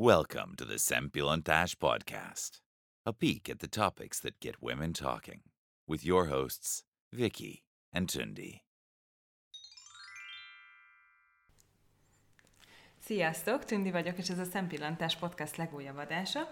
Welcome 0.00 0.54
to 0.58 0.64
the 0.64 0.78
Sempilantash 0.78 1.74
podcast, 1.74 2.60
a 3.04 3.12
peek 3.12 3.48
at 3.48 3.58
the 3.58 3.66
topics 3.66 4.20
that 4.20 4.38
get 4.40 4.62
women 4.62 4.92
talking, 4.92 5.40
with 5.88 6.04
your 6.04 6.26
hosts, 6.26 6.84
Vicky 7.10 7.64
and 7.92 8.08
Tundi. 8.08 8.62
Sziasztok, 13.04 13.64
Tündi 13.64 13.90
vagyok, 13.90 14.18
és 14.18 14.28
ez 14.28 14.38
a 14.38 14.44
Szempillantás 14.44 15.16
Podcast 15.16 15.56
legújabb 15.56 15.96
adása. 15.96 16.48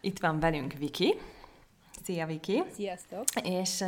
Itt 0.00 0.18
van 0.18 0.40
velünk 0.40 0.72
Viki. 0.72 1.14
Szia, 2.04 2.26
Viki! 2.26 2.62
Sziasztok! 2.72 3.24
És 3.42 3.80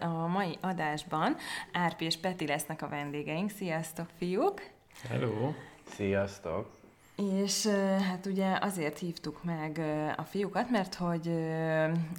a 0.00 0.26
mai 0.26 0.58
adásban 0.60 1.36
Árpi 1.72 2.04
és 2.04 2.16
Peti 2.16 2.46
lesznek 2.46 2.82
a 2.82 2.88
vendégeink. 2.88 3.50
Sziasztok, 3.50 4.08
fiúk! 4.18 4.60
Hello! 5.08 5.52
Sziasztok! 5.84 6.81
És 7.30 7.66
hát 8.10 8.26
ugye 8.26 8.58
azért 8.60 8.98
hívtuk 8.98 9.44
meg 9.44 9.80
a 10.16 10.22
fiúkat, 10.22 10.70
mert 10.70 10.94
hogy 10.94 11.28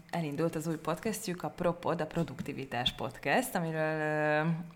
elindult 0.09 0.55
az 0.55 0.67
új 0.67 0.75
podcastjük, 0.75 1.43
a 1.43 1.49
Propod, 1.49 2.01
a 2.01 2.05
Produktivitás 2.05 2.93
Podcast, 2.93 3.55
amiről 3.55 3.97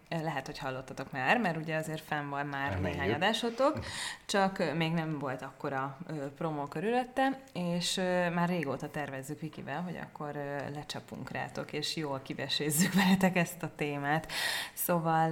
lehet, 0.09 0.45
hogy 0.45 0.57
hallottatok 0.57 1.11
már, 1.11 1.37
mert 1.37 1.57
ugye 1.57 1.75
azért 1.75 2.01
fenn 2.01 2.29
van 2.29 2.45
már 2.45 2.71
Reméljük. 2.71 2.99
néhány 2.99 3.13
adásotok, 3.15 3.79
csak 4.25 4.73
még 4.77 4.91
nem 4.91 5.19
volt 5.19 5.41
akkora 5.41 5.97
promó 6.37 6.63
körülötte, 6.63 7.39
és 7.53 7.95
már 8.33 8.49
régóta 8.49 8.89
tervezzük 8.89 9.39
Vikivel, 9.39 9.81
hogy 9.81 9.99
akkor 10.03 10.31
lecsapunk 10.73 11.31
rátok, 11.31 11.73
és 11.73 11.95
jól 11.95 12.19
kivesézzük 12.23 12.93
veletek 12.93 13.35
ezt 13.35 13.63
a 13.63 13.71
témát. 13.75 14.31
Szóval 14.73 15.29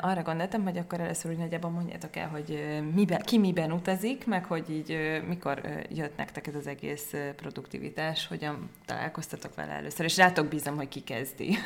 arra 0.00 0.22
gondoltam, 0.22 0.62
hogy 0.62 0.76
akkor 0.76 1.00
először 1.00 1.30
úgy 1.30 1.38
nagyjából 1.38 1.70
mondjátok 1.70 2.16
el, 2.16 2.28
hogy 2.28 2.80
miben, 2.94 3.20
ki 3.20 3.38
miben 3.38 3.72
utazik, 3.72 4.26
meg 4.26 4.44
hogy 4.44 4.70
így 4.70 5.20
mikor 5.28 5.60
jött 5.88 6.16
nektek 6.16 6.46
ez 6.46 6.54
az 6.54 6.66
egész 6.66 7.14
produktivitás, 7.36 8.26
hogyan 8.26 8.70
találkoztatok 8.84 9.54
vele 9.54 9.72
először, 9.72 10.04
és 10.04 10.16
rátok 10.16 10.46
bízom, 10.46 10.76
hogy 10.76 10.88
ki 10.88 11.00
kezdi. 11.00 11.56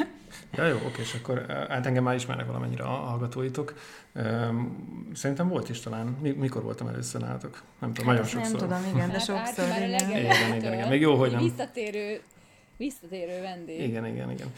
Ja, 0.55 0.67
jó, 0.67 0.77
oké, 0.77 1.01
és 1.01 1.15
akkor 1.15 1.47
hát 1.69 1.87
engem 1.87 2.03
már 2.03 2.15
ismernek 2.15 2.47
valamennyire 2.47 2.85
a 2.85 2.89
hallgatóitok. 2.89 3.75
Szerintem 5.15 5.49
volt 5.49 5.69
is 5.69 5.81
talán, 5.81 6.07
mikor 6.37 6.63
voltam 6.63 6.89
először 6.89 7.21
nálatok? 7.21 7.63
Nem 7.79 7.93
tudom, 7.93 8.11
nagyon 8.11 8.27
sokszor. 8.27 8.61
Nem 8.61 8.69
tudom, 8.69 8.95
igen, 8.95 9.07
de 9.07 9.13
hát 9.13 9.25
sokszor. 9.25 9.65
igen. 9.77 10.11
Igen, 10.11 10.57
igen, 10.57 10.73
igen. 10.73 10.89
Még 10.89 11.01
jó, 11.01 11.15
hogy 11.15 11.31
nem. 11.31 11.43
Visszatérő 11.43 12.21
Visszatérő 12.77 13.41
vendég. 13.41 13.81
Igen, 13.81 14.07
igen, 14.07 14.31
igen. 14.31 14.53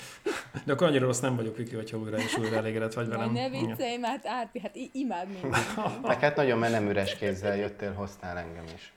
De 0.64 0.72
akkor 0.72 0.86
annyira 0.86 1.06
rossz 1.06 1.20
nem 1.20 1.36
vagyok, 1.36 1.56
Viki, 1.56 1.74
hogyha 1.74 1.98
újra 1.98 2.16
és 2.16 2.36
újra 2.38 2.56
elégedett 2.56 2.94
vagy 2.94 3.08
velem. 3.08 3.33
ne 3.33 3.48
viccelj, 3.48 3.97
mert 3.97 4.27
Árpi, 4.27 4.60
hát 4.60 4.77
imád 4.92 5.28
minket. 5.28 5.64
hát 6.20 6.36
nagyon 6.36 6.58
mert 6.58 6.72
nem 6.72 6.88
üres 6.88 7.16
kézzel 7.16 7.56
jöttél, 7.56 7.92
hoztál 7.92 8.38
engem 8.38 8.64
is. 8.75 8.92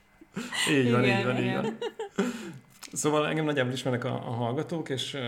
Így 0.70 0.90
van, 0.90 1.04
igen, 1.04 1.18
így 1.18 1.24
van, 1.24 1.36
igen. 1.36 1.48
így 1.48 1.54
van. 1.54 1.78
Szóval 2.92 3.28
engem 3.28 3.44
nagyjából 3.44 3.72
ismernek 3.72 4.04
a, 4.04 4.14
a 4.14 4.30
hallgatók, 4.30 4.88
és 4.88 5.14
uh, 5.14 5.20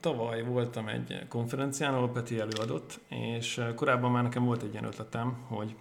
tavaly 0.00 0.42
voltam 0.42 0.88
egy 0.88 1.18
konferencián, 1.28 1.94
ahol 1.94 2.10
Peti 2.10 2.38
előadott, 2.38 3.00
és 3.08 3.58
uh, 3.58 3.74
korábban 3.74 4.10
már 4.10 4.22
nekem 4.22 4.44
volt 4.44 4.62
egy 4.62 4.72
ilyen 4.72 4.84
ötletem, 4.84 5.36
hogy 5.48 5.74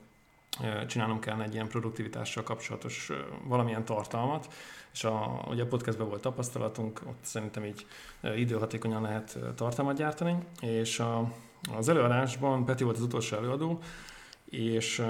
csinálnom 0.87 1.19
kellene 1.19 1.43
egy 1.43 1.53
ilyen 1.53 1.67
produktivitással 1.67 2.43
kapcsolatos 2.43 3.11
valamilyen 3.43 3.85
tartalmat, 3.85 4.47
és 4.93 5.03
a, 5.03 5.45
ugye 5.49 5.63
a 5.63 5.67
podcastben 5.67 6.07
volt 6.07 6.21
tapasztalatunk, 6.21 7.01
ott 7.07 7.19
szerintem 7.21 7.65
így 7.65 7.85
időhatékonyan 8.35 9.01
lehet 9.01 9.37
tartalmat 9.55 9.95
gyártani, 9.95 10.37
és 10.61 10.99
a, 10.99 11.31
az 11.77 11.89
előadásban 11.89 12.65
Peti 12.65 12.83
volt 12.83 12.95
az 12.95 13.03
utolsó 13.03 13.37
előadó, 13.37 13.79
és 14.57 15.03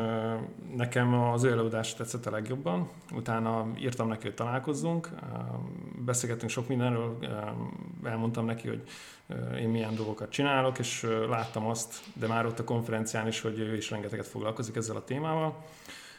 nekem 0.75 1.13
az 1.13 1.43
ő 1.43 1.51
előadás 1.51 1.93
tetszett 1.93 2.25
a 2.25 2.31
legjobban. 2.31 2.89
Utána 3.13 3.67
írtam 3.79 4.07
neki, 4.07 4.23
hogy 4.23 4.33
találkozzunk, 4.33 5.09
beszélgettünk 6.05 6.51
sok 6.51 6.67
mindenről, 6.67 7.17
elmondtam 8.03 8.45
neki, 8.45 8.67
hogy 8.67 8.83
én 9.59 9.69
milyen 9.69 9.95
dolgokat 9.95 10.29
csinálok, 10.29 10.79
és 10.79 11.07
láttam 11.29 11.65
azt, 11.65 11.95
de 12.13 12.27
már 12.27 12.45
ott 12.45 12.59
a 12.59 12.63
konferencián 12.63 13.27
is, 13.27 13.41
hogy 13.41 13.59
ő 13.59 13.75
is 13.75 13.89
rengeteget 13.89 14.27
foglalkozik 14.27 14.75
ezzel 14.75 14.95
a 14.95 15.03
témával. 15.03 15.63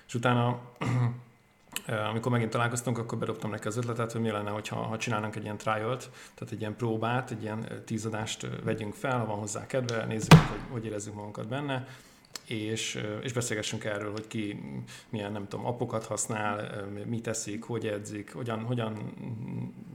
És 0.06 0.15
utána 0.15 0.59
amikor 2.11 2.33
megint 2.33 2.50
találkoztunk, 2.50 2.99
akkor 2.99 3.19
bedobtam 3.19 3.50
neki 3.50 3.67
az 3.67 3.77
ötletet, 3.77 4.12
hogy 4.12 4.21
mi 4.21 4.31
lenne, 4.31 4.50
hogyha, 4.50 4.77
ha 4.77 4.99
csinálnánk 4.99 5.37
egy 5.37 5.43
ilyen 5.43 5.56
trialt, 5.56 6.11
tehát 6.34 6.53
egy 6.53 6.61
ilyen 6.61 6.77
próbát, 6.77 7.31
egy 7.31 7.43
ilyen 7.43 7.83
tízadást 7.84 8.47
vegyünk 8.65 8.95
fel, 8.95 9.19
ha 9.19 9.27
van 9.27 9.39
hozzá 9.39 9.67
kedve, 9.67 10.05
nézzük, 10.05 10.33
hogy 10.33 10.61
hogy 10.71 10.84
érezzük 10.84 11.15
magunkat 11.15 11.49
benne, 11.49 11.87
és, 12.47 13.03
és 13.23 13.33
beszélgessünk 13.33 13.84
erről, 13.84 14.12
hogy 14.12 14.27
ki 14.27 14.59
milyen, 15.09 15.33
nem 15.33 15.49
tudom, 15.49 15.67
apokat 15.67 16.05
használ, 16.05 16.84
mit 17.07 17.23
teszik, 17.23 17.62
hogy 17.62 17.87
edzik, 17.87 18.33
hogyan, 18.33 18.61
hogyan 18.61 19.15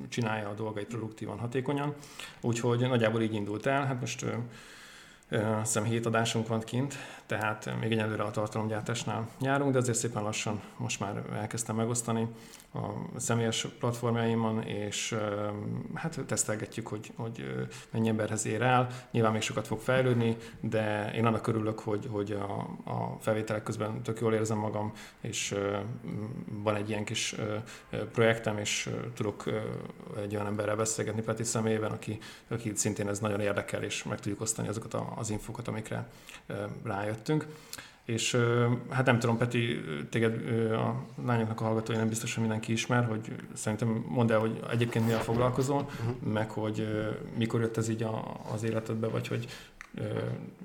csinálja 0.09 0.49
a 0.49 0.53
dolgait 0.53 0.87
produktívan, 0.87 1.39
hatékonyan. 1.39 1.95
Úgyhogy 2.41 2.79
nagyjából 2.79 3.21
így 3.21 3.33
indult 3.33 3.65
el. 3.65 3.85
Hát 3.85 3.99
most 3.99 4.25
azt 5.31 5.73
hiszem 5.73 5.83
hét 5.83 6.05
adásunk 6.05 6.47
van 6.47 6.59
kint, 6.59 6.95
tehát 7.25 7.79
még 7.79 7.91
egyelőre 7.91 8.23
a 8.23 8.31
tartalomgyártásnál 8.31 9.27
járunk, 9.41 9.71
de 9.71 9.77
azért 9.77 9.97
szépen 9.97 10.23
lassan 10.23 10.61
most 10.77 10.99
már 10.99 11.23
elkezdtem 11.33 11.75
megosztani 11.75 12.27
a 12.73 13.19
személyes 13.19 13.67
platformjaimon, 13.79 14.63
és 14.63 15.15
hát 15.93 16.19
tesztelgetjük, 16.27 16.87
hogy, 16.87 17.11
hogy 17.15 17.67
mennyi 17.91 18.09
emberhez 18.09 18.45
ér 18.45 18.61
el. 18.61 18.87
Nyilván 19.11 19.31
még 19.31 19.41
sokat 19.41 19.67
fog 19.67 19.79
fejlődni, 19.79 20.37
de 20.59 21.11
én 21.15 21.25
annak 21.25 21.47
örülök, 21.47 21.79
hogy, 21.79 22.07
hogy 22.11 22.31
a, 22.31 22.53
a 22.91 23.17
felvételek 23.19 23.63
közben 23.63 24.03
tök 24.03 24.19
jól 24.19 24.33
érzem 24.33 24.57
magam, 24.57 24.93
és 25.21 25.55
van 26.63 26.75
egy 26.75 26.89
ilyen 26.89 27.03
kis 27.03 27.35
projektem, 28.11 28.57
és 28.57 28.89
tudok 29.13 29.43
egy 30.21 30.35
olyan 30.35 30.47
emberrel 30.47 30.75
beszélgetni 30.75 31.21
Peti 31.21 31.43
személyében, 31.43 31.91
aki, 31.91 32.19
aki 32.47 32.71
szintén 32.75 33.07
ez 33.07 33.19
nagyon 33.19 33.39
érdekel, 33.39 33.83
és 33.83 34.03
meg 34.03 34.19
tudjuk 34.19 34.41
osztani 34.41 34.67
azokat 34.67 34.93
az 35.21 35.29
infokat, 35.29 35.67
amikre 35.67 36.07
rájöttünk. 36.83 37.47
És 38.05 38.37
hát 38.89 39.05
nem 39.05 39.19
tudom, 39.19 39.37
Peti, 39.37 39.81
téged 40.09 40.49
a 40.71 41.05
lányoknak 41.25 41.61
a 41.61 41.63
hallgatói 41.63 41.95
nem 41.95 42.07
biztos, 42.07 42.33
hogy 42.33 42.43
mindenki 42.43 42.71
ismer, 42.71 43.05
hogy 43.05 43.35
szerintem 43.53 44.05
mondd 44.07 44.31
el, 44.31 44.39
hogy 44.39 44.59
egyébként 44.71 45.05
mivel 45.05 45.21
foglalkozol, 45.21 45.81
uh-huh. 45.81 46.33
meg 46.33 46.49
hogy 46.49 46.87
mikor 47.37 47.61
jött 47.61 47.77
ez 47.77 47.89
így 47.89 48.05
az 48.53 48.63
életedbe, 48.63 49.07
vagy 49.07 49.27
hogy 49.27 49.47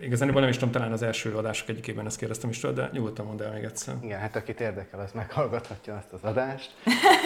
igazán 0.01 0.29
nem 0.29 0.49
is 0.49 0.57
tudom, 0.57 0.71
talán 0.71 0.93
az 0.93 1.03
első 1.03 1.37
adások 1.37 1.69
egyikében 1.69 2.07
ezt 2.07 2.19
kérdeztem 2.19 2.51
is 2.51 2.59
tőle, 2.59 2.75
de 2.75 2.89
nyugodtan 2.93 3.27
mondd 3.27 3.43
el 3.43 3.53
még 3.53 3.65
egyszer. 3.65 3.95
Igen, 4.03 4.21
hát 4.21 4.37
akit 4.37 4.61
érdekel, 4.61 5.01
az 5.01 5.13
meghallgathatja 5.13 5.97
azt 5.97 6.13
az 6.13 6.23
adást, 6.23 6.75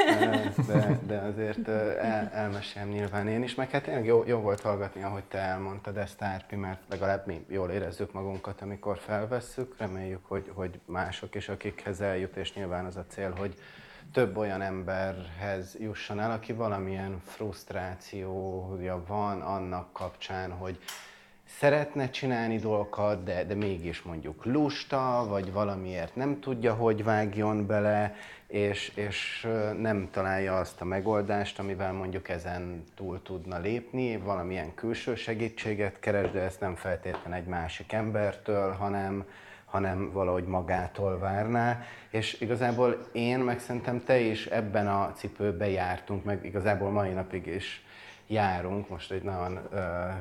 de, 0.68 0.98
de 1.06 1.18
azért 1.18 1.68
el, 1.68 2.30
elmesélem 2.32 2.88
nyilván 2.88 3.28
én 3.28 3.42
is, 3.42 3.54
meg 3.54 3.70
hát 3.70 3.82
tényleg 3.82 4.04
jó, 4.04 4.24
jó 4.26 4.38
volt 4.38 4.60
hallgatni, 4.60 5.02
ahogy 5.02 5.24
te 5.24 5.38
elmondtad 5.38 5.96
ezt, 5.96 6.22
Árpi, 6.22 6.56
mert 6.56 6.80
legalább 6.88 7.26
mi 7.26 7.44
jól 7.48 7.70
érezzük 7.70 8.12
magunkat, 8.12 8.60
amikor 8.62 8.98
felvesszük, 8.98 9.74
reméljük, 9.78 10.24
hogy, 10.26 10.50
hogy 10.54 10.80
mások 10.84 11.34
is, 11.34 11.48
akikhez 11.48 12.00
eljut, 12.00 12.36
és 12.36 12.54
nyilván 12.54 12.84
az 12.84 12.96
a 12.96 13.04
cél, 13.08 13.34
hogy 13.38 13.54
több 14.12 14.36
olyan 14.36 14.62
emberhez 14.62 15.76
jusson 15.78 16.20
el, 16.20 16.30
aki 16.30 16.52
valamilyen 16.52 17.20
frusztrációja 17.24 19.02
van 19.06 19.40
annak 19.40 19.92
kapcsán, 19.92 20.50
hogy 20.50 20.78
szeretne 21.58 22.10
csinálni 22.10 22.56
dolgokat, 22.56 23.22
de, 23.24 23.44
de 23.44 23.54
mégis 23.54 24.02
mondjuk 24.02 24.44
lusta, 24.44 25.26
vagy 25.28 25.52
valamiért 25.52 26.16
nem 26.16 26.40
tudja, 26.40 26.74
hogy 26.74 27.04
vágjon 27.04 27.66
bele, 27.66 28.14
és, 28.46 28.92
és 28.94 29.48
nem 29.78 30.08
találja 30.10 30.58
azt 30.58 30.80
a 30.80 30.84
megoldást, 30.84 31.58
amivel 31.58 31.92
mondjuk 31.92 32.28
ezen 32.28 32.84
túl 32.96 33.22
tudna 33.22 33.58
lépni, 33.58 34.16
valamilyen 34.16 34.74
külső 34.74 35.14
segítséget 35.14 35.98
keres, 35.98 36.30
de 36.30 36.40
ezt 36.40 36.60
nem 36.60 36.74
feltétlenül 36.74 37.38
egy 37.38 37.46
másik 37.46 37.92
embertől, 37.92 38.72
hanem, 38.72 39.24
hanem 39.64 40.12
valahogy 40.12 40.44
magától 40.44 41.18
várná. 41.18 41.82
És 42.10 42.40
igazából 42.40 43.08
én, 43.12 43.38
meg 43.38 43.60
szerintem 43.60 44.04
te 44.04 44.18
is 44.18 44.46
ebben 44.46 44.88
a 44.88 45.12
cipőbe 45.12 45.68
jártunk, 45.68 46.24
meg 46.24 46.44
igazából 46.44 46.90
mai 46.90 47.10
napig 47.10 47.46
is 47.46 47.84
járunk. 48.30 48.88
Most 48.88 49.12
egy 49.12 49.22
nagyon 49.22 49.68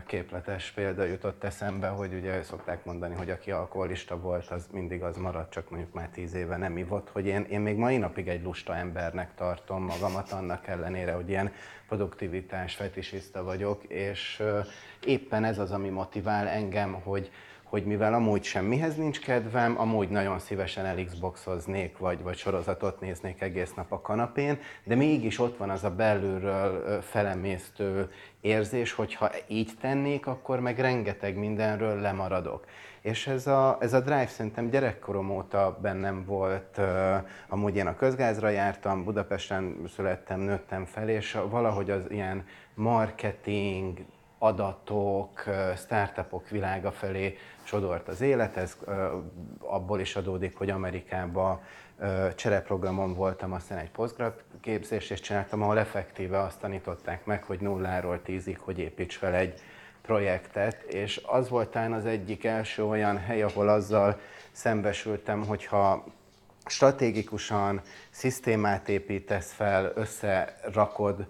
képletes 0.06 0.72
példa 0.72 1.04
jutott 1.04 1.44
eszembe, 1.44 1.88
hogy 1.88 2.14
ugye 2.14 2.44
szokták 2.44 2.86
mondani, 2.86 3.16
hogy 3.16 3.30
aki 3.30 3.52
alkoholista 3.52 4.20
volt, 4.20 4.48
az 4.48 4.68
mindig 4.72 5.04
az 5.04 5.18
marad, 5.18 5.50
csak 5.50 5.70
mondjuk 5.70 5.94
már 5.94 6.10
tíz 6.10 6.34
éve 6.34 6.58
nem 6.58 6.78
ivott, 6.78 7.10
hogy 7.10 7.26
én, 7.26 7.46
én 7.50 7.60
még 7.60 7.76
mai 7.76 7.98
napig 7.98 8.28
egy 8.28 8.44
lusta 8.44 8.76
embernek 8.76 9.36
tartom 9.36 9.84
magamat, 9.84 10.32
annak 10.32 10.68
ellenére, 10.68 11.12
hogy 11.12 11.30
ilyen 11.30 11.52
produktivitás 11.88 12.76
fetisiszta 12.76 13.44
vagyok, 13.44 13.84
és 13.84 14.44
éppen 15.06 15.44
ez 15.44 15.60
az, 15.60 15.72
ami 15.72 15.90
motivál 15.90 16.48
engem, 16.48 16.94
hogy, 16.94 17.32
hogy 17.70 17.86
mivel 17.86 18.14
amúgy 18.14 18.44
semmihez 18.44 18.96
nincs 18.96 19.20
kedvem, 19.20 19.80
amúgy 19.80 20.10
nagyon 20.10 20.40
szívesen 20.40 20.86
elxboxoznék, 20.86 21.98
vagy, 21.98 22.24
vagy 22.24 22.38
sorozatot 22.38 23.00
néznék 23.00 23.42
egész 23.42 23.74
nap 23.74 23.92
a 23.92 24.02
kanapén, 24.02 24.60
de 24.84 24.96
mégis 24.96 25.40
ott 25.40 25.58
van 25.58 25.70
az 25.70 25.84
a 25.84 25.96
belülről 25.96 27.02
felemésztő 27.02 28.12
érzés, 28.42 28.94
hogy 28.94 29.14
ha 29.14 29.30
így 29.48 29.72
tennék, 29.82 30.28
akkor 30.28 30.60
meg 30.60 30.80
rengeteg 30.80 31.38
mindenről 31.38 32.00
lemaradok. 32.00 32.66
És 33.02 33.28
ez 33.28 33.48
a, 33.48 33.78
ez 33.80 33.94
a 33.94 34.00
drive 34.00 34.28
szerintem 34.28 34.70
gyerekkorom 34.70 35.32
óta 35.32 35.78
bennem 35.82 36.26
volt, 36.26 36.80
amúgy 37.48 37.76
én 37.76 37.88
a 37.88 37.96
közgázra 37.96 38.50
jártam, 38.50 39.04
Budapesten 39.04 39.76
születtem, 39.96 40.40
nőttem 40.40 40.86
fel, 40.86 41.10
és 41.10 41.38
valahogy 41.50 41.90
az 41.90 42.04
ilyen 42.10 42.46
marketing, 42.74 44.00
adatok, 44.40 45.44
startupok 45.78 46.50
világa 46.50 46.92
felé 46.92 47.38
sodort 47.70 48.08
az 48.08 48.22
élet. 48.22 48.58
Ez 48.58 48.78
abból 49.60 50.00
is 50.00 50.16
adódik, 50.16 50.58
hogy 50.58 50.70
Amerikában 50.70 51.62
csereprogramon 52.36 53.14
voltam, 53.14 53.54
aztán 53.54 53.78
egy 53.78 53.92
postgrad 53.92 54.44
képzést 54.62 55.12
és 55.12 55.20
csináltam, 55.20 55.62
ahol 55.62 55.80
effektíve 55.80 56.40
azt 56.40 56.60
tanították 56.60 57.26
meg, 57.26 57.44
hogy 57.44 57.60
nulláról 57.60 58.22
tízig, 58.22 58.60
hogy 58.60 58.80
építs 58.80 59.18
fel 59.18 59.34
egy 59.34 59.62
projektet, 60.02 60.82
és 60.82 61.22
az 61.26 61.50
volt 61.50 61.70
talán 61.70 61.94
az 61.94 62.06
egyik 62.06 62.44
első 62.44 62.86
olyan 62.86 63.18
hely, 63.18 63.42
ahol 63.42 63.70
azzal 63.70 64.20
szembesültem, 64.52 65.46
hogyha 65.46 66.06
stratégikusan 66.66 67.82
szisztémát 68.10 68.90
építesz 68.90 69.52
fel, 69.52 69.92
összerakod 69.96 71.28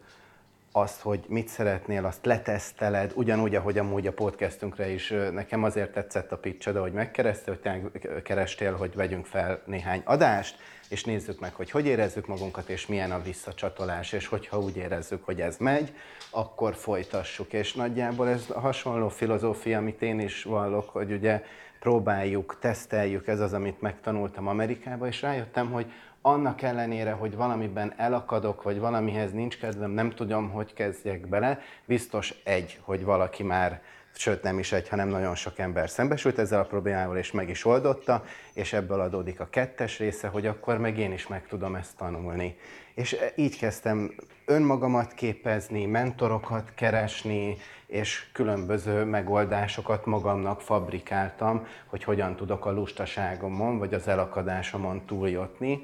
azt, 0.80 1.02
hogy 1.02 1.26
mit 1.28 1.48
szeretnél, 1.48 2.06
azt 2.06 2.26
leteszteled, 2.26 3.12
ugyanúgy, 3.16 3.56
ahogy 3.56 3.78
amúgy 3.78 4.08
a 4.08 4.14
podcastünkre 4.14 4.90
is 4.90 5.14
nekem 5.32 5.64
azért 5.64 5.92
tetszett 5.92 6.32
a 6.32 6.38
pitch 6.38 6.72
de 6.72 6.80
hogy 6.80 6.94
megkerestél, 6.94 7.58
hogy 7.62 8.22
kerestél, 8.24 8.76
hogy 8.76 8.96
vegyünk 8.96 9.26
fel 9.26 9.62
néhány 9.66 10.02
adást, 10.06 10.58
és 10.90 11.04
nézzük 11.04 11.40
meg, 11.40 11.54
hogy 11.54 11.72
hogy 11.72 11.86
érezzük 11.86 12.28
magunkat, 12.28 12.70
és 12.70 12.88
milyen 12.88 13.12
a 13.12 13.22
visszacsatolás, 13.22 14.12
és 14.12 14.28
hogyha 14.28 14.60
úgy 14.60 14.78
érezzük, 14.78 15.26
hogy 15.26 15.42
ez 15.42 15.58
megy, 15.58 15.94
akkor 16.30 16.76
folytassuk. 16.76 17.54
És 17.54 17.74
nagyjából 17.74 18.30
ez 18.30 18.46
a 18.54 18.60
hasonló 18.60 19.10
filozófia, 19.10 19.78
amit 19.78 20.02
én 20.02 20.20
is 20.20 20.44
vallok, 20.44 20.90
hogy 20.90 21.12
ugye 21.12 21.44
próbáljuk, 21.80 22.58
teszteljük, 22.60 23.28
ez 23.28 23.40
az, 23.40 23.54
amit 23.54 23.82
megtanultam 23.82 24.48
Amerikába, 24.48 25.08
és 25.08 25.22
rájöttem, 25.22 25.72
hogy 25.72 25.92
annak 26.30 26.62
ellenére, 26.62 27.12
hogy 27.12 27.36
valamiben 27.36 27.94
elakadok, 27.98 28.64
vagy 28.64 28.80
valamihez 28.80 29.32
nincs 29.32 29.58
kedvem, 29.58 29.92
nem 29.92 30.10
tudom, 30.10 30.50
hogy 30.50 30.74
kezdjek 30.74 31.28
bele, 31.28 31.60
biztos 31.86 32.34
egy, 32.44 32.80
hogy 32.82 33.04
valaki 33.04 33.44
már 33.44 33.82
sőt 34.16 34.44
nem 34.44 34.60
is 34.60 34.72
egy, 34.72 34.90
hanem 34.90 35.08
nagyon 35.08 35.36
sok 35.36 35.60
ember 35.60 35.90
szembesült 35.90 36.40
ezzel 36.40 36.60
a 36.60 36.66
problémával, 36.66 37.18
és 37.18 37.32
meg 37.32 37.50
is 37.50 37.66
oldotta, 37.66 38.24
és 38.54 38.74
ebből 38.74 39.00
adódik 39.00 39.40
a 39.40 39.50
kettes 39.50 40.00
része, 40.00 40.28
hogy 40.28 40.46
akkor 40.46 40.78
meg 40.78 40.98
én 40.98 41.12
is 41.12 41.28
meg 41.28 41.48
tudom 41.48 41.76
ezt 41.76 41.98
tanulni. 41.98 42.58
És 42.94 43.18
így 43.36 43.58
kezdtem 43.58 44.14
önmagamat 44.46 45.14
képezni, 45.14 45.86
mentorokat 45.86 46.72
keresni, 46.76 47.58
és 47.88 48.30
különböző 48.34 49.04
megoldásokat 49.04 50.06
magamnak 50.06 50.62
fabrikáltam, 50.62 51.68
hogy 51.86 52.04
hogyan 52.04 52.36
tudok 52.36 52.66
a 52.66 52.72
lustaságomon, 52.72 53.78
vagy 53.78 53.94
az 53.94 54.08
elakadásomon 54.08 55.06
túljutni 55.06 55.82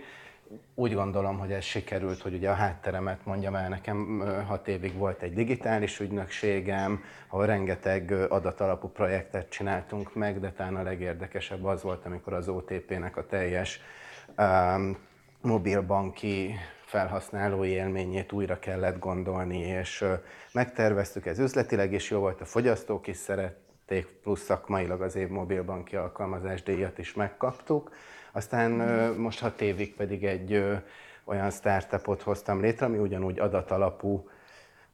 úgy 0.75 0.93
gondolom, 0.93 1.39
hogy 1.39 1.51
ez 1.51 1.63
sikerült, 1.63 2.21
hogy 2.21 2.33
ugye 2.33 2.49
a 2.49 2.53
hátteremet 2.53 3.25
mondjam 3.25 3.55
el, 3.55 3.69
nekem 3.69 4.23
hat 4.47 4.67
évig 4.67 4.93
volt 4.97 5.21
egy 5.21 5.33
digitális 5.33 5.99
ügynökségem, 5.99 7.03
ahol 7.27 7.45
rengeteg 7.45 8.11
adatalapú 8.29 8.87
projektet 8.87 9.49
csináltunk 9.49 10.13
meg, 10.13 10.39
de 10.39 10.51
talán 10.51 10.75
a 10.75 10.83
legérdekesebb 10.83 11.65
az 11.65 11.81
volt, 11.81 12.05
amikor 12.05 12.33
az 12.33 12.47
OTP-nek 12.47 13.17
a 13.17 13.25
teljes 13.25 13.79
um, 14.37 14.97
mobilbanki 15.41 16.55
felhasználói 16.85 17.69
élményét 17.69 18.31
újra 18.31 18.59
kellett 18.59 18.99
gondolni, 18.99 19.59
és 19.59 20.01
uh, 20.01 20.13
megterveztük, 20.53 21.25
ez 21.25 21.39
üzletileg 21.39 21.93
is 21.93 22.09
jó 22.09 22.19
volt, 22.19 22.41
a 22.41 22.45
fogyasztók 22.45 23.07
is 23.07 23.17
szerették, 23.17 24.05
plusz 24.05 24.43
szakmailag 24.43 25.01
az 25.01 25.15
év 25.15 25.27
mobilbanki 25.27 25.95
alkalmazás 25.95 26.63
díjat 26.63 26.97
is 26.97 27.13
megkaptuk. 27.13 27.91
Aztán 28.35 28.71
most 29.17 29.39
hat 29.39 29.61
évig 29.61 29.95
pedig 29.95 30.23
egy 30.23 30.63
olyan 31.23 31.51
startupot 31.51 32.21
hoztam 32.21 32.61
létre, 32.61 32.85
ami 32.85 32.97
ugyanúgy 32.97 33.39
adatalapú 33.39 34.29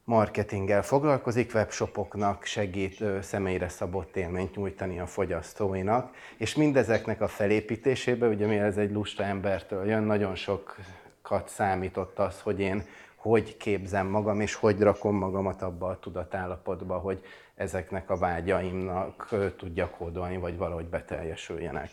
marketinggel 0.04 0.82
foglalkozik, 0.82 1.54
webshopoknak 1.54 2.44
segít 2.44 3.04
személyre 3.20 3.68
szabott 3.68 4.16
élményt 4.16 4.56
nyújtani 4.56 4.98
a 4.98 5.06
fogyasztóinak, 5.06 6.14
és 6.36 6.54
mindezeknek 6.54 7.20
a 7.20 7.28
felépítésébe, 7.28 8.26
ugye 8.26 8.46
mivel 8.46 8.66
ez 8.66 8.76
egy 8.76 8.92
lusta 8.92 9.22
embertől 9.22 9.86
jön, 9.86 10.02
nagyon 10.02 10.34
sokat 10.34 11.48
számított 11.48 12.18
az, 12.18 12.40
hogy 12.40 12.60
én 12.60 12.84
hogy 13.16 13.56
képzem 13.56 14.06
magam, 14.06 14.40
és 14.40 14.54
hogy 14.54 14.80
rakom 14.80 15.16
magamat 15.16 15.62
abba 15.62 15.88
a 15.88 15.98
tudatállapotba, 15.98 16.98
hogy 16.98 17.24
ezeknek 17.54 18.10
a 18.10 18.16
vágyaimnak 18.16 19.28
tudjak 19.56 19.90
kódolni, 19.90 20.36
vagy 20.36 20.56
valahogy 20.56 20.86
beteljesüljenek. 20.86 21.90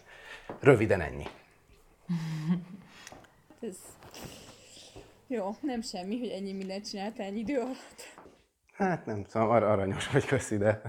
Röviden 0.59 1.01
ennyi. 1.01 1.25
Ez... 3.61 3.77
Jó, 5.27 5.55
nem 5.61 5.81
semmi, 5.81 6.19
hogy 6.19 6.29
ennyi 6.29 6.53
mindent 6.53 6.89
csináltál 6.89 7.25
ennyi 7.25 7.39
idő 7.39 7.59
alatt. 7.59 8.17
Hát 8.73 9.05
nem 9.05 9.23
tudom, 9.23 9.49
ar- 9.49 9.63
aranyos 9.63 10.11
vagy 10.11 10.25
köszi, 10.25 10.57
de 10.57 10.81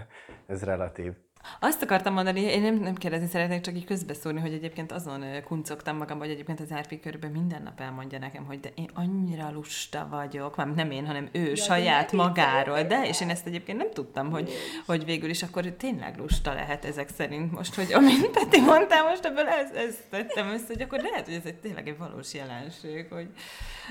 ez 0.47 0.63
relatív. 0.63 1.13
Azt 1.61 1.83
akartam 1.83 2.15
mondani, 2.15 2.41
én 2.41 2.63
nem, 2.63 2.75
nem 2.75 2.95
kérdezni 2.95 3.27
szeretnék, 3.27 3.61
csak 3.61 3.77
így 3.77 3.85
közbeszólni, 3.85 4.41
hogy 4.41 4.53
egyébként 4.53 4.93
azon 4.93 5.25
kuncogtam 5.45 5.97
magam, 5.97 6.19
hogy 6.19 6.31
egyébként 6.31 6.61
az 6.61 6.75
RP 6.75 7.01
körben 7.01 7.31
minden 7.31 7.63
nap 7.63 7.81
elmondja 7.81 8.19
nekem, 8.19 8.45
hogy 8.45 8.61
de 8.61 8.69
én 8.75 8.91
annyira 8.95 9.51
lusta 9.53 10.07
vagyok, 10.11 10.57
már 10.57 10.67
nem 10.67 10.91
én, 10.91 11.07
hanem 11.07 11.29
ő 11.33 11.49
ja, 11.49 11.57
saját 11.57 12.13
magáról, 12.13 12.83
de, 12.83 13.07
és 13.07 13.21
én 13.21 13.31
ezt 13.31 13.47
egyébként 13.47 13.79
nem 13.79 13.91
tudtam, 13.91 14.31
hogy, 14.31 14.53
hogy 14.87 15.05
végül 15.05 15.31
is 15.31 15.43
akkor 15.43 15.65
tényleg 15.65 16.19
lusta 16.19 16.53
lehet 16.53 16.85
ezek 16.85 17.09
szerint 17.09 17.53
most, 17.53 17.75
hogy 17.75 17.93
amint 17.93 18.31
Peti 18.31 18.61
mondtál, 18.61 19.05
most 19.09 19.25
ebből 19.25 19.47
ezt, 19.47 19.75
ezt 19.75 20.03
tettem 20.11 20.49
össze, 20.49 20.67
hogy 20.67 20.83
akkor 20.83 21.01
lehet, 21.01 21.25
hogy 21.25 21.35
ez 21.35 21.45
egy 21.45 21.57
tényleg 21.57 21.89
egy 21.89 21.99
valós 21.99 22.35
jelenség, 22.35 23.07
hogy 23.11 23.29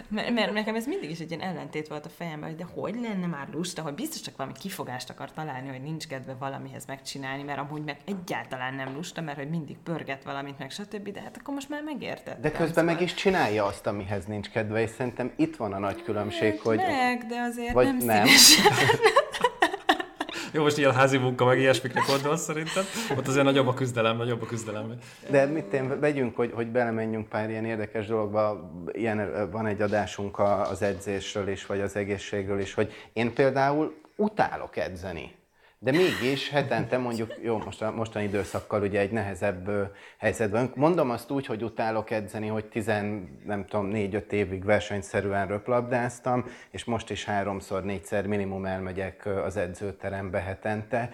mert, 0.08 0.30
mert 0.30 0.54
nekem 0.54 0.76
ez 0.76 0.86
mindig 0.86 1.10
is 1.10 1.20
egy 1.20 1.30
ilyen 1.32 1.42
ellentét 1.42 1.88
volt 1.88 2.06
a 2.06 2.10
fejemben, 2.10 2.50
hogy 2.50 2.58
de 2.58 2.68
hogy 2.74 2.96
lenne 3.02 3.26
már 3.26 3.48
lusta, 3.52 3.82
hogy 3.82 3.94
biztos 3.94 4.22
csak 4.22 4.38
valami 4.38 4.56
kifogást 4.60 5.10
akar 5.10 5.32
találni, 5.32 5.68
hogy 5.68 5.82
nincs 5.82 6.08
kedve 6.08 6.34
valamihez 6.34 6.86
megcsinálni, 6.86 7.39
mert 7.44 7.60
amúgy 7.60 7.84
meg 7.84 7.98
egyáltalán 8.06 8.74
nem 8.74 8.94
lusta, 8.94 9.22
mert 9.22 9.38
hogy 9.38 9.50
mindig 9.50 9.78
pörget 9.84 10.24
valamit, 10.24 10.58
meg 10.58 10.72
stb. 10.72 11.12
De 11.12 11.22
hát 11.22 11.38
akkor 11.40 11.54
most 11.54 11.70
már 11.70 11.84
megérted. 11.84 12.38
De 12.40 12.52
közben 12.52 12.86
meg 12.86 13.02
is 13.02 13.14
csinálja 13.14 13.66
azt, 13.66 13.88
amihez 13.88 14.26
nincs 14.26 14.50
kedve, 14.50 14.82
és 14.82 14.90
szerintem 14.90 15.32
itt 15.36 15.56
van 15.56 15.74
a 15.74 15.80
nagy 15.80 16.04
különbség, 16.04 16.52
meg, 16.52 16.62
hogy... 16.62 16.78
Meg, 16.78 17.26
de 17.26 17.40
azért 17.40 17.74
vagy 17.74 17.98
nem, 17.98 18.06
nem. 18.06 18.28
Jó, 20.54 20.64
most 20.64 20.78
ilyen 20.78 20.94
házi 20.94 21.18
munka, 21.18 21.46
meg 21.46 21.60
ilyesmikre 21.60 22.02
gondolsz 22.08 22.42
szerintem. 22.42 22.84
Ott 23.18 23.28
azért 23.28 23.46
nagyobb 23.46 23.68
a 23.68 23.74
küzdelem, 23.74 24.18
nagyobb 24.18 24.42
a 24.42 24.46
küzdelem. 24.46 24.94
De 25.30 25.46
mit 25.46 25.74
én, 25.74 26.00
vegyünk, 26.00 26.36
hogy, 26.36 26.52
hogy 26.54 26.68
belemenjünk 26.68 27.30
pár 27.30 27.50
ilyen 27.50 27.66
érdekes 27.66 28.08
dologba. 28.08 28.72
Ilyen, 28.92 29.50
van 29.52 29.66
egy 29.66 29.82
adásunk 29.82 30.40
az 30.40 30.82
edzésről 30.82 31.48
is, 31.48 31.66
vagy 31.66 31.80
az 31.80 31.96
egészségről 31.96 32.60
is, 32.60 32.74
hogy 32.74 32.94
én 33.14 33.34
például 33.34 33.94
utálok 34.16 34.78
edzeni. 34.78 35.32
De 35.82 35.92
mégis 35.92 36.50
hetente 36.50 36.98
mondjuk, 36.98 37.36
jó, 37.42 37.58
most 37.58 37.82
a 37.82 37.92
mostani 37.92 38.26
időszakkal 38.26 38.82
ugye 38.82 39.00
egy 39.00 39.12
nehezebb 39.12 39.92
helyzetben. 40.18 40.72
Mondom 40.76 41.10
azt 41.10 41.32
úgy, 41.32 41.46
hogy 41.46 41.64
utálok 41.64 42.12
edzeni, 42.12 42.48
hogy 42.48 42.66
tizen, 42.66 43.38
nem 43.46 43.66
tudom, 43.66 43.86
négy-öt 43.86 44.34
évig 44.34 44.66
versenyszerűen 44.66 45.48
röplabdáztam, 45.48 46.46
és 46.72 46.84
most 46.86 47.10
is 47.10 47.26
háromszor, 47.26 47.84
négyszer 47.84 48.28
minimum 48.28 48.66
elmegyek 48.66 49.26
az 49.26 49.58
edzőterembe 49.58 50.40
hetente, 50.40 51.10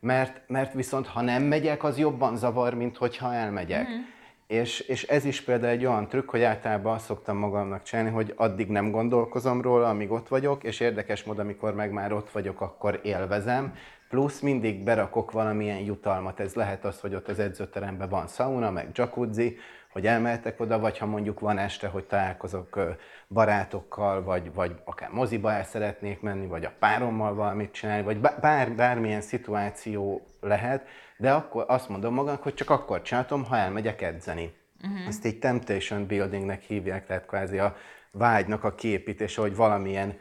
mert, 0.00 0.42
mert 0.46 0.72
viszont 0.72 1.06
ha 1.06 1.20
nem 1.20 1.42
megyek, 1.42 1.84
az 1.84 1.98
jobban 1.98 2.36
zavar, 2.36 2.74
mint 2.74 2.96
hogyha 2.96 3.34
elmegyek. 3.34 3.88
Mm. 3.88 4.17
És, 4.48 4.80
és 4.80 5.02
ez 5.02 5.24
is 5.24 5.40
például 5.40 5.72
egy 5.72 5.86
olyan 5.86 6.08
trükk, 6.08 6.30
hogy 6.30 6.42
általában 6.42 6.94
azt 6.94 7.04
szoktam 7.04 7.36
magamnak 7.36 7.82
csinálni, 7.82 8.10
hogy 8.10 8.32
addig 8.36 8.68
nem 8.68 8.90
gondolkozom 8.90 9.62
róla, 9.62 9.88
amíg 9.88 10.10
ott 10.10 10.28
vagyok, 10.28 10.64
és 10.64 10.80
érdekes 10.80 11.24
mód, 11.24 11.38
amikor 11.38 11.74
meg 11.74 11.92
már 11.92 12.12
ott 12.12 12.30
vagyok, 12.30 12.60
akkor 12.60 13.00
élvezem, 13.02 13.74
plusz 14.08 14.40
mindig 14.40 14.84
berakok 14.84 15.30
valamilyen 15.30 15.78
jutalmat. 15.78 16.40
Ez 16.40 16.54
lehet 16.54 16.84
az, 16.84 17.00
hogy 17.00 17.14
ott 17.14 17.28
az 17.28 17.38
edzőteremben 17.38 18.08
van 18.08 18.26
sauna, 18.26 18.70
meg 18.70 18.88
jacuzzi, 18.94 19.56
hogy 19.98 20.06
elmehetek 20.06 20.60
oda, 20.60 20.78
vagy 20.78 20.98
ha 20.98 21.06
mondjuk 21.06 21.40
van 21.40 21.58
este, 21.58 21.88
hogy 21.88 22.04
találkozok 22.04 22.96
barátokkal, 23.28 24.22
vagy, 24.22 24.54
vagy 24.54 24.76
akár 24.84 25.10
moziba 25.10 25.52
el 25.52 25.64
szeretnék 25.64 26.20
menni, 26.20 26.46
vagy 26.46 26.64
a 26.64 26.72
párommal 26.78 27.34
valamit 27.34 27.72
csinálni, 27.72 28.02
vagy 28.02 28.20
bár, 28.40 28.72
bármilyen 28.72 29.20
szituáció 29.20 30.26
lehet, 30.40 30.86
de 31.16 31.32
akkor 31.32 31.64
azt 31.68 31.88
mondom 31.88 32.14
magamnak, 32.14 32.42
hogy 32.42 32.54
csak 32.54 32.70
akkor 32.70 33.02
csinálom, 33.02 33.44
ha 33.44 33.56
elmegyek 33.56 34.02
edzeni. 34.02 34.54
Uh-huh. 34.82 35.06
Ezt 35.08 35.24
egy 35.24 35.38
temptation 35.38 36.06
buildingnek 36.06 36.62
hívják, 36.62 37.06
tehát 37.06 37.26
kvázi 37.26 37.58
a 37.58 37.76
vágynak 38.10 38.64
a 38.64 38.74
kiépítése, 38.74 39.40
hogy 39.40 39.56
valamilyen 39.56 40.18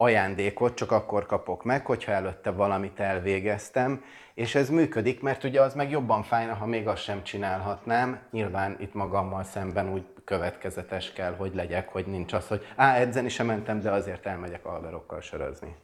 ajándékot 0.00 0.74
csak 0.74 0.92
akkor 0.92 1.26
kapok 1.26 1.64
meg, 1.64 1.86
hogyha 1.86 2.12
előtte 2.12 2.50
valamit 2.50 3.00
elvégeztem, 3.00 4.04
és 4.34 4.54
ez 4.54 4.70
működik, 4.70 5.20
mert 5.20 5.44
ugye 5.44 5.60
az 5.60 5.74
meg 5.74 5.90
jobban 5.90 6.22
fájna, 6.22 6.54
ha 6.54 6.66
még 6.66 6.88
azt 6.88 7.02
sem 7.02 7.22
csinálhatnám. 7.22 8.20
Nyilván 8.30 8.76
itt 8.80 8.94
magammal 8.94 9.44
szemben 9.44 9.92
úgy 9.92 10.04
következetes 10.24 11.12
kell, 11.12 11.34
hogy 11.34 11.54
legyek, 11.54 11.88
hogy 11.88 12.06
nincs 12.06 12.32
az, 12.32 12.46
hogy 12.48 12.66
á, 12.76 12.94
edzeni 12.94 13.28
sem 13.28 13.46
mentem, 13.46 13.80
de 13.80 13.90
azért 13.90 14.26
elmegyek 14.26 14.64
alverokkal 14.64 15.20
sörözni. 15.20 15.74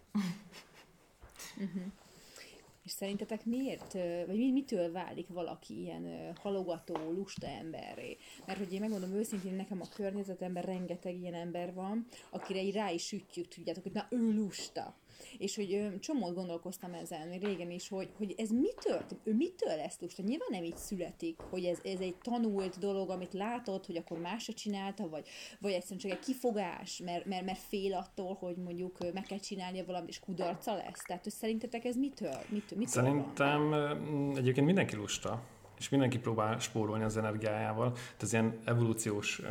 És 2.87 2.93
szerintetek 2.93 3.45
miért, 3.45 3.93
vagy 4.27 4.37
mi, 4.37 4.51
mitől 4.51 4.93
válik 4.93 5.29
valaki 5.29 5.81
ilyen 5.81 6.35
halogató, 6.41 6.95
lusta 7.13 7.47
emberré? 7.47 8.17
Mert 8.47 8.59
hogy 8.59 8.73
én 8.73 8.81
megmondom 8.81 9.13
őszintén, 9.13 9.55
nekem 9.55 9.81
a 9.81 9.89
környezetemben 9.95 10.63
rengeteg 10.63 11.15
ilyen 11.15 11.35
ember 11.35 11.75
van, 11.75 12.07
akire 12.31 12.63
így 12.63 12.75
rá 12.75 12.91
is 12.91 13.07
sütjük, 13.07 13.49
tudjátok, 13.49 13.83
hogy 13.83 13.93
na 13.93 14.07
ő 14.11 14.33
lusta. 14.33 14.95
És 15.39 15.57
hogy 15.57 15.99
csomót 16.01 16.35
gondolkoztam 16.35 16.95
ezen 16.95 17.39
régen 17.39 17.71
is, 17.71 17.89
hogy, 17.89 18.09
hogy 18.17 18.35
ez 18.37 18.51
mitől, 18.51 19.05
ő 19.25 19.35
mitől 19.35 19.77
lesz 19.77 20.01
lusta? 20.01 20.23
Nyilván 20.23 20.49
nem 20.51 20.65
így 20.65 20.77
születik, 20.77 21.41
hogy 21.41 21.65
ez, 21.65 21.79
ez 21.85 22.01
egy 22.01 22.17
tanult 22.17 22.79
dolog, 22.79 23.11
amit 23.11 23.33
látott, 23.33 23.87
hogy 23.87 23.97
akkor 23.97 24.19
másra 24.19 24.53
csinálta, 24.53 25.09
vagy, 25.09 25.29
vagy 25.61 25.73
egyszerűen 25.73 26.01
csak 26.01 26.11
egy 26.11 26.19
kifogás, 26.25 27.01
mert, 27.05 27.25
mert, 27.25 27.45
mert 27.45 27.59
fél 27.59 27.95
attól, 27.95 28.35
hogy 28.35 28.57
mondjuk 28.57 29.13
meg 29.13 29.23
kell 29.23 29.39
csinálnia 29.39 29.85
valamit, 29.85 30.09
és 30.09 30.21
kudarca 30.21 30.75
lesz. 30.75 31.03
Tehát 31.07 31.23
hogy 31.23 31.33
szerintetek 31.33 31.85
ez 31.85 31.97
mitől? 31.97 32.39
mitől, 32.49 32.79
mitől 32.79 32.87
Szerintem 32.87 33.71
van? 33.71 34.37
egyébként 34.37 34.67
mindenki 34.67 34.97
lusta 34.97 35.43
és 35.79 35.89
mindenki 35.89 36.19
próbál 36.19 36.59
spórolni 36.59 37.05
az 37.05 37.17
energiájával. 37.17 37.93
Ez 38.21 38.33
ilyen 38.33 38.59
evolúciós 38.65 39.39
uh, 39.39 39.47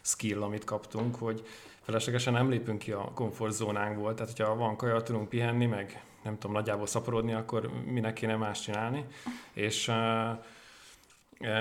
skill, 0.00 0.42
amit 0.42 0.64
kaptunk, 0.64 1.14
hogy 1.16 1.42
feleslegesen 1.88 2.32
nem 2.32 2.50
lépünk 2.50 2.78
ki 2.78 2.92
a 2.92 3.10
komfortzónánkból, 3.14 4.14
tehát 4.14 4.32
hogyha 4.36 4.54
van 4.54 4.76
kaja, 4.76 5.02
tudunk 5.02 5.28
pihenni, 5.28 5.66
meg 5.66 6.02
nem 6.22 6.38
tudom, 6.38 6.56
nagyjából 6.56 6.86
szaporodni, 6.86 7.32
akkor 7.32 7.70
minek 7.84 8.12
kéne 8.12 8.36
más 8.36 8.60
csinálni. 8.60 9.04
És 9.52 9.92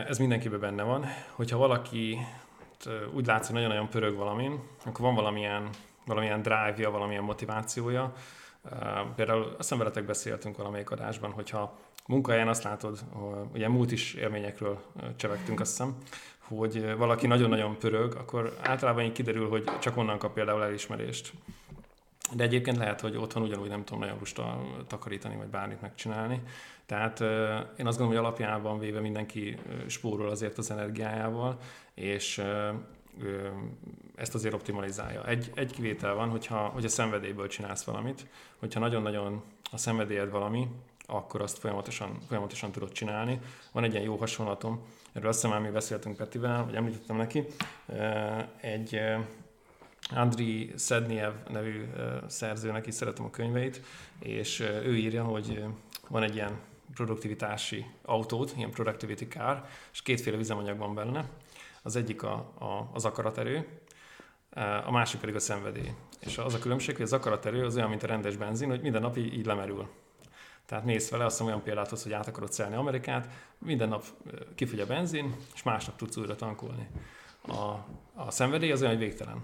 ez 0.08 0.18
mindenkiben 0.18 0.60
benne 0.60 0.84
van. 0.84 1.06
Hogyha 1.32 1.58
valaki 1.58 2.18
úgy 3.14 3.26
látsz, 3.26 3.46
hogy 3.46 3.56
nagyon-nagyon 3.56 3.90
pörög 3.90 4.16
valamin, 4.16 4.60
akkor 4.86 5.02
van 5.02 5.16
valamilyen, 5.16 5.70
valamilyen 6.06 6.42
drive-ja, 6.42 6.92
valamilyen 6.92 7.24
motivációja. 7.24 8.14
Például 9.16 9.44
azt 9.44 9.58
hiszem 9.58 9.78
veletek 9.78 10.06
beszéltünk 10.06 10.58
valamelyik 10.58 10.92
adásban, 10.92 11.32
hogyha 11.32 11.78
munkahelyen 12.08 12.48
azt 12.48 12.64
látod, 12.64 13.00
ugye 13.54 13.70
múlt 13.70 13.92
is 13.92 14.14
élményekről 14.14 14.82
csevegtünk 15.16 15.60
azt 15.60 15.72
hiszem, 15.72 15.98
hogy 16.48 16.96
valaki 16.98 17.28
nagyon-nagyon 17.28 17.78
pörög, 17.78 18.16
akkor 18.16 18.58
általában 18.62 19.04
így 19.04 19.12
kiderül, 19.12 19.50
hogy 19.50 19.64
csak 19.80 19.98
onnan 19.98 20.18
kap 20.18 20.34
például 20.34 20.64
elismerést. 20.64 21.34
De 22.36 22.44
egyébként 22.44 22.78
lehet, 22.78 23.02
hogy 23.02 23.16
otthon 23.18 23.44
ugyanúgy 23.44 23.70
nem 23.70 23.84
tudom 23.84 24.00
nagyon 24.00 24.18
lusta 24.20 24.62
takarítani, 24.88 25.36
vagy 25.36 25.48
bármit 25.48 25.82
megcsinálni. 25.82 26.42
Tehát 26.86 27.20
én 27.78 27.88
azt 27.88 27.98
gondolom, 27.98 28.08
hogy 28.08 28.18
alapjában 28.18 28.80
véve 28.80 29.00
mindenki 29.00 29.58
spórol 29.88 30.30
azért 30.30 30.58
az 30.58 30.72
energiájával, 30.72 31.58
és 31.94 32.44
ezt 34.16 34.36
azért 34.36 34.54
optimalizálja. 34.54 35.26
Egy, 35.26 35.52
egy 35.56 35.72
kivétel 35.72 36.14
van, 36.14 36.30
hogyha, 36.30 36.58
hogy 36.58 36.86
a 36.86 36.90
szenvedélyből 36.90 37.48
csinálsz 37.48 37.84
valamit, 37.84 38.28
hogyha 38.58 38.80
nagyon-nagyon 38.80 39.44
a 39.72 39.78
szenvedélyed 39.78 40.32
valami, 40.32 40.68
akkor 41.06 41.42
azt 41.42 41.58
folyamatosan, 41.58 42.18
folyamatosan 42.28 42.72
tudod 42.72 42.92
csinálni. 42.92 43.40
Van 43.72 43.84
egy 43.84 43.92
ilyen 43.92 44.04
jó 44.04 44.16
hasonlatom, 44.16 44.82
erről 45.18 45.30
azt 45.30 45.42
hiszem 45.42 45.58
már 45.58 45.68
mi 45.68 45.74
beszéltünk 45.74 46.18
Petivel, 46.18 46.66
vagy 46.66 46.76
említettem 46.76 47.16
neki, 47.16 47.46
egy 48.62 49.00
Andri 50.16 50.74
Szedniev 50.76 51.32
nevű 51.50 51.86
szerzőnek 52.28 52.88
is 52.88 52.94
szeretem 52.94 53.26
a 53.26 53.30
könyveit, 53.30 53.82
és 54.20 54.60
ő 54.60 54.96
írja, 54.96 55.24
hogy 55.24 55.64
van 56.10 56.24
egy 56.24 56.36
ilyen 56.36 56.60
produktivitási 56.94 57.86
autót, 58.02 58.54
ilyen 58.58 58.72
productivity 58.72 59.28
car, 59.28 59.66
és 59.92 60.02
kétféle 60.02 60.38
üzemanyag 60.38 60.78
van 60.78 60.96
benne. 60.96 61.30
Az 61.82 61.96
egyik 61.96 62.24
a, 62.24 62.34
a, 62.60 62.90
az 62.94 63.06
akaraterő, 63.06 63.68
a 64.86 64.92
másik 64.92 65.20
pedig 65.20 65.36
a 65.36 65.40
szenvedély. 65.40 65.92
És 66.20 66.38
az 66.38 66.54
a 66.54 66.60
különbség, 66.60 66.96
hogy 66.96 67.06
az 67.06 67.14
akaraterő 67.14 67.66
az 67.66 67.76
olyan, 67.76 67.90
mint 67.90 68.04
a 68.04 68.08
rendes 68.08 68.38
benzin, 68.38 68.70
hogy 68.70 68.82
minden 68.82 69.02
nap 69.02 69.18
így, 69.18 69.34
így 69.34 69.46
lemerül. 69.46 69.88
Tehát 70.68 70.86
mész 70.86 71.10
vele, 71.10 71.26
azt 71.26 71.42
olyan 71.42 71.64
példát 71.64 71.90
hoz, 71.90 72.04
hogy 72.04 72.14
át 72.14 72.28
akarod 72.28 72.52
szelni 72.52 72.76
Amerikát, 72.76 73.30
minden 73.58 73.90
nap 73.90 74.06
kifogy 74.56 74.80
a 74.80 74.86
benzin, 74.86 75.36
és 75.54 75.64
másnap 75.64 75.96
tudsz 75.96 76.18
újra 76.18 76.36
tankolni. 76.36 76.88
A, 77.42 77.86
a 78.14 78.32
szenvedély 78.32 78.72
az 78.72 78.82
olyan, 78.82 78.94
hogy 78.94 79.04
végtelen. 79.04 79.44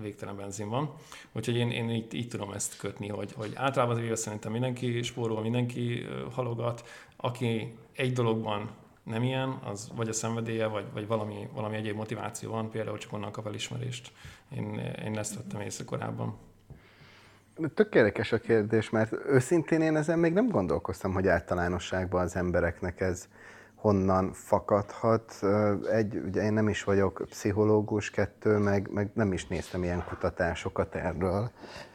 Végtelen 0.00 0.36
benzin 0.36 0.68
van. 0.68 0.94
Úgyhogy 1.32 1.56
én, 1.56 1.70
én 1.70 1.90
így, 1.90 2.14
így 2.14 2.28
tudom 2.28 2.52
ezt 2.52 2.76
kötni, 2.76 3.08
hogy, 3.08 3.32
hogy 3.32 3.52
általában 3.54 4.10
az 4.10 4.20
szerintem 4.20 4.52
mindenki 4.52 5.02
spórol, 5.02 5.42
mindenki 5.42 6.06
halogat. 6.32 6.86
Aki 7.16 7.74
egy 7.92 8.12
dologban 8.12 8.70
nem 9.02 9.22
ilyen, 9.22 9.48
az 9.64 9.90
vagy 9.94 10.08
a 10.08 10.12
szenvedélye, 10.12 10.66
vagy, 10.66 10.84
vagy 10.92 11.06
valami, 11.06 11.48
valami 11.54 11.76
egyéb 11.76 11.96
motiváció 11.96 12.50
van, 12.50 12.70
például 12.70 12.98
csak 12.98 13.12
onnan 13.12 13.32
kap 13.32 13.46
elismerést. 13.46 14.12
Én, 14.56 14.78
én 15.04 15.18
ezt 15.18 15.34
vettem 15.34 15.60
észre 15.60 15.84
korábban. 15.84 16.36
Tök 17.74 17.94
érdekes 17.94 18.32
a 18.32 18.38
kérdés, 18.38 18.90
mert 18.90 19.12
őszintén 19.26 19.80
én 19.80 19.96
ezen 19.96 20.18
még 20.18 20.32
nem 20.32 20.48
gondolkoztam, 20.48 21.12
hogy 21.12 21.28
általánosságban 21.28 22.22
az 22.22 22.36
embereknek 22.36 23.00
ez 23.00 23.28
honnan 23.74 24.32
fakadhat. 24.32 25.40
Egy, 25.92 26.16
ugye 26.26 26.42
én 26.42 26.52
nem 26.52 26.68
is 26.68 26.84
vagyok 26.84 27.22
pszichológus, 27.28 28.10
kettő, 28.10 28.56
meg, 28.56 28.88
meg 28.92 29.10
nem 29.14 29.32
is 29.32 29.46
néztem 29.46 29.82
ilyen 29.82 30.04
kutatásokat 30.08 30.94
erről, 30.94 31.50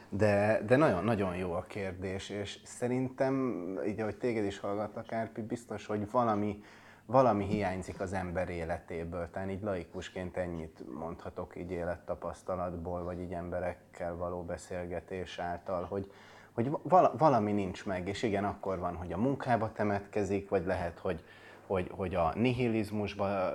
de, 0.08 0.62
de 0.66 0.76
nagyon, 0.76 1.04
nagyon 1.04 1.36
jó 1.36 1.52
a 1.52 1.64
kérdés, 1.68 2.30
és 2.30 2.58
szerintem, 2.64 3.64
így 3.86 4.00
ahogy 4.00 4.16
téged 4.16 4.44
is 4.44 4.58
hallgatlak, 4.58 5.12
Árpi, 5.12 5.42
biztos, 5.42 5.86
hogy 5.86 6.10
valami, 6.10 6.62
valami 7.10 7.44
hiányzik 7.44 8.00
az 8.00 8.12
ember 8.12 8.48
életéből. 8.48 9.30
Tehát 9.30 9.50
így 9.50 9.62
laikusként 9.62 10.36
ennyit 10.36 10.82
mondhatok 10.98 11.56
így 11.56 11.70
élettapasztalatból, 11.70 13.02
vagy 13.02 13.20
így 13.20 13.32
emberekkel 13.32 14.16
való 14.16 14.42
beszélgetés 14.42 15.38
által, 15.38 15.84
hogy, 15.84 16.12
hogy 16.52 16.70
valami 17.12 17.52
nincs 17.52 17.86
meg, 17.86 18.08
és 18.08 18.22
igen, 18.22 18.44
akkor 18.44 18.78
van, 18.78 18.96
hogy 18.96 19.12
a 19.12 19.16
munkába 19.16 19.72
temetkezik, 19.72 20.48
vagy 20.48 20.66
lehet, 20.66 20.98
hogy 20.98 21.24
hogy, 21.68 21.90
hogy 21.90 22.14
a 22.14 22.32
nihilizmusba 22.34 23.52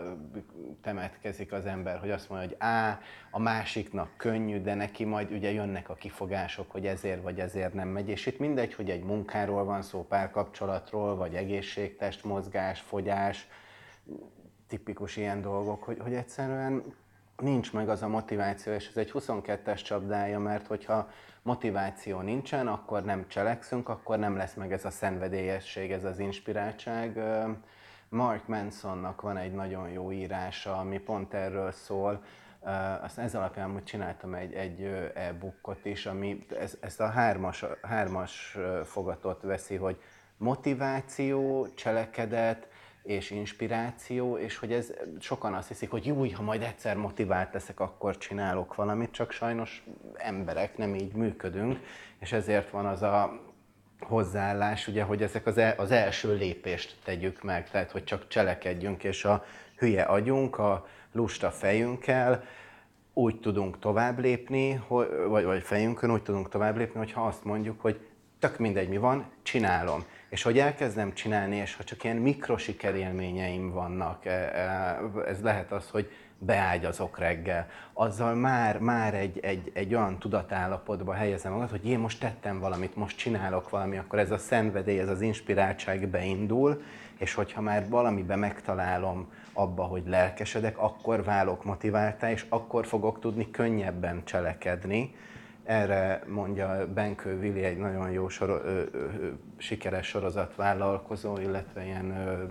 temetkezik 0.82 1.52
az 1.52 1.66
ember, 1.66 2.00
hogy 2.00 2.12
azt 2.12 2.30
mondja, 2.30 2.48
hogy 2.48 2.58
á, 2.60 3.00
a 3.32 3.40
másiknak 3.40 4.10
könnyű, 4.18 4.62
de 4.62 4.74
neki 4.74 5.04
majd 5.04 5.32
ugye 5.32 5.52
jönnek 5.52 5.90
a 5.90 5.94
kifogások, 5.94 6.72
hogy 6.72 6.86
ezért 6.86 7.22
vagy 7.22 7.40
ezért 7.40 7.74
nem 7.74 7.88
megy. 7.88 8.10
És 8.10 8.26
itt 8.26 8.40
mindegy, 8.40 8.74
hogy 8.74 8.90
egy 8.90 9.04
munkáról 9.04 9.64
van 9.64 9.82
szó, 9.82 10.06
párkapcsolatról, 10.06 11.16
vagy 11.16 11.36
egészségtest, 11.36 12.24
mozgás, 12.24 12.80
fogyás, 12.80 13.48
tipikus 14.68 15.18
ilyen 15.18 15.42
dolgok, 15.42 15.84
hogy, 15.84 15.98
hogy 16.00 16.14
egyszerűen 16.14 16.84
nincs 17.38 17.74
meg 17.74 17.90
az 17.90 18.02
a 18.02 18.08
motiváció, 18.08 18.74
és 18.74 18.88
ez 18.88 18.98
egy 18.98 19.12
22-es 19.14 19.84
csapdája, 19.84 20.40
mert 20.40 20.68
hogyha 20.68 21.10
motiváció 21.42 22.20
nincsen, 22.20 22.68
akkor 22.68 23.04
nem 23.04 23.28
cselekszünk, 23.28 23.90
akkor 23.90 24.20
nem 24.20 24.36
lesz 24.36 24.54
meg 24.54 24.72
ez 24.72 24.86
a 24.86 24.90
szenvedélyesség, 24.90 25.92
ez 25.92 26.04
az 26.04 26.20
inspiráltság 26.20 27.20
Mark 28.14 28.48
Mansonnak 28.48 29.22
van 29.22 29.38
egy 29.38 29.54
nagyon 29.54 29.90
jó 29.90 30.12
írása, 30.12 30.78
ami 30.78 31.00
pont 31.00 31.34
erről 31.34 31.72
szól, 31.72 32.24
azt 33.02 33.18
ez 33.18 33.36
alapján 33.36 33.72
hogy 33.72 33.84
csináltam 33.84 34.34
egy, 34.34 34.54
egy 34.54 34.82
e-bookot 35.14 35.86
is, 35.86 36.06
ami 36.06 36.46
ez, 36.60 36.78
ezt 36.80 37.00
a 37.00 37.08
hármas, 37.08 37.66
hármas 37.82 38.58
fogatot 38.84 39.42
veszi, 39.42 39.76
hogy 39.76 40.02
motiváció, 40.38 41.68
cselekedet 41.74 42.68
és 43.04 43.32
inspiráció, 43.32 44.38
és 44.38 44.58
hogy 44.58 44.74
ez 44.74 44.94
sokan 45.20 45.54
azt 45.54 45.68
hiszik, 45.68 45.90
hogy 45.90 46.06
jó, 46.06 46.26
ha 46.32 46.42
majd 46.42 46.62
egyszer 46.62 46.98
motivált 46.98 47.54
leszek, 47.54 47.80
akkor 47.80 48.18
csinálok 48.18 48.76
valamit, 48.76 49.12
csak 49.12 49.32
sajnos 49.32 49.84
emberek 50.14 50.78
nem 50.78 50.96
így 50.96 51.14
működünk, 51.14 51.80
és 52.20 52.32
ezért 52.32 52.70
van 52.70 52.86
az 52.86 53.02
a 53.02 53.42
hozzáállás, 54.04 54.88
ugye, 54.88 55.04
hogy 55.04 55.22
ezek 55.22 55.46
az, 55.46 55.58
el, 55.58 55.74
az 55.78 55.92
első 55.92 56.36
lépést 56.36 56.96
tegyük 57.04 57.44
meg, 57.44 57.70
tehát 57.70 57.92
hogy 57.92 58.04
csak 58.04 58.28
cselekedjünk, 58.28 59.04
és 59.04 59.26
a 59.26 59.46
hülye 59.78 60.02
agyunk, 60.02 60.58
a 60.58 60.88
lusta 61.12 61.52
fejünkkel 61.52 62.44
úgy 63.14 63.40
tudunk 63.40 63.80
tovább 63.80 64.20
lépni, 64.20 64.82
vagy, 65.28 65.44
vagy 65.44 65.64
fejünkön 65.64 66.12
úgy 66.12 66.24
tudunk 66.24 66.50
tovább 66.50 66.78
lépni, 66.78 66.98
hogyha 66.98 67.26
azt 67.26 67.44
mondjuk, 67.44 67.82
hogy 67.82 68.00
tök 68.44 68.58
mindegy 68.58 68.90
mi 68.90 68.98
van, 68.98 69.26
csinálom. 69.42 70.04
És 70.30 70.44
hogy 70.44 70.60
elkezdem 70.60 71.14
csinálni, 71.14 71.56
és 71.56 71.76
ha 71.76 71.84
csak 71.84 72.04
ilyen 72.04 72.18
mikrosikerélményeim 72.18 73.72
vannak, 73.72 74.26
e, 74.26 74.30
e, 74.30 75.00
ez 75.28 75.42
lehet 75.42 75.72
az, 75.72 75.90
hogy 75.90 76.12
beágyazok 76.38 77.20
reggel, 77.20 77.68
azzal 77.94 78.36
már, 78.36 78.80
már 78.80 79.14
egy, 79.14 79.40
egy, 79.40 79.72
egy 79.74 79.96
olyan 79.96 80.20
tudatállapotba 80.20 81.14
helyezem 81.14 81.52
magad, 81.52 81.70
hogy 81.70 81.88
én 81.88 82.00
most 82.00 82.20
tettem 82.20 82.60
valamit, 82.60 82.96
most 82.96 83.18
csinálok 83.18 83.70
valami, 83.70 83.98
akkor 83.98 84.20
ez 84.20 84.32
a 84.32 84.38
szenvedély, 84.38 85.00
ez 85.00 85.10
az 85.10 85.22
inspiráltság 85.22 86.08
beindul, 86.08 86.84
és 87.18 87.34
hogyha 87.34 87.62
már 87.62 87.90
valamiben 87.90 88.40
megtalálom 88.40 89.32
abba, 89.54 89.84
hogy 89.84 90.04
lelkesedek, 90.08 90.78
akkor 90.78 91.24
válok 91.24 91.64
motiváltá, 91.64 92.32
és 92.32 92.46
akkor 92.50 92.86
fogok 92.86 93.20
tudni 93.20 93.52
könnyebben 93.52 94.22
cselekedni. 94.26 95.16
Erre 95.64 96.24
mondja 96.28 96.88
Benkő 96.94 97.40
Vili 97.40 97.64
egy 97.64 97.78
nagyon 97.78 98.12
jó 98.12 98.28
sor, 98.30 98.50
ö, 98.50 98.82
ö, 98.92 99.08
sikeres 99.58 100.08
sorozatvállalkozó, 100.08 101.38
illetve 101.38 101.84
ilyen 101.86 102.12
ö, 102.12 102.44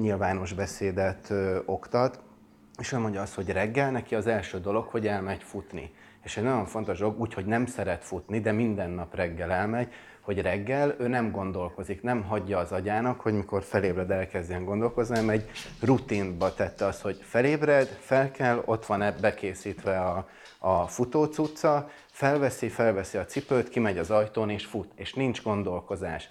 nyilvános 0.00 0.52
beszédet 0.52 1.30
ö, 1.30 1.58
oktat, 1.64 2.20
és 2.78 2.92
ő 2.92 2.98
mondja 2.98 3.20
azt, 3.20 3.34
hogy 3.34 3.50
reggel 3.50 3.90
neki 3.90 4.14
az 4.14 4.26
első 4.26 4.60
dolog, 4.60 4.84
hogy 4.84 5.06
elmegy 5.06 5.42
futni. 5.42 5.90
És 6.22 6.36
egy 6.36 6.44
nagyon 6.44 6.66
fontos 6.66 6.98
dolog, 6.98 7.20
úgyhogy 7.20 7.46
nem 7.46 7.66
szeret 7.66 8.04
futni, 8.04 8.40
de 8.40 8.52
minden 8.52 8.90
nap 8.90 9.14
reggel 9.14 9.52
elmegy, 9.52 9.92
hogy 10.20 10.40
reggel 10.40 10.94
ő 10.98 11.08
nem 11.08 11.30
gondolkozik, 11.30 12.02
nem 12.02 12.22
hagyja 12.22 12.58
az 12.58 12.72
agyának, 12.72 13.20
hogy 13.20 13.32
mikor 13.32 13.62
felébred 13.62 14.10
elkezdjen 14.10 14.64
gondolkozni, 14.64 15.14
hanem 15.14 15.30
egy 15.30 15.50
rutinba 15.80 16.54
tette 16.54 16.86
azt, 16.86 17.02
hogy 17.02 17.18
felébred, 17.22 17.86
fel 17.86 18.30
kell, 18.30 18.62
ott 18.64 18.86
van 18.86 19.14
bekészítve 19.20 20.00
a, 20.00 20.28
a 20.66 20.86
futócucca, 20.86 21.88
felveszi, 22.10 22.68
felveszi 22.68 23.18
a 23.18 23.24
cipőt, 23.24 23.68
kimegy 23.68 23.98
az 23.98 24.10
ajtón 24.10 24.50
és 24.50 24.64
fut, 24.64 24.92
és 24.94 25.14
nincs 25.14 25.42
gondolkozás. 25.42 26.28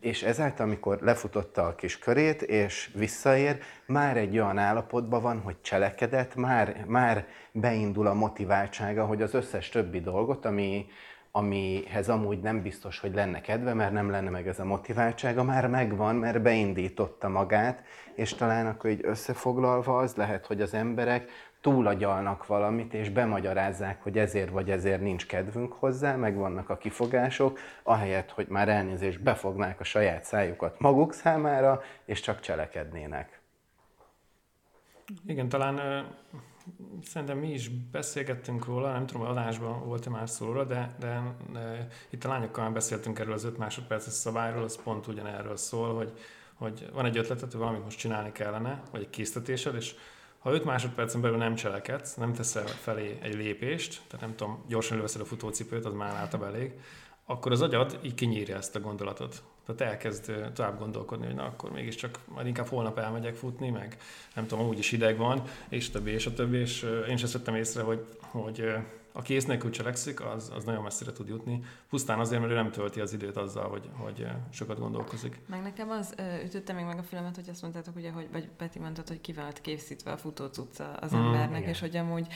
És 0.00 0.22
ezáltal, 0.22 0.66
amikor 0.66 0.98
lefutotta 1.00 1.66
a 1.66 1.74
kis 1.74 1.98
körét, 1.98 2.42
és 2.42 2.90
visszaér, 2.94 3.58
már 3.86 4.16
egy 4.16 4.38
olyan 4.38 4.58
állapotban 4.58 5.22
van, 5.22 5.40
hogy 5.40 5.56
cselekedett, 5.60 6.34
már, 6.34 6.84
már 6.86 7.26
beindul 7.52 8.06
a 8.06 8.14
motiváltsága, 8.14 9.04
hogy 9.04 9.22
az 9.22 9.34
összes 9.34 9.68
többi 9.68 10.00
dolgot, 10.00 10.44
ami, 10.44 10.86
amihez 11.30 12.08
amúgy 12.08 12.40
nem 12.40 12.62
biztos, 12.62 12.98
hogy 12.98 13.14
lenne 13.14 13.40
kedve, 13.40 13.74
mert 13.74 13.92
nem 13.92 14.10
lenne 14.10 14.30
meg 14.30 14.48
ez 14.48 14.58
a 14.58 14.64
motiváltsága, 14.64 15.42
már 15.42 15.66
megvan, 15.66 16.14
mert 16.14 16.42
beindította 16.42 17.28
magát, 17.28 17.82
és 18.14 18.34
talán 18.34 18.66
akkor 18.66 18.90
így 18.90 19.00
összefoglalva 19.04 19.98
az 19.98 20.14
lehet, 20.14 20.46
hogy 20.46 20.60
az 20.60 20.74
emberek 20.74 21.30
túlagyalnak 21.60 22.46
valamit, 22.46 22.94
és 22.94 23.10
bemagyarázzák, 23.10 24.02
hogy 24.02 24.18
ezért 24.18 24.50
vagy 24.50 24.70
ezért 24.70 25.00
nincs 25.00 25.26
kedvünk 25.26 25.72
hozzá, 25.72 26.16
meg 26.16 26.36
vannak 26.36 26.70
a 26.70 26.76
kifogások, 26.76 27.58
ahelyett, 27.82 28.30
hogy 28.30 28.46
már 28.48 28.68
elnézést 28.68 29.22
befognák 29.22 29.80
a 29.80 29.84
saját 29.84 30.24
szájukat 30.24 30.80
maguk 30.80 31.12
számára, 31.12 31.82
és 32.04 32.20
csak 32.20 32.40
cselekednének. 32.40 33.40
Igen, 35.26 35.48
talán 35.48 36.06
szerintem 37.02 37.38
mi 37.38 37.52
is 37.52 37.68
beszélgettünk 37.68 38.64
róla, 38.64 38.92
nem 38.92 39.06
tudom, 39.06 39.26
adásban 39.26 39.86
volt-e 39.86 40.10
már 40.10 40.28
szó 40.28 40.46
róla, 40.46 40.64
de, 40.64 40.94
de, 40.98 41.34
de 41.52 41.86
itt 42.10 42.24
a 42.24 42.28
lányokkal 42.28 42.64
már 42.64 42.72
beszéltünk 42.72 43.18
erről 43.18 43.32
az 43.32 43.44
5 43.44 43.58
másodperces 43.58 44.12
szabályról, 44.12 44.62
az 44.62 44.82
pont 44.82 45.06
ugyanerről 45.06 45.56
szól, 45.56 45.94
hogy, 45.94 46.12
hogy 46.54 46.90
van 46.92 47.04
egy 47.04 47.16
ötleted, 47.16 47.50
hogy 47.50 47.60
valamit 47.60 47.84
most 47.84 47.98
csinálni 47.98 48.32
kellene, 48.32 48.82
vagy 48.90 49.00
egy 49.00 49.10
készítésed, 49.10 49.74
és 49.74 49.94
ha 50.38 50.52
5 50.52 50.64
másodpercen 50.64 51.20
belül 51.20 51.36
nem 51.36 51.54
cselekedsz, 51.54 52.14
nem 52.14 52.32
teszel 52.32 52.66
felé 52.66 53.18
egy 53.22 53.34
lépést, 53.34 54.00
tehát 54.06 54.26
nem 54.26 54.36
tudom, 54.36 54.64
gyorsan 54.68 54.92
előveszed 54.92 55.20
a 55.20 55.24
futócipőt, 55.24 55.84
az 55.84 55.92
már 55.92 56.14
általában 56.14 56.54
elég, 56.54 56.72
akkor 57.24 57.52
az 57.52 57.60
agyad 57.60 57.98
így 58.02 58.14
kinyírja 58.14 58.56
ezt 58.56 58.76
a 58.76 58.80
gondolatot. 58.80 59.42
Tehát 59.66 59.92
elkezd 59.92 60.52
tovább 60.54 60.78
gondolkodni, 60.78 61.26
hogy 61.26 61.34
na 61.34 61.44
akkor 61.44 61.70
mégiscsak 61.70 62.18
majd 62.24 62.46
inkább 62.46 62.66
holnap 62.66 62.98
elmegyek 62.98 63.34
futni, 63.34 63.70
meg 63.70 63.96
nem 64.34 64.46
tudom, 64.46 64.66
úgy 64.66 64.78
is 64.78 64.92
ideg 64.92 65.16
van, 65.16 65.42
és 65.68 65.90
többi, 65.90 66.10
és 66.10 66.26
a 66.26 66.32
többi, 66.32 66.56
és 66.56 66.82
én 67.08 67.14
is 67.14 67.22
ezt 67.22 67.32
vettem 67.32 67.54
észre, 67.54 67.82
hogy, 67.82 68.06
hogy 68.20 68.72
aki 69.18 69.34
ész 69.34 69.44
nélkül 69.44 69.70
cselekszik, 69.70 70.24
az, 70.24 70.52
az 70.56 70.64
nagyon 70.64 70.82
messzire 70.82 71.12
tud 71.12 71.28
jutni. 71.28 71.60
Pusztán 71.90 72.18
azért, 72.18 72.40
mert 72.40 72.52
ő 72.52 72.54
nem 72.54 72.70
tölti 72.70 73.00
az 73.00 73.12
időt 73.12 73.36
azzal, 73.36 73.68
hogy, 73.68 73.90
hogy 73.96 74.26
sokat 74.50 74.78
gondolkozik. 74.78 75.40
Meg 75.46 75.62
nekem 75.62 75.90
az 75.90 76.14
ütötte 76.44 76.72
még 76.72 76.84
meg 76.84 76.98
a 76.98 77.02
filmet, 77.02 77.34
hogy 77.34 77.48
azt 77.48 77.62
mondtátok, 77.62 77.96
ugye, 77.96 78.10
hogy, 78.10 78.28
vagy 78.32 78.48
Peti 78.56 78.78
mondtad, 78.78 79.08
hogy 79.08 79.20
ki 79.20 79.34
készítve 79.60 80.12
a 80.12 80.16
futócucca 80.16 80.92
az 81.00 81.14
mm, 81.14 81.16
embernek, 81.16 81.58
igen. 81.58 81.70
és 81.70 81.80
hogy 81.80 81.96
amúgy 81.96 82.26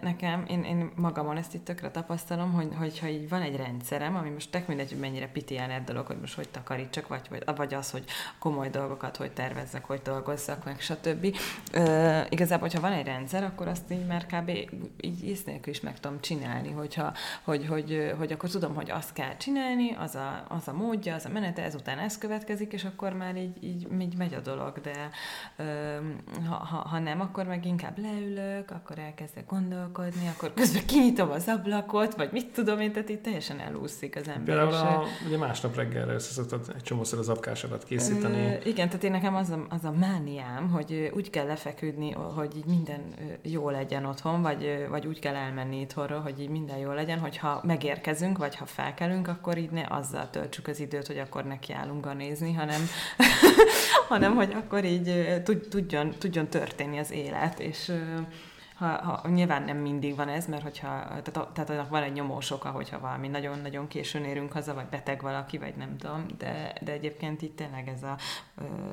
nekem, 0.00 0.44
én, 0.48 0.62
én 0.62 0.90
magamon 0.96 1.36
ezt 1.36 1.54
itt 1.54 1.64
tökre 1.64 1.90
tapasztalom, 1.90 2.52
hogy, 2.52 2.68
hogyha 2.76 3.08
így 3.08 3.28
van 3.28 3.42
egy 3.42 3.56
rendszerem, 3.56 4.16
ami 4.16 4.28
most 4.30 4.50
tek 4.50 4.66
mindegy, 4.66 4.90
hogy 4.90 5.00
mennyire 5.00 5.28
pitián 5.28 5.84
dolog, 5.84 6.06
hogy 6.06 6.20
most 6.20 6.34
hogy 6.34 6.48
takarítsak, 6.48 7.08
vagy, 7.08 7.26
vagy, 7.30 7.42
vagy 7.56 7.74
az, 7.74 7.90
hogy 7.90 8.04
komoly 8.38 8.70
dolgokat 8.70 9.16
hogy 9.16 9.32
tervezzek, 9.32 9.84
hogy 9.84 10.00
dolgozzak, 10.02 10.64
meg 10.64 10.80
stb. 10.80 11.36
Uh, 11.74 12.20
igazából, 12.28 12.68
hogyha 12.68 12.80
van 12.80 12.92
egy 12.92 13.06
rendszer, 13.06 13.44
akkor 13.44 13.68
azt 13.68 13.90
így 13.90 14.06
már 14.06 14.26
kb. 14.26 14.48
így 15.00 15.24
ész 15.24 15.44
nélkül 15.44 15.72
is 15.72 15.80
meg 15.80 15.99
tudom 16.00 16.20
csinálni, 16.20 16.70
hogyha, 16.70 17.12
hogy, 17.42 17.66
hogy, 17.66 18.14
hogy 18.18 18.32
akkor 18.32 18.50
tudom, 18.50 18.74
hogy 18.74 18.90
azt 18.90 19.12
kell 19.12 19.36
csinálni, 19.36 19.96
az 19.98 20.14
a, 20.14 20.44
az 20.48 20.68
a 20.68 20.72
módja, 20.72 21.14
az 21.14 21.24
a 21.24 21.28
menete, 21.28 21.62
ezután 21.62 21.98
ez 21.98 22.18
következik, 22.18 22.72
és 22.72 22.84
akkor 22.84 23.12
már 23.12 23.36
így, 23.36 23.64
így, 23.64 23.86
így 24.00 24.16
megy 24.16 24.34
a 24.34 24.40
dolog, 24.40 24.80
de 24.80 25.10
ha, 26.48 26.54
ha, 26.54 26.76
ha 26.76 26.98
nem, 26.98 27.20
akkor 27.20 27.46
meg 27.46 27.66
inkább 27.66 27.98
leülök, 27.98 28.70
akkor 28.70 28.98
elkezdek 28.98 29.46
gondolkodni, 29.46 30.28
akkor 30.36 30.54
közben 30.54 30.86
kinyitom 30.86 31.30
az 31.30 31.48
ablakot, 31.48 32.14
vagy 32.16 32.32
mit 32.32 32.52
tudom 32.52 32.80
én, 32.80 32.92
tehát 32.92 33.08
itt 33.08 33.22
teljesen 33.22 33.58
elúszik 33.60 34.16
az 34.16 34.28
ember. 34.28 34.44
Például 34.44 34.74
a, 34.74 35.04
ugye 35.26 35.36
másnap 35.36 35.76
reggelre 35.76 36.12
összeszoktad 36.12 36.72
egy 36.74 36.82
csomószor 36.82 37.18
az 37.18 37.28
apkásodat 37.28 37.84
készíteni. 37.84 38.46
Ö, 38.46 38.68
igen, 38.68 38.86
tehát 38.86 39.04
én 39.04 39.10
nekem 39.10 39.34
az 39.34 39.50
a, 39.50 39.66
az 39.68 39.84
a 39.84 39.92
mániám, 39.92 40.70
hogy 40.70 41.12
úgy 41.14 41.30
kell 41.30 41.46
lefeküdni, 41.46 42.10
hogy 42.10 42.56
így 42.56 42.66
minden 42.66 43.14
jó 43.42 43.70
legyen 43.70 44.04
otthon, 44.04 44.42
vagy, 44.42 44.86
vagy 44.88 45.06
úgy 45.06 45.18
kell 45.18 45.34
elmenni 45.34 45.79
itthonról, 45.80 46.20
hogy 46.20 46.40
így 46.40 46.48
minden 46.48 46.76
jó 46.76 46.92
legyen, 46.92 47.18
hogyha 47.18 47.60
megérkezünk, 47.64 48.38
vagy 48.38 48.56
ha 48.56 48.66
felkelünk, 48.66 49.28
akkor 49.28 49.58
így 49.58 49.70
ne 49.70 49.84
azzal 49.88 50.30
töltsük 50.30 50.66
az 50.66 50.80
időt, 50.80 51.06
hogy 51.06 51.18
akkor 51.18 51.44
nekiállunk 51.44 52.14
nézni, 52.14 52.52
hanem, 52.52 52.80
hanem 54.08 54.34
hogy 54.34 54.52
akkor 54.52 54.84
így 54.84 55.42
tudjon, 55.68 56.14
tudjon 56.18 56.48
történni 56.48 56.98
az 56.98 57.10
élet, 57.10 57.60
és 57.60 57.92
ha, 58.80 58.86
ha, 58.86 59.28
nyilván 59.28 59.62
nem 59.62 59.76
mindig 59.76 60.16
van 60.16 60.28
ez, 60.28 60.46
mert 60.46 60.62
hogyha, 60.62 61.04
tehát, 61.22 61.48
tehát 61.52 61.70
annak 61.70 61.88
van 61.88 62.02
egy 62.02 62.12
nyomós 62.12 62.50
oka, 62.50 62.70
hogyha 62.70 63.00
valami 63.00 63.28
nagyon-nagyon 63.28 63.88
későn 63.88 64.24
érünk 64.24 64.52
haza, 64.52 64.74
vagy 64.74 64.86
beteg 64.86 65.22
valaki, 65.22 65.58
vagy 65.58 65.74
nem 65.76 65.96
tudom, 65.96 66.26
de, 66.38 66.72
de 66.80 66.92
egyébként 66.92 67.42
itt 67.42 67.56
tényleg 67.56 67.88
ez 67.88 68.02
a, 68.02 68.16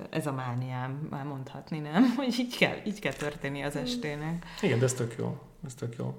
ez 0.10 0.28
a 0.28 0.32
mániám, 0.32 1.08
már 1.10 1.26
mondhatni, 1.26 1.80
nem? 1.80 2.04
Hogy 2.18 2.40
így 2.40 2.58
kell, 2.58 2.78
így 2.86 3.00
kell 3.00 3.14
történni 3.14 3.62
az 3.62 3.76
estének. 3.76 4.46
Igen, 4.62 4.80
de 4.80 4.86
ez 4.86 4.94
tök 4.94 5.16
jó. 5.18 5.38
Ez 5.66 5.74
tök 5.74 5.96
jó. 5.98 6.16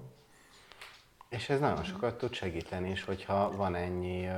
És 1.28 1.48
ez 1.48 1.60
nagyon 1.60 1.84
sokat 1.84 2.18
tud 2.18 2.32
segíteni 2.32 2.90
is, 2.90 3.04
hogyha 3.04 3.56
van 3.56 3.74
ennyi 3.74 4.28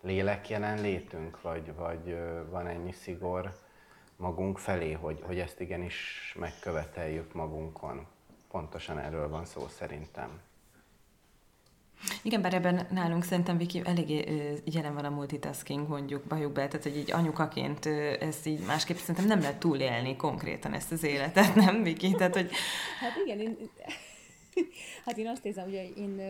lélek 0.00 0.48
jelenlétünk, 0.48 1.42
vagy, 1.42 1.74
vagy 1.74 2.16
van 2.50 2.66
ennyi 2.66 2.92
szigor 2.92 3.58
magunk 4.16 4.58
felé, 4.58 4.92
hogy, 4.92 5.22
hogy 5.22 5.38
ezt 5.38 5.60
igenis 5.60 6.34
megköveteljük 6.38 7.32
magunkon. 7.32 8.06
Pontosan 8.50 8.98
erről 8.98 9.28
van 9.28 9.44
szó 9.44 9.68
szerintem. 9.68 10.40
Igen, 12.22 12.42
bár 12.42 12.54
ebben 12.54 12.86
nálunk 12.90 13.24
szerintem 13.24 13.56
Viki 13.56 13.82
eléggé 13.84 14.24
jelen 14.64 14.94
van 14.94 15.04
a 15.04 15.10
multitasking, 15.10 15.88
mondjuk 15.88 16.24
bajuk 16.24 16.52
be, 16.52 16.68
tehát 16.68 16.82
hogy 16.82 16.96
így 16.96 17.12
anyukaként 17.12 17.86
ezt 18.20 18.46
így 18.46 18.66
másképp 18.66 18.96
szerintem 18.96 19.26
nem 19.26 19.40
lehet 19.40 19.58
túlélni 19.58 20.16
konkrétan 20.16 20.72
ezt 20.72 20.92
az 20.92 21.02
életet, 21.02 21.54
nem 21.64 21.82
Viki? 21.82 22.12
Tehát, 22.12 22.34
hogy... 22.34 22.50
Hát 23.00 23.12
igen, 23.24 23.40
én 23.40 23.56
hát 25.04 25.18
én 25.18 25.26
azt 25.26 25.44
érzem, 25.44 25.64
hogy 25.64 25.92
én 25.96 26.20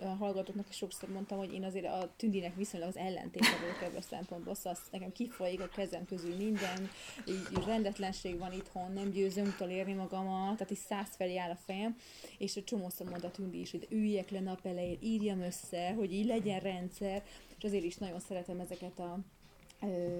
a 0.00 0.06
hallgatóknak 0.06 0.68
is 0.68 0.76
sokszor 0.76 1.08
mondtam, 1.08 1.38
hogy 1.38 1.52
én 1.52 1.64
azért 1.64 1.86
a 1.86 2.12
tündinek 2.16 2.56
viszonylag 2.56 2.88
az 2.88 2.96
ellentéte 2.96 3.56
vagyok 3.60 3.82
ebből 3.82 3.98
a 3.98 4.02
szempontból, 4.02 4.54
szóval 4.54 4.72
azt 4.72 4.92
nekem 4.92 5.12
kifolyik 5.12 5.60
a 5.60 5.68
kezem 5.68 6.04
közül 6.04 6.36
minden, 6.36 6.90
így, 7.26 7.64
rendetlenség 7.66 8.38
van 8.38 8.52
itthon, 8.52 8.92
nem 8.92 9.10
győzöm 9.10 9.46
utolérni 9.46 9.92
magamat, 9.92 10.56
tehát 10.56 10.70
így 10.70 10.78
száz 10.78 11.08
felé 11.16 11.36
áll 11.36 11.50
a 11.50 11.58
fejem, 11.66 11.96
és 12.38 12.56
a 12.56 12.62
csomószor 12.62 13.08
mond 13.08 13.24
a 13.24 13.30
tündi 13.30 13.60
is, 13.60 13.70
hogy 13.70 13.86
üljek 13.90 14.30
le 14.30 14.40
nap 14.40 14.66
elején, 14.66 14.98
írjam 15.02 15.40
össze, 15.40 15.92
hogy 15.92 16.12
így 16.12 16.26
legyen 16.26 16.60
rendszer, 16.60 17.22
és 17.58 17.64
azért 17.64 17.84
is 17.84 17.96
nagyon 17.96 18.20
szeretem 18.20 18.60
ezeket 18.60 18.98
a 18.98 19.18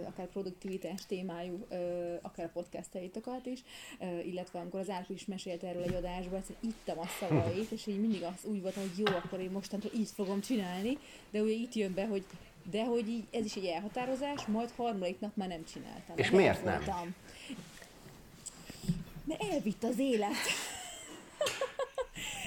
akár 0.06 0.26
produktivitás 0.26 1.06
témájú, 1.06 1.66
akár 2.22 2.46
a 2.46 2.50
podcasteitokat 2.52 3.46
is, 3.46 3.62
illetve 4.24 4.58
amikor 4.58 4.80
az 4.80 4.90
Árpi 4.90 5.12
is 5.12 5.24
mesélt 5.24 5.62
erről 5.62 5.82
egy 5.82 5.94
adásban, 5.94 6.38
egyszerűen 6.38 6.74
ittam 6.74 6.98
a 6.98 7.06
szavait, 7.20 7.70
és 7.70 7.86
így 7.86 8.00
mindig 8.00 8.22
az 8.22 8.44
úgy 8.44 8.62
volt, 8.62 8.74
hogy 8.74 8.90
jó, 8.96 9.06
akkor 9.06 9.40
én 9.40 9.50
mostantól 9.50 9.90
így 9.94 10.08
fogom 10.14 10.40
csinálni, 10.40 10.98
de 11.30 11.40
ugye 11.40 11.52
itt 11.52 11.74
jön 11.74 11.94
be, 11.94 12.06
hogy 12.06 12.24
de 12.70 12.84
hogy 12.84 13.08
így, 13.08 13.24
ez 13.30 13.44
is 13.44 13.54
egy 13.54 13.64
elhatározás, 13.64 14.46
majd 14.46 14.70
harmadik 14.76 15.20
nap 15.20 15.36
már 15.36 15.48
nem 15.48 15.64
csináltam. 15.64 16.16
És 16.16 16.30
miért 16.30 16.64
nem? 16.64 16.82
Voltam. 16.84 17.14
Mert 19.24 19.42
elvitt 19.42 19.84
az 19.84 19.98
élet. 19.98 20.32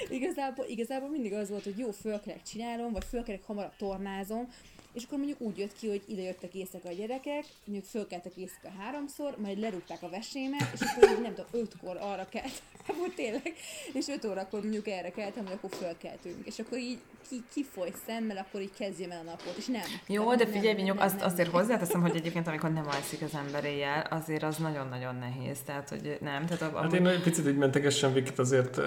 igazából, 0.10 0.66
igazából 0.66 1.10
mindig 1.10 1.34
az 1.34 1.50
volt, 1.50 1.64
hogy 1.64 1.78
jó, 1.78 1.92
fölkerek 1.92 2.44
csinálom, 2.44 2.92
vagy 2.92 3.04
fölkerek 3.04 3.44
hamarabb 3.44 3.76
tornázom, 3.78 4.48
és 4.94 5.04
akkor 5.04 5.18
mondjuk 5.18 5.42
úgy 5.42 5.58
jött 5.58 5.74
ki, 5.74 5.90
hogy 5.90 6.02
ide 6.08 6.22
jöttek 6.22 6.54
éjszaka 6.54 6.90
a 6.90 6.94
gyerekek, 6.94 7.46
mondjuk 7.66 7.90
fölkeltek 7.90 8.36
éjszaka 8.36 8.70
háromszor, 8.78 9.36
majd 9.38 9.60
lerúgták 9.60 10.04
a 10.04 10.10
vesémet, 10.10 10.68
és 10.74 10.80
akkor 10.82 11.10
így 11.10 11.22
nem 11.22 11.34
tudom, 11.34 11.62
ötkor 11.62 11.98
arra 12.02 12.28
kelt, 12.30 12.62
akkor 12.88 13.14
tényleg, 13.22 13.54
és 13.94 14.08
öt 14.08 14.26
órakor 14.26 14.62
mondjuk 14.62 14.88
erre 14.88 15.12
keltem, 15.12 15.46
hogy 15.46 15.54
akkor 15.54 15.70
fölkeltünk, 15.70 16.46
és 16.46 16.60
akkor 16.60 16.78
így 16.78 17.00
ki, 17.30 17.44
kifoly 17.54 17.92
szemmel, 18.06 18.38
akkor 18.38 18.62
így 18.62 18.74
kezdjem 18.78 19.12
el 19.12 19.20
a 19.20 19.24
napot, 19.24 19.56
és 19.58 19.66
nem. 19.66 19.82
Jó, 20.08 20.30
de, 20.30 20.46
de 20.46 20.52
figyelj, 20.52 20.76
Vinyok, 20.76 21.00
azt, 21.00 21.18
nem, 21.18 21.26
azért 21.26 21.52
nem. 21.52 21.62
hozzáteszem, 21.62 22.02
hogy 22.02 22.16
egyébként 22.16 22.48
amikor 22.48 22.74
nem 22.74 22.88
alszik 22.88 23.22
az 23.22 23.36
ember 23.36 23.66
éjjel, 23.66 24.08
azért 24.10 24.44
az 24.44 24.58
nagyon-nagyon 24.58 25.16
nehéz, 25.16 25.60
tehát 25.66 25.90
hogy 25.90 26.18
nem. 26.22 26.46
Tehát 26.46 26.74
a, 26.74 26.82
hát 26.82 26.94
én 26.94 27.08
egy 27.08 27.24
picit 27.24 27.48
így 27.48 27.58
mentegesen 27.58 28.14
Vikit 28.14 28.40
azért 28.40 28.80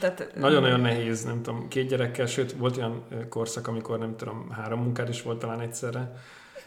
tehát, 0.00 0.30
nagyon-nagyon 0.34 0.80
nehéz, 0.80 1.24
nem 1.24 1.42
tudom, 1.42 1.68
két 1.68 1.88
gyerekkel, 1.88 2.26
sőt, 2.26 2.52
volt 2.52 2.76
olyan 2.76 3.06
korszak, 3.28 3.66
amikor 3.66 3.98
nem 3.98 4.16
tudom, 4.16 4.50
három 4.50 4.80
munkád 4.80 5.08
is 5.08 5.22
volt 5.22 5.42
talán 5.48 5.66
egyszerre. 5.66 6.12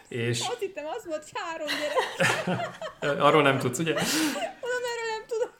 És... 0.07 0.39
Azt 0.39 0.59
hittem, 0.59 0.85
az 0.97 1.05
volt, 1.05 1.23
hogy 1.23 1.41
három 1.41 1.67
gyerek. 1.67 2.79
Arról 3.27 3.41
nem 3.41 3.57
tudsz, 3.57 3.79
ugye? 3.79 3.93
Mondom, 4.63 4.83
erről 4.91 5.09
nem 5.17 5.23
tudok. 5.27 5.55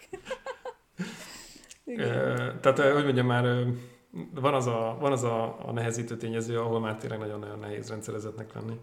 tehát, 2.62 2.93
hogy 2.93 3.03
mondjam 3.03 3.25
már, 3.25 3.45
van 4.34 4.53
az 4.53 4.67
a, 4.67 4.97
van 4.99 5.12
az 5.12 5.23
a, 5.23 5.67
a 5.67 5.71
nehezítő 5.71 6.17
tényező, 6.17 6.60
ahol 6.60 6.79
már 6.79 6.95
tényleg 6.95 7.19
nagyon-nagyon 7.19 7.60
nehéz 7.60 7.89
rendszerezetnek 7.89 8.53
lenni. 8.53 8.79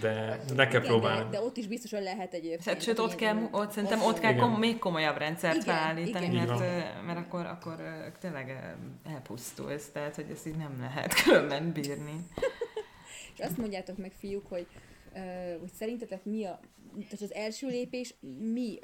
De, 0.00 0.40
ne 0.54 0.68
kell 0.68 0.80
Igen, 0.80 0.92
próbálni. 0.92 1.30
De, 1.30 1.38
de, 1.38 1.44
ott 1.44 1.56
is 1.56 1.66
biztosan 1.66 2.02
lehet 2.02 2.34
egyébként. 2.34 2.64
Hát, 2.64 2.82
sőt, 2.82 2.98
ott, 2.98 3.14
kell, 3.14 3.48
ott 3.50 3.70
szerintem 3.70 4.02
ott 4.02 4.18
kell 4.18 4.34
kom- 4.34 4.58
még 4.58 4.78
komolyabb 4.78 5.16
rendszert 5.16 5.62
igen, 5.62 5.76
felállítani, 5.76 6.26
igen. 6.26 6.46
mert, 6.46 7.04
mert 7.06 7.18
akkor, 7.18 7.46
akkor 7.46 7.76
tényleg 8.20 8.76
elpusztulsz, 9.12 9.90
tehát 9.92 10.14
hogy 10.14 10.26
ezt 10.32 10.46
így 10.46 10.56
nem 10.56 10.76
lehet 10.80 11.14
különben 11.22 11.72
bírni. 11.72 12.26
És 13.32 13.40
azt 13.44 13.56
mondjátok 13.56 13.96
meg, 13.98 14.12
fiúk, 14.12 14.46
hogy, 14.48 14.66
hogy 15.60 15.72
szerintetek 15.72 16.24
mi 16.24 16.44
a 16.44 16.60
tehát 16.94 17.20
az 17.20 17.34
első 17.34 17.66
lépés 17.66 18.14
mi 18.52 18.78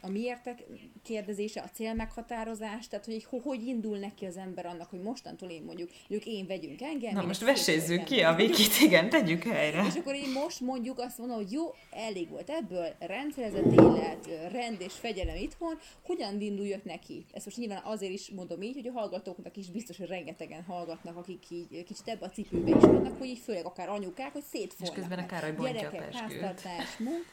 a 0.00 0.08
miértek 0.08 0.64
kérdezése, 1.02 1.60
a 1.60 1.68
cél 1.74 1.94
meghatározás, 1.94 2.88
tehát 2.88 3.04
hogy 3.04 3.26
hogy 3.42 3.66
indul 3.66 3.98
neki 3.98 4.24
az 4.24 4.36
ember 4.36 4.66
annak, 4.66 4.90
hogy 4.90 5.00
mostantól 5.02 5.50
én 5.50 5.62
mondjuk, 5.62 5.90
ők 6.08 6.26
én 6.26 6.46
vegyünk 6.46 6.82
engem. 6.82 7.14
Na 7.14 7.24
most 7.24 7.44
vesézzük 7.44 8.04
ki 8.04 8.20
a 8.20 8.34
vikit, 8.34 8.80
igen, 8.80 9.08
tegyük 9.08 9.42
helyre. 9.42 9.84
És 9.86 9.94
akkor 9.94 10.14
én 10.14 10.32
most 10.32 10.60
mondjuk 10.60 10.98
azt 10.98 11.18
mondom, 11.18 11.36
hogy 11.36 11.52
jó, 11.52 11.74
elég 11.90 12.28
volt 12.28 12.50
ebből, 12.50 12.94
rendszerezett 12.98 13.72
élet, 13.72 14.28
rend 14.52 14.80
és 14.80 14.92
fegyelem 14.92 15.36
itthon, 15.36 15.78
hogyan 16.02 16.40
induljak 16.40 16.84
neki? 16.84 17.24
Ezt 17.32 17.44
most 17.44 17.56
nyilván 17.56 17.82
azért 17.84 18.12
is 18.12 18.30
mondom 18.30 18.62
így, 18.62 18.74
hogy 18.74 18.86
a 18.86 18.92
hallgatóknak 18.92 19.56
is 19.56 19.70
biztos, 19.70 19.96
hogy 19.96 20.06
rengetegen 20.06 20.62
hallgatnak, 20.62 21.16
akik 21.16 21.50
így 21.50 21.84
kicsit 21.84 22.08
ebbe 22.08 22.26
a 22.26 22.30
cipőbe 22.30 22.76
is 22.76 22.82
vannak, 22.82 23.18
hogy 23.18 23.28
így 23.28 23.38
főleg 23.38 23.64
akár 23.64 23.88
anyukák, 23.88 24.32
hogy 24.32 24.42
szétfolnak. 24.42 24.96
És 24.96 25.02
közben 25.02 25.18
a 25.18 25.26
Károly 25.26 25.52
bontja 25.52 25.88
a 25.88 26.16
háztartás, 26.16 26.96
munk, 26.98 27.24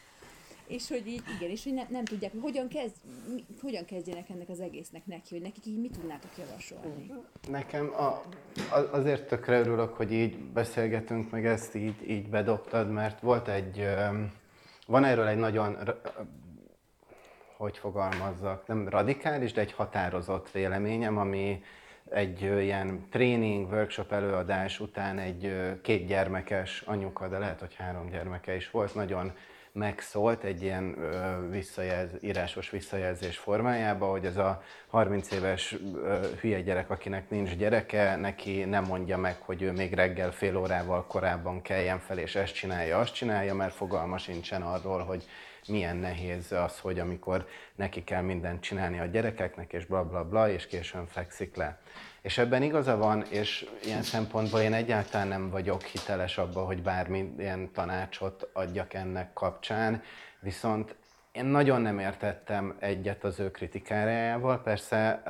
és 0.71 0.87
hogy 0.87 1.07
így, 1.07 1.23
igen, 1.37 1.49
és 1.49 1.63
hogy 1.63 1.73
ne, 1.73 1.83
nem 1.89 2.05
tudják, 2.05 2.31
hogy 2.31 2.41
hogyan, 2.41 2.67
kezd, 2.67 2.95
mi, 3.33 3.45
hogyan 3.61 3.85
kezdjenek 3.85 4.29
ennek 4.29 4.49
az 4.49 4.59
egésznek 4.59 5.05
neki, 5.05 5.27
hogy 5.29 5.41
nekik 5.41 5.65
így 5.65 5.79
mit 5.79 5.91
tudnátok 5.91 6.29
javasolni? 6.37 7.11
Nekem 7.49 7.93
a, 7.93 8.21
azért 8.91 9.27
tökre 9.27 9.59
örülök, 9.59 9.93
hogy 9.93 10.11
így 10.11 10.37
beszélgetünk, 10.39 11.31
meg 11.31 11.45
ezt 11.45 11.75
így, 11.75 12.09
így 12.09 12.29
bedobtad, 12.29 12.91
mert 12.91 13.19
volt 13.19 13.47
egy, 13.47 13.85
van 14.87 15.03
erről 15.03 15.27
egy 15.27 15.37
nagyon, 15.37 15.77
hogy 17.57 17.77
fogalmazzak, 17.77 18.67
nem 18.67 18.89
radikális, 18.89 19.51
de 19.51 19.61
egy 19.61 19.73
határozott 19.73 20.51
véleményem, 20.51 21.17
ami 21.17 21.63
egy 22.13 22.41
ilyen 22.41 23.07
tréning, 23.09 23.71
workshop 23.71 24.11
előadás 24.11 24.79
után 24.79 25.19
egy 25.19 25.53
két 25.81 26.07
gyermekes 26.07 26.81
anyuka, 26.81 27.27
de 27.27 27.37
lehet, 27.37 27.59
hogy 27.59 27.75
három 27.75 28.09
gyermeke 28.09 28.55
is 28.55 28.71
volt, 28.71 28.95
nagyon 28.95 29.33
megszólt 29.71 30.43
egy 30.43 30.61
ilyen 30.61 30.95
visszajelz, 31.49 32.11
írásos 32.21 32.69
visszajelzés 32.69 33.37
formájába, 33.37 34.05
hogy 34.05 34.25
ez 34.25 34.37
a 34.37 34.63
30 34.87 35.31
éves 35.31 35.75
hülye 36.39 36.61
gyerek, 36.61 36.89
akinek 36.89 37.29
nincs 37.29 37.55
gyereke, 37.55 38.15
neki 38.15 38.63
nem 38.63 38.83
mondja 38.83 39.17
meg, 39.17 39.37
hogy 39.41 39.61
ő 39.61 39.71
még 39.71 39.93
reggel 39.93 40.31
fél 40.31 40.57
órával 40.57 41.05
korábban 41.07 41.61
keljen 41.61 41.99
fel, 41.99 42.17
és 42.17 42.35
ezt 42.35 42.53
csinálja, 42.53 42.99
azt 42.99 43.13
csinálja, 43.13 43.53
mert 43.53 43.73
fogalma 43.73 44.17
sincsen 44.17 44.61
arról, 44.61 44.99
hogy 44.99 45.25
milyen 45.67 45.97
nehéz 45.97 46.51
az, 46.51 46.79
hogy 46.79 46.99
amikor 46.99 47.47
neki 47.75 48.03
kell 48.03 48.21
mindent 48.21 48.61
csinálni 48.61 48.99
a 48.99 49.05
gyerekeknek, 49.05 49.73
és 49.73 49.85
bla 49.85 50.03
bla 50.03 50.23
bla, 50.23 50.49
és 50.49 50.67
későn 50.67 51.07
fekszik 51.07 51.55
le. 51.55 51.79
És 52.21 52.37
ebben 52.37 52.63
igaza 52.63 52.97
van, 52.97 53.23
és 53.29 53.69
ilyen 53.83 54.01
szempontból 54.01 54.59
én 54.59 54.73
egyáltalán 54.73 55.27
nem 55.27 55.49
vagyok 55.49 55.83
hiteles 55.83 56.37
abban, 56.37 56.65
hogy 56.65 56.81
bármilyen 56.81 57.71
tanácsot 57.71 58.49
adjak 58.53 58.93
ennek 58.93 59.33
kapcsán, 59.33 60.03
viszont 60.39 60.95
én 61.31 61.45
nagyon 61.45 61.81
nem 61.81 61.99
értettem 61.99 62.75
egyet 62.79 63.23
az 63.23 63.39
ő 63.39 63.51
kritikájával, 63.51 64.61
persze 64.61 65.23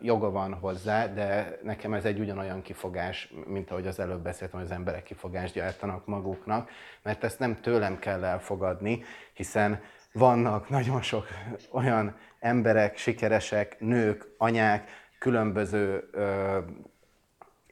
joga 0.00 0.30
van 0.30 0.54
hozzá, 0.54 1.06
de 1.06 1.58
nekem 1.62 1.92
ez 1.94 2.04
egy 2.04 2.18
ugyanolyan 2.18 2.62
kifogás, 2.62 3.32
mint 3.46 3.70
ahogy 3.70 3.86
az 3.86 3.98
előbb 3.98 4.22
beszéltem, 4.22 4.60
hogy 4.60 4.68
az 4.68 4.74
emberek 4.74 5.02
kifogást 5.02 5.54
gyártanak 5.54 6.06
maguknak, 6.06 6.70
mert 7.02 7.24
ezt 7.24 7.38
nem 7.38 7.60
tőlem 7.60 7.98
kell 7.98 8.24
elfogadni, 8.24 9.02
hiszen 9.32 9.80
vannak 10.12 10.68
nagyon 10.68 11.02
sok 11.02 11.26
olyan 11.70 12.16
emberek, 12.40 12.96
sikeresek, 12.96 13.80
nők, 13.80 14.34
anyák, 14.38 14.90
különböző 15.18 16.08
ö, 16.12 16.58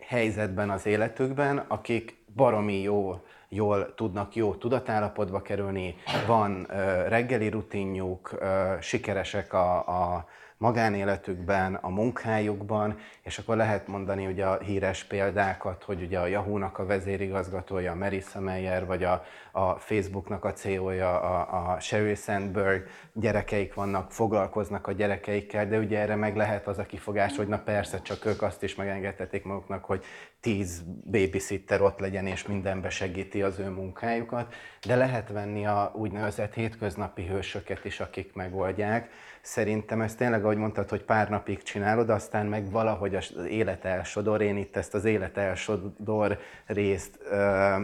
helyzetben 0.01 0.71
az 0.71 0.87
életükben, 0.87 1.59
akik 1.59 2.25
baromi 2.35 2.81
jó, 2.81 3.25
jól 3.53 3.95
tudnak 3.95 4.35
jó 4.35 4.55
tudatállapotba 4.55 5.43
kerülni, 5.43 5.95
van 6.27 6.67
reggeli 7.09 7.49
rutinjuk, 7.49 8.39
sikeresek 8.81 9.53
a, 9.53 9.77
a 9.77 10.27
magánéletükben, 10.61 11.75
a 11.75 11.89
munkájukban, 11.89 12.99
és 13.23 13.39
akkor 13.39 13.57
lehet 13.57 13.87
mondani 13.87 14.27
ugye 14.27 14.47
a 14.47 14.59
híres 14.59 15.05
példákat, 15.05 15.83
hogy 15.85 16.03
ugye 16.03 16.19
a 16.19 16.27
Yahoo-nak 16.27 16.79
a 16.79 16.87
vezérigazgatója, 16.87 17.95
Marissa 17.95 18.41
Meyer, 18.41 18.87
vagy 18.87 19.05
a, 19.05 19.25
a 19.53 19.73
Facebooknak 19.73 20.45
a 20.45 20.53
CEO-ja, 20.53 21.21
a, 21.21 21.73
a 21.73 21.81
Sheryl 21.81 22.15
Sandberg, 22.15 22.87
gyerekeik 23.13 23.75
vannak, 23.75 24.13
foglalkoznak 24.13 24.87
a 24.87 24.93
gyerekeikkel, 24.93 25.69
de 25.69 25.79
ugye 25.79 25.99
erre 25.99 26.15
meg 26.15 26.37
lehet 26.37 26.67
az 26.67 26.79
a 26.79 26.87
kifogás, 26.87 27.37
hogy 27.37 27.49
na 27.49 27.59
persze, 27.59 28.03
csak 28.03 28.27
ők 28.27 28.43
azt 28.43 28.63
is 28.63 28.75
megengedhetik 28.75 29.45
maguknak, 29.45 29.85
hogy 29.85 30.05
tíz 30.41 30.83
babysitter 31.05 31.81
ott 31.81 31.99
legyen, 31.99 32.27
és 32.27 32.47
mindenbe 32.47 32.91
segíti 32.91 33.43
az 33.43 33.59
ő 33.59 33.69
munkájukat, 33.69 34.55
de 34.87 34.97
lehet 34.97 35.29
venni 35.29 35.67
a 35.67 35.93
úgynevezett 35.95 36.55
hétköznapi 36.55 37.27
hősöket 37.27 37.85
is, 37.85 38.01
akik 38.01 38.35
megoldják, 38.35 39.11
Szerintem 39.43 40.01
ez 40.01 40.15
tényleg, 40.15 40.45
ahogy 40.45 40.57
mondtad, 40.57 40.89
hogy 40.89 41.03
pár 41.03 41.29
napig 41.29 41.63
csinálod, 41.63 42.11
aztán 42.11 42.47
meg 42.47 42.71
valahogy 42.71 43.15
az 43.15 43.35
élet 43.49 43.85
elsodor. 43.85 44.41
Én 44.41 44.57
itt 44.57 44.77
ezt 44.77 44.95
az 44.95 45.05
élet 45.05 45.37
elsodor 45.37 46.39
részt 46.67 47.19
ö, 47.31 47.77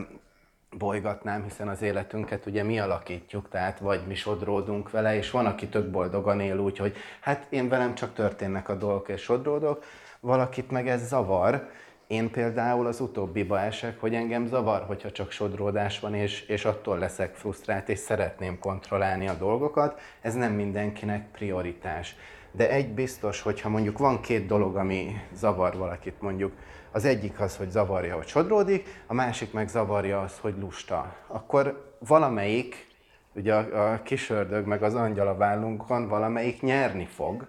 bolygatnám, 0.79 1.42
hiszen 1.42 1.69
az 1.69 1.83
életünket 1.83 2.47
ugye 2.47 2.62
mi 2.62 2.79
alakítjuk, 2.81 3.49
tehát 3.49 3.79
vagy 3.79 4.01
mi 4.07 4.14
sodródunk 4.14 4.90
vele, 4.90 5.16
és 5.16 5.31
van, 5.31 5.47
aki 5.47 5.66
tök 5.66 5.90
boldogan 5.90 6.40
él 6.40 6.59
úgy, 6.59 6.79
hogy 6.79 6.97
hát 7.21 7.47
én 7.49 7.69
velem 7.69 7.95
csak 7.95 8.14
történnek 8.14 8.69
a 8.69 8.75
dolgok, 8.75 9.09
és 9.09 9.23
sodródok, 9.23 9.85
valakit 10.21 10.71
meg 10.71 10.88
ez 10.88 11.07
zavar, 11.07 11.69
én 12.07 12.31
például 12.31 12.87
az 12.87 13.01
utóbbiba 13.01 13.61
esek, 13.61 14.01
hogy 14.01 14.14
engem 14.14 14.47
zavar, 14.47 14.83
hogyha 14.83 15.11
csak 15.11 15.31
sodródás 15.31 16.01
van, 16.01 16.14
és, 16.14 16.40
és 16.42 16.64
attól 16.64 16.99
leszek 16.99 17.35
frusztrált, 17.35 17.88
és 17.88 17.99
szeretném 17.99 18.59
kontrollálni 18.59 19.29
a 19.29 19.35
dolgokat. 19.35 20.01
Ez 20.21 20.35
nem 20.35 20.53
mindenkinek 20.53 21.31
prioritás. 21.31 22.16
De 22.53 22.71
egy 22.71 22.88
biztos, 22.88 23.40
hogyha 23.40 23.69
mondjuk 23.69 23.99
van 23.99 24.21
két 24.21 24.47
dolog, 24.47 24.77
ami 24.77 25.21
zavar 25.35 25.77
valakit, 25.77 26.21
mondjuk 26.21 26.53
az 26.92 27.05
egyik 27.05 27.40
az, 27.40 27.57
hogy 27.57 27.71
zavarja, 27.71 28.14
hogy 28.14 28.27
sodródik, 28.27 29.03
a 29.07 29.14
másik 29.14 29.53
meg 29.53 29.69
zavarja 29.69 30.21
az, 30.21 30.38
hogy 30.38 30.55
lusta. 30.59 31.16
Akkor 31.27 31.95
valamelyik, 31.99 32.87
ugye 33.35 33.55
a, 33.55 33.92
a 33.92 34.03
kisördög 34.03 34.66
meg 34.66 34.83
az 34.83 34.95
angyal 34.95 35.29
a 35.29 35.37
vállunkon, 35.37 36.09
valamelyik 36.09 36.62
nyerni 36.62 37.07
fog, 37.07 37.47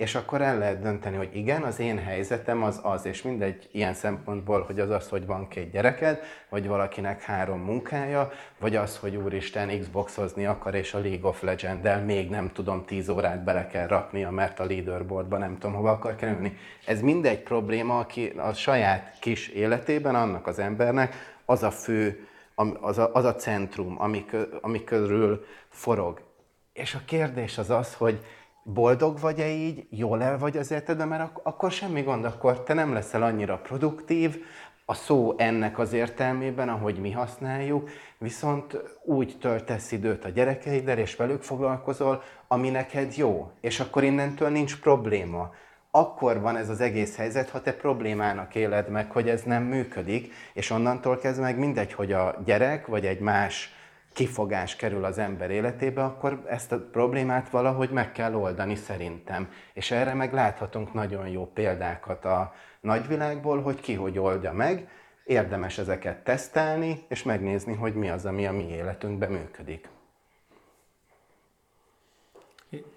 és 0.00 0.14
akkor 0.14 0.40
el 0.40 0.58
lehet 0.58 0.80
dönteni, 0.80 1.16
hogy 1.16 1.36
igen, 1.36 1.62
az 1.62 1.78
én 1.78 1.98
helyzetem 1.98 2.62
az 2.62 2.80
az, 2.82 3.06
és 3.06 3.22
mindegy 3.22 3.68
ilyen 3.72 3.94
szempontból, 3.94 4.62
hogy 4.62 4.80
az 4.80 4.90
az, 4.90 5.08
hogy 5.08 5.26
van 5.26 5.48
két 5.48 5.70
gyereked, 5.70 6.20
vagy 6.48 6.66
valakinek 6.66 7.22
három 7.22 7.60
munkája, 7.60 8.30
vagy 8.58 8.76
az, 8.76 8.98
hogy 8.98 9.16
úristen 9.16 9.80
Xboxozni 9.80 10.46
akar, 10.46 10.74
és 10.74 10.94
a 10.94 10.98
League 10.98 11.28
of 11.28 11.42
Legends-del 11.42 12.04
még 12.04 12.30
nem 12.30 12.50
tudom, 12.52 12.84
tíz 12.84 13.08
órát 13.08 13.44
bele 13.44 13.66
kell 13.66 13.86
raknia, 13.86 14.30
mert 14.30 14.60
a 14.60 14.64
leaderboardba 14.64 15.38
nem 15.38 15.58
tudom, 15.58 15.76
hova 15.76 15.90
akar 15.90 16.16
kerülni. 16.16 16.56
Ez 16.86 17.00
mindegy 17.00 17.42
probléma, 17.42 17.98
aki 17.98 18.32
a 18.36 18.52
saját 18.52 19.16
kis 19.18 19.48
életében 19.48 20.14
annak 20.14 20.46
az 20.46 20.58
embernek 20.58 21.14
az 21.44 21.62
a 21.62 21.70
fő, 21.70 22.28
az 22.80 22.98
a, 22.98 23.10
az 23.12 23.24
a 23.24 23.34
centrum, 23.34 23.96
ami 24.60 24.84
körül 24.84 25.44
forog. 25.68 26.20
És 26.72 26.94
a 26.94 27.00
kérdés 27.04 27.58
az 27.58 27.70
az, 27.70 27.94
hogy 27.94 28.20
boldog 28.72 29.20
vagy-e 29.20 29.48
így, 29.48 29.86
jól 29.90 30.22
el 30.22 30.38
vagy 30.38 30.56
az 30.56 30.70
életedben, 30.70 31.08
mert 31.08 31.22
ak- 31.22 31.46
akkor 31.46 31.70
semmi 31.70 32.02
gond, 32.02 32.24
akkor 32.24 32.62
te 32.62 32.74
nem 32.74 32.92
leszel 32.92 33.22
annyira 33.22 33.58
produktív, 33.58 34.44
a 34.90 34.94
szó 34.94 35.34
ennek 35.36 35.78
az 35.78 35.92
értelmében, 35.92 36.68
ahogy 36.68 36.98
mi 36.98 37.10
használjuk, 37.10 37.90
viszont 38.18 38.76
úgy 39.04 39.36
töltesz 39.40 39.92
időt 39.92 40.24
a 40.24 40.28
gyerekeiddel, 40.28 40.98
és 40.98 41.16
velük 41.16 41.42
foglalkozol, 41.42 42.22
ami 42.48 42.70
neked 42.70 43.16
jó, 43.16 43.50
és 43.60 43.80
akkor 43.80 44.02
innentől 44.04 44.48
nincs 44.48 44.80
probléma. 44.80 45.50
Akkor 45.90 46.40
van 46.40 46.56
ez 46.56 46.68
az 46.68 46.80
egész 46.80 47.16
helyzet, 47.16 47.50
ha 47.50 47.60
te 47.60 47.72
problémának 47.72 48.54
éled 48.54 48.88
meg, 48.88 49.10
hogy 49.10 49.28
ez 49.28 49.42
nem 49.42 49.62
működik, 49.62 50.32
és 50.52 50.70
onnantól 50.70 51.18
kezdve 51.18 51.44
meg 51.44 51.58
mindegy, 51.58 51.92
hogy 51.92 52.12
a 52.12 52.34
gyerek, 52.44 52.86
vagy 52.86 53.06
egy 53.06 53.20
más 53.20 53.74
kifogás 54.12 54.76
kerül 54.76 55.04
az 55.04 55.18
ember 55.18 55.50
életébe, 55.50 56.04
akkor 56.04 56.44
ezt 56.48 56.72
a 56.72 56.88
problémát 56.90 57.50
valahogy 57.50 57.90
meg 57.90 58.12
kell 58.12 58.34
oldani 58.34 58.74
szerintem. 58.74 59.50
És 59.72 59.90
erre 59.90 60.14
meg 60.14 60.32
láthatunk 60.32 60.92
nagyon 60.92 61.28
jó 61.28 61.46
példákat 61.46 62.24
a 62.24 62.54
nagyvilágból, 62.80 63.62
hogy 63.62 63.80
ki 63.80 63.94
hogy 63.94 64.18
oldja 64.18 64.52
meg. 64.52 64.88
Érdemes 65.24 65.78
ezeket 65.78 66.24
tesztelni, 66.24 67.04
és 67.08 67.22
megnézni, 67.22 67.74
hogy 67.74 67.94
mi 67.94 68.10
az, 68.10 68.26
ami 68.26 68.46
a 68.46 68.52
mi 68.52 68.68
életünkben 68.68 69.30
működik. 69.30 69.88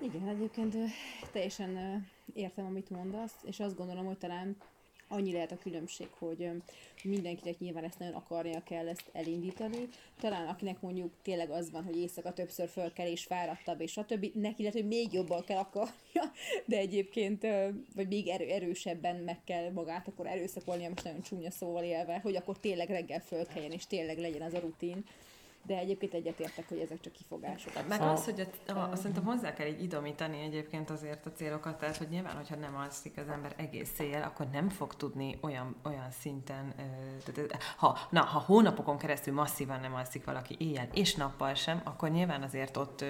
Igen, 0.01 0.27
egyébként 0.27 0.75
teljesen 1.31 2.03
értem, 2.33 2.65
amit 2.65 2.89
mondasz, 2.89 3.35
és 3.43 3.59
azt 3.59 3.77
gondolom, 3.77 4.05
hogy 4.05 4.17
talán 4.17 4.57
annyi 5.13 5.31
lehet 5.31 5.51
a 5.51 5.57
különbség, 5.57 6.07
hogy 6.17 6.49
mindenkinek 7.03 7.59
nyilván 7.59 7.83
ezt 7.83 7.99
nagyon 7.99 8.13
akarnia 8.13 8.63
kell 8.63 8.87
ezt 8.87 9.09
elindítani. 9.11 9.87
Talán 10.19 10.47
akinek 10.47 10.81
mondjuk 10.81 11.11
tényleg 11.21 11.49
az 11.49 11.71
van, 11.71 11.83
hogy 11.83 11.97
éjszaka 11.97 12.33
többször 12.33 12.67
föl 12.69 12.93
kell 12.93 13.07
és 13.07 13.23
fáradtabb, 13.23 13.81
és 13.81 13.91
stb. 13.91 14.25
Neki 14.33 14.61
lehet, 14.61 14.77
hogy 14.77 14.87
még 14.87 15.13
jobban 15.13 15.43
kell 15.43 15.57
akarja, 15.57 16.31
de 16.65 16.77
egyébként, 16.77 17.47
vagy 17.95 18.07
még 18.07 18.27
erő, 18.27 18.49
erősebben 18.49 19.15
meg 19.15 19.43
kell 19.43 19.71
magát 19.71 20.07
akkor 20.07 20.27
erőszakolnia, 20.27 20.89
most 20.89 21.03
nagyon 21.03 21.21
csúnya 21.21 21.51
szóval 21.51 21.83
élve, 21.83 22.19
hogy 22.19 22.35
akkor 22.35 22.59
tényleg 22.59 22.89
reggel 22.89 23.21
föl 23.21 23.45
kelljen, 23.45 23.71
és 23.71 23.87
tényleg 23.87 24.17
legyen 24.17 24.41
az 24.41 24.53
a 24.53 24.59
rutin 24.59 25.03
de 25.65 25.77
egyébként 25.77 26.13
egyetértek, 26.13 26.69
hogy 26.69 26.79
ezek 26.79 26.99
csak 26.99 27.13
kifogások. 27.13 27.87
Meg 27.87 28.01
az, 28.01 28.25
hogy 28.25 28.47
a, 28.67 28.71
a, 28.71 28.89
a, 28.91 28.95
szerintem 28.95 29.23
hozzá 29.23 29.53
kell 29.53 29.67
így 29.67 29.83
idomítani 29.83 30.41
egyébként 30.41 30.89
azért 30.89 31.25
a 31.25 31.31
célokat, 31.31 31.77
tehát 31.77 31.97
hogy 31.97 32.09
nyilván, 32.09 32.35
hogyha 32.35 32.55
nem 32.55 32.75
alszik 32.75 33.17
az 33.17 33.29
ember 33.29 33.53
egész 33.57 33.99
éjjel, 33.99 34.23
akkor 34.23 34.47
nem 34.51 34.69
fog 34.69 34.95
tudni 34.95 35.37
olyan, 35.41 35.75
olyan 35.83 36.11
szinten, 36.11 36.73
ha, 37.77 37.97
na, 38.09 38.21
ha 38.21 38.39
hónapokon 38.39 38.97
keresztül 38.97 39.33
masszívan 39.33 39.79
nem 39.79 39.93
alszik 39.93 40.25
valaki 40.25 40.55
éjjel 40.59 40.87
és 40.93 41.15
nappal 41.15 41.53
sem, 41.53 41.81
akkor 41.83 42.09
nyilván 42.09 42.41
azért 42.41 42.77
ott 42.77 43.05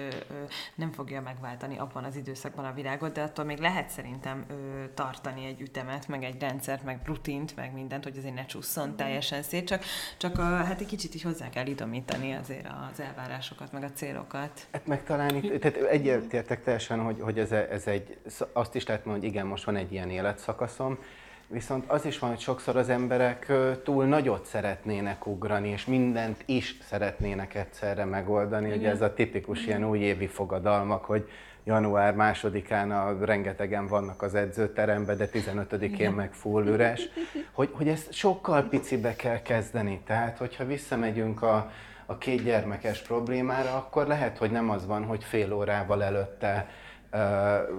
nem 0.74 0.92
fogja 0.92 1.20
megváltani 1.20 1.78
abban 1.78 2.04
az 2.04 2.16
időszakban 2.16 2.64
a 2.64 2.72
világot, 2.72 3.12
de 3.12 3.22
attól 3.22 3.44
még 3.44 3.58
lehet 3.58 3.88
szerintem 3.90 4.46
tartani 4.94 5.46
egy 5.46 5.60
ütemet, 5.60 6.08
meg 6.08 6.24
egy 6.24 6.40
rendszert, 6.40 6.84
meg 6.84 7.00
rutint, 7.04 7.56
meg 7.56 7.72
mindent, 7.72 8.04
hogy 8.04 8.16
azért 8.16 8.34
ne 8.34 8.46
csusszon 8.46 8.96
teljesen 8.96 9.42
szét, 9.42 9.66
csak, 9.66 9.84
csak 10.16 10.36
hát 10.40 10.80
egy 10.80 10.86
kicsit 10.86 11.14
is 11.14 11.22
hozzá 11.22 11.50
kell 11.50 11.66
idomítani 11.66 12.32
azért 12.44 12.66
az 12.92 13.00
elvárásokat, 13.00 13.72
meg 13.72 13.82
a 13.82 13.90
célokat. 13.94 14.66
Hát 14.72 14.86
meg 14.86 15.04
talán 15.04 15.34
itt, 15.34 15.60
tehát 15.60 15.76
egyetértek 15.76 16.62
teljesen, 16.62 17.00
hogy, 17.00 17.20
hogy 17.20 17.38
ez, 17.38 17.52
ez 17.52 17.86
egy, 17.86 18.18
azt 18.52 18.74
is 18.74 18.86
lehet 18.86 19.04
mondani, 19.04 19.26
hogy 19.26 19.34
igen, 19.34 19.46
most 19.46 19.64
van 19.64 19.76
egy 19.76 19.92
ilyen 19.92 20.10
életszakaszom, 20.10 20.98
Viszont 21.46 21.84
az 21.86 22.04
is 22.04 22.18
van, 22.18 22.30
hogy 22.30 22.38
sokszor 22.38 22.76
az 22.76 22.88
emberek 22.88 23.52
túl 23.82 24.04
nagyot 24.04 24.46
szeretnének 24.46 25.26
ugrani, 25.26 25.68
és 25.68 25.84
mindent 25.84 26.42
is 26.46 26.78
szeretnének 26.82 27.54
egyszerre 27.54 28.04
megoldani. 28.04 28.66
Igen. 28.66 28.78
Ugye 28.78 28.90
ez 28.90 29.00
a 29.00 29.14
tipikus 29.14 29.66
ilyen 29.66 29.88
újévi 29.88 30.26
fogadalmak, 30.26 31.04
hogy 31.04 31.28
január 31.64 32.14
másodikán 32.14 32.90
a 32.90 33.24
rengetegen 33.24 33.86
vannak 33.86 34.22
az 34.22 34.34
edzőteremben, 34.34 35.16
de 35.16 35.28
15-én 35.32 36.10
meg 36.10 36.32
full 36.32 36.66
üres. 36.66 37.08
Hogy, 37.52 37.70
hogy 37.72 37.88
ezt 37.88 38.12
sokkal 38.12 38.62
picibe 38.62 39.16
kell 39.16 39.42
kezdeni. 39.42 40.00
Tehát, 40.06 40.38
hogyha 40.38 40.64
visszamegyünk 40.64 41.42
a, 41.42 41.70
a 42.06 42.18
két 42.18 42.42
gyermekes 42.42 43.00
problémára, 43.00 43.76
akkor 43.76 44.06
lehet, 44.06 44.38
hogy 44.38 44.50
nem 44.50 44.70
az 44.70 44.86
van, 44.86 45.04
hogy 45.04 45.24
fél 45.24 45.52
órával 45.52 46.02
előtte 46.02 46.66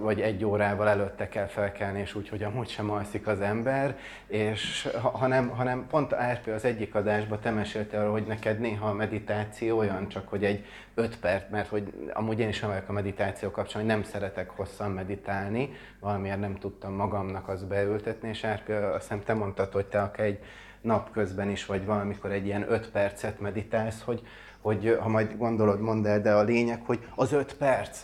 vagy 0.00 0.20
egy 0.20 0.44
órával 0.44 0.88
előtte 0.88 1.28
kell 1.28 1.46
felkelni, 1.46 2.00
és 2.00 2.14
úgy, 2.14 2.28
hogy 2.28 2.42
amúgy 2.42 2.68
sem 2.68 2.90
alszik 2.90 3.26
az 3.26 3.40
ember, 3.40 3.96
és 4.26 4.88
hanem, 5.02 5.48
hanem 5.48 5.86
pont 5.86 6.12
a 6.12 6.32
RP 6.32 6.46
az 6.46 6.64
egyik 6.64 6.94
adásban 6.94 7.40
te 7.40 7.50
meséltél 7.50 8.00
arról, 8.00 8.12
hogy 8.12 8.26
neked 8.26 8.58
néha 8.58 8.88
a 8.88 8.92
meditáció 8.92 9.78
olyan 9.78 10.08
csak, 10.08 10.28
hogy 10.28 10.44
egy 10.44 10.64
öt 10.94 11.18
perc, 11.18 11.50
mert 11.50 11.68
hogy 11.68 11.92
amúgy 12.12 12.38
én 12.38 12.48
is 12.48 12.60
vagyok 12.60 12.88
a 12.88 12.92
meditáció 12.92 13.50
kapcsán, 13.50 13.82
hogy 13.82 13.90
nem 13.90 14.02
szeretek 14.02 14.50
hosszan 14.50 14.90
meditálni, 14.90 15.72
valamiért 16.00 16.40
nem 16.40 16.54
tudtam 16.54 16.92
magamnak 16.92 17.48
azt 17.48 17.66
beültetni, 17.66 18.28
és 18.28 18.46
RP 18.46 18.68
azt 18.68 19.00
hiszem 19.00 19.22
te 19.22 19.34
mondtad, 19.34 19.72
hogy 19.72 19.86
te 19.86 20.00
akár 20.00 20.26
egy 20.26 20.38
napközben 20.86 21.50
is, 21.50 21.66
vagy 21.66 21.84
valamikor 21.84 22.32
egy 22.32 22.46
ilyen 22.46 22.72
öt 22.72 22.90
percet 22.90 23.40
meditálsz, 23.40 24.02
hogy, 24.02 24.22
hogy 24.60 24.98
ha 25.00 25.08
majd 25.08 25.36
gondolod, 25.36 25.80
mondd 25.80 26.06
el, 26.06 26.20
de 26.20 26.32
a 26.32 26.42
lényeg, 26.42 26.82
hogy 26.84 27.06
az 27.14 27.32
öt 27.32 27.54
perc, 27.54 27.98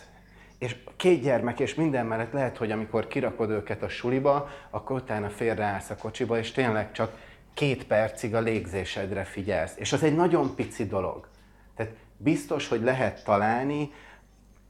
és 0.57 0.75
két 0.95 1.21
gyermek 1.21 1.59
és 1.59 1.75
minden 1.75 2.05
mellett 2.05 2.31
lehet, 2.31 2.57
hogy 2.57 2.71
amikor 2.71 3.07
kirakod 3.07 3.49
őket 3.49 3.83
a 3.83 3.89
suliba, 3.89 4.49
akkor 4.69 4.95
utána 4.95 5.29
félreállsz 5.29 5.89
a 5.89 5.95
kocsiba, 5.95 6.37
és 6.37 6.51
tényleg 6.51 6.91
csak 6.91 7.17
két 7.53 7.85
percig 7.85 8.35
a 8.35 8.39
légzésedre 8.39 9.23
figyelsz. 9.23 9.73
És 9.77 9.93
az 9.93 10.03
egy 10.03 10.15
nagyon 10.15 10.55
pici 10.55 10.85
dolog. 10.85 11.27
Tehát 11.75 11.91
biztos, 12.17 12.67
hogy 12.67 12.81
lehet 12.81 13.23
találni 13.23 13.91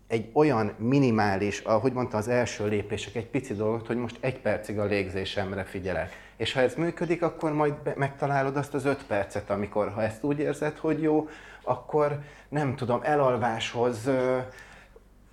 egy 0.08 0.30
olyan 0.34 0.73
minimális, 0.78 1.60
ahogy 1.60 1.93
mondta, 1.93 2.17
az 2.17 2.28
első 2.28 2.67
lépések, 2.67 3.15
egy 3.15 3.28
pici 3.28 3.54
dolgot, 3.54 3.88
hogy 3.88 3.97
most 3.97 4.17
egy 4.19 4.39
percig 4.39 4.80
a 4.80 4.86
légzésemre 4.86 5.63
figyelek. 5.63 6.23
És 6.38 6.54
ha 6.54 6.60
ez 6.60 6.76
működik, 6.76 7.22
akkor 7.22 7.54
majd 7.54 7.74
megtalálod 7.96 8.58
azt 8.58 8.74
az 8.74 8.86
öt 8.86 9.06
percet, 9.06 9.50
amikor, 9.50 9.89
ha 9.89 10.04
ezt 10.04 10.24
úgy 10.24 10.39
érzed, 10.39 10.78
hogy 10.78 11.02
jó, 11.02 11.28
akkor 11.63 12.19
nem 12.50 12.76
tudom, 12.76 13.00
elalváshoz 13.04 14.10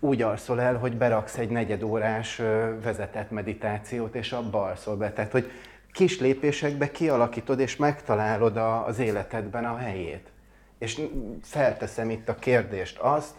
úgy 0.01 0.23
alszol 0.23 0.61
el, 0.61 0.77
hogy 0.77 0.97
beraksz 0.97 1.39
egy 1.39 1.51
negyedórás 1.51 2.37
vezetett 2.83 3.31
meditációt, 3.31 4.15
és 4.15 4.33
abba 4.33 4.63
alszol 4.63 4.97
be. 4.97 5.13
Tehát, 5.13 5.33
hogy 5.33 5.51
kis 5.93 6.21
lépésekbe 6.21 6.91
kialakítod, 6.91 7.61
és 7.61 7.77
megtalálod 7.77 8.57
az 8.87 8.99
életedben 8.99 9.65
a 9.65 9.77
helyét. 9.77 10.29
És 10.79 11.01
felteszem 11.43 12.11
itt 12.11 12.29
a 12.29 12.35
kérdést, 12.35 12.99
azt, 12.99 13.35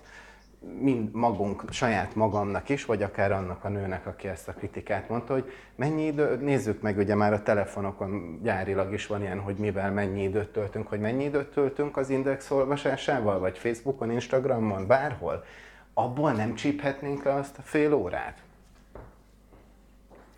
mind 0.79 1.13
magunk, 1.13 1.63
saját 1.69 2.15
magamnak 2.15 2.69
is, 2.69 2.85
vagy 2.85 3.03
akár 3.03 3.31
annak 3.31 3.63
a 3.63 3.69
nőnek, 3.69 4.05
aki 4.05 4.27
ezt 4.27 4.47
a 4.47 4.53
kritikát 4.53 5.09
mondta, 5.09 5.33
hogy 5.33 5.51
mennyi 5.75 6.05
idő, 6.05 6.35
nézzük 6.35 6.81
meg, 6.81 6.97
ugye 6.97 7.15
már 7.15 7.33
a 7.33 7.43
telefonokon 7.43 8.39
gyárilag 8.43 8.93
is 8.93 9.07
van 9.07 9.21
ilyen, 9.21 9.39
hogy 9.39 9.55
mivel 9.55 9.91
mennyi 9.91 10.23
időt 10.23 10.51
töltünk, 10.51 10.87
hogy 10.87 10.99
mennyi 10.99 11.23
időt 11.23 11.51
töltünk 11.51 11.97
az 11.97 12.09
index 12.09 12.51
olvasásával, 12.51 13.39
vagy 13.39 13.57
Facebookon, 13.57 14.11
Instagramon, 14.11 14.87
bárhol. 14.87 15.43
Abból 15.93 16.31
nem 16.31 16.53
csíphetnénk 16.55 17.23
le 17.23 17.33
azt 17.33 17.57
a 17.57 17.61
fél 17.61 17.93
órát? 17.93 18.41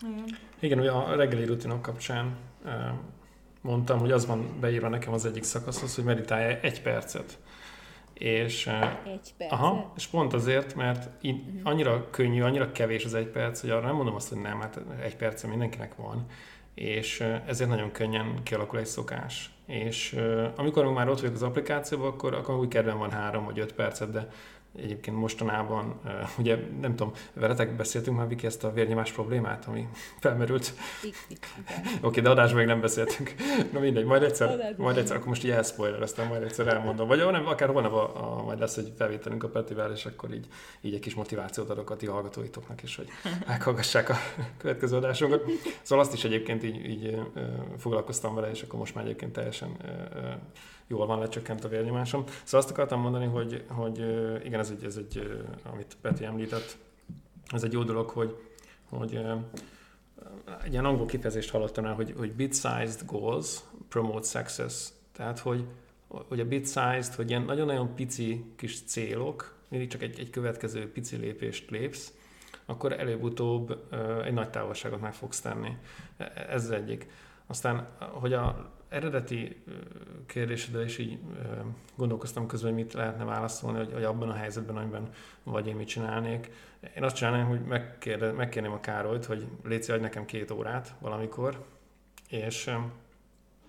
Igen, 0.00 0.24
Igen 0.60 0.78
ugye 0.78 0.90
a 0.90 1.16
reggeli 1.16 1.44
rutinok 1.44 1.82
kapcsán 1.82 2.36
mondtam, 3.60 3.98
hogy 3.98 4.12
az 4.12 4.26
van 4.26 4.58
beírva 4.60 4.88
nekem 4.88 5.12
az 5.12 5.26
egyik 5.26 5.42
szakaszhoz, 5.42 5.94
hogy 5.94 6.04
meditálj 6.04 6.58
egy 6.62 6.82
percet. 6.82 7.38
És, 8.14 8.66
egy 9.06 9.34
perc. 9.36 9.52
Aha, 9.52 9.92
és 9.96 10.06
pont 10.06 10.32
azért, 10.32 10.74
mert 10.74 11.08
így 11.20 11.40
uh-huh. 11.46 11.60
annyira 11.62 12.10
könnyű, 12.10 12.42
annyira 12.42 12.72
kevés 12.72 13.04
az 13.04 13.14
egy 13.14 13.26
perc, 13.26 13.60
hogy 13.60 13.70
arra 13.70 13.86
nem 13.86 13.94
mondom 13.94 14.14
azt, 14.14 14.28
hogy 14.28 14.40
nem, 14.40 14.60
hát 14.60 14.80
egy 15.02 15.16
perc 15.16 15.42
mindenkinek 15.44 15.96
van, 15.96 16.26
és 16.74 17.24
ezért 17.46 17.70
nagyon 17.70 17.92
könnyen 17.92 18.42
kialakul 18.42 18.78
egy 18.78 18.86
szokás. 18.86 19.50
És 19.66 20.16
amikor 20.56 20.92
már 20.92 21.08
ott 21.08 21.20
vagyok 21.20 21.34
az 21.34 21.42
applikációban, 21.42 22.08
akkor, 22.08 22.34
akkor 22.34 22.54
úgy 22.54 22.68
kedvem 22.68 22.98
van 22.98 23.10
három 23.10 23.44
vagy 23.44 23.58
öt 23.58 23.72
percet, 23.72 24.10
de 24.10 24.28
Egyébként 24.76 25.16
mostanában, 25.16 26.00
ugye 26.38 26.56
nem 26.80 26.96
tudom, 26.96 27.12
veletek 27.32 27.76
beszéltünk 27.76 28.16
már 28.16 28.28
Viki 28.28 28.46
ezt 28.46 28.64
a 28.64 28.72
vérnyomás 28.72 29.12
problémát, 29.12 29.64
ami 29.66 29.88
felmerült. 30.20 30.72
Oké, 31.02 31.14
okay, 32.02 32.22
de 32.22 32.30
adásban 32.30 32.58
még 32.58 32.66
nem 32.66 32.80
beszéltünk. 32.80 33.34
Na 33.72 33.78
mindegy, 33.78 34.04
majd 34.04 34.22
egyszer, 34.22 34.74
majd 34.76 34.96
egyszer, 34.96 35.16
akkor 35.16 35.28
most 35.28 35.44
így 35.44 35.50
aztán 35.50 36.26
majd 36.26 36.42
egyszer 36.42 36.66
elmondom. 36.66 37.08
Vagy 37.08 37.18
nem, 37.18 37.46
akár 37.46 37.68
holnap 37.68 37.92
a, 37.92 38.38
a, 38.38 38.42
majd 38.42 38.58
lesz 38.58 38.76
egy 38.76 38.92
felvételünk 38.96 39.42
a 39.42 39.48
Petivel, 39.48 39.92
és 39.92 40.06
akkor 40.06 40.34
így, 40.34 40.46
így 40.80 40.94
egy 40.94 41.00
kis 41.00 41.14
motivációt 41.14 41.70
adok 41.70 41.90
a 41.90 41.96
ti 41.96 42.06
hallgatóitoknak 42.06 42.82
is, 42.82 42.96
hogy 42.96 43.08
meghallgassák 43.46 44.08
a 44.08 44.16
következő 44.58 44.96
adásunkat. 44.96 45.44
Szóval 45.82 46.04
azt 46.04 46.14
is 46.14 46.24
egyébként 46.24 46.62
így, 46.62 46.84
így 46.84 47.18
foglalkoztam 47.78 48.34
vele, 48.34 48.50
és 48.50 48.62
akkor 48.62 48.78
most 48.78 48.94
már 48.94 49.04
egyébként 49.04 49.32
teljesen 49.32 49.76
jól 50.86 51.06
van, 51.06 51.18
lecsökkent 51.18 51.64
a 51.64 51.68
vérnyomásom. 51.68 52.24
Szóval 52.26 52.60
azt 52.60 52.70
akartam 52.70 53.00
mondani, 53.00 53.26
hogy, 53.26 53.64
hogy 53.68 53.98
igen, 54.44 54.60
ez 54.60 54.70
egy, 54.70 54.84
ez 54.84 54.96
egy, 54.96 55.42
amit 55.62 55.96
Peti 56.00 56.24
említett, 56.24 56.76
ez 57.52 57.62
egy 57.62 57.72
jó 57.72 57.82
dolog, 57.82 58.08
hogy, 58.08 58.36
hogy 58.88 59.20
egy 60.64 60.72
ilyen 60.72 60.84
angol 60.84 61.06
kifejezést 61.06 61.50
hallottam 61.50 61.84
el, 61.84 61.94
hogy, 61.94 62.14
hogy 62.16 62.32
bit-sized 62.32 63.00
goals 63.06 63.58
promote 63.88 64.26
success. 64.26 64.88
Tehát, 65.12 65.38
hogy, 65.38 65.64
hogy 66.08 66.40
a 66.40 66.44
bit-sized, 66.44 67.14
hogy 67.14 67.28
ilyen 67.30 67.42
nagyon-nagyon 67.42 67.94
pici 67.94 68.44
kis 68.56 68.82
célok, 68.82 69.54
mindig 69.68 69.88
csak 69.88 70.02
egy, 70.02 70.18
egy 70.18 70.30
következő 70.30 70.92
pici 70.92 71.16
lépést 71.16 71.70
lépsz, 71.70 72.12
akkor 72.66 72.92
előbb-utóbb 72.92 73.94
egy 74.24 74.32
nagy 74.32 74.50
távolságot 74.50 75.00
meg 75.00 75.14
fogsz 75.14 75.40
tenni. 75.40 75.76
E, 76.16 76.46
ez 76.48 76.64
az 76.64 76.70
egyik. 76.70 77.06
Aztán, 77.46 77.88
hogy 77.98 78.32
a 78.32 78.73
eredeti 78.94 79.62
kérdésedre 80.26 80.84
is 80.84 80.98
így 80.98 81.18
gondolkoztam 81.96 82.46
közben, 82.46 82.72
hogy 82.72 82.82
mit 82.82 82.92
lehetne 82.92 83.24
válaszolni, 83.24 83.78
hogy, 83.78 83.92
hogy 83.92 84.04
abban 84.04 84.30
a 84.30 84.34
helyzetben, 84.34 84.76
amiben 84.76 85.08
vagy 85.42 85.66
én 85.66 85.76
mit 85.76 85.88
csinálnék. 85.88 86.50
Én 86.96 87.02
azt 87.02 87.16
csinálnám, 87.16 87.46
hogy 87.46 87.60
megkérde, 87.60 88.32
megkérném 88.32 88.72
a 88.72 88.80
Károlyt, 88.80 89.24
hogy 89.24 89.46
légy 89.64 89.90
adj 89.90 90.00
nekem 90.00 90.24
két 90.24 90.50
órát 90.50 90.94
valamikor, 91.00 91.64
és 92.28 92.64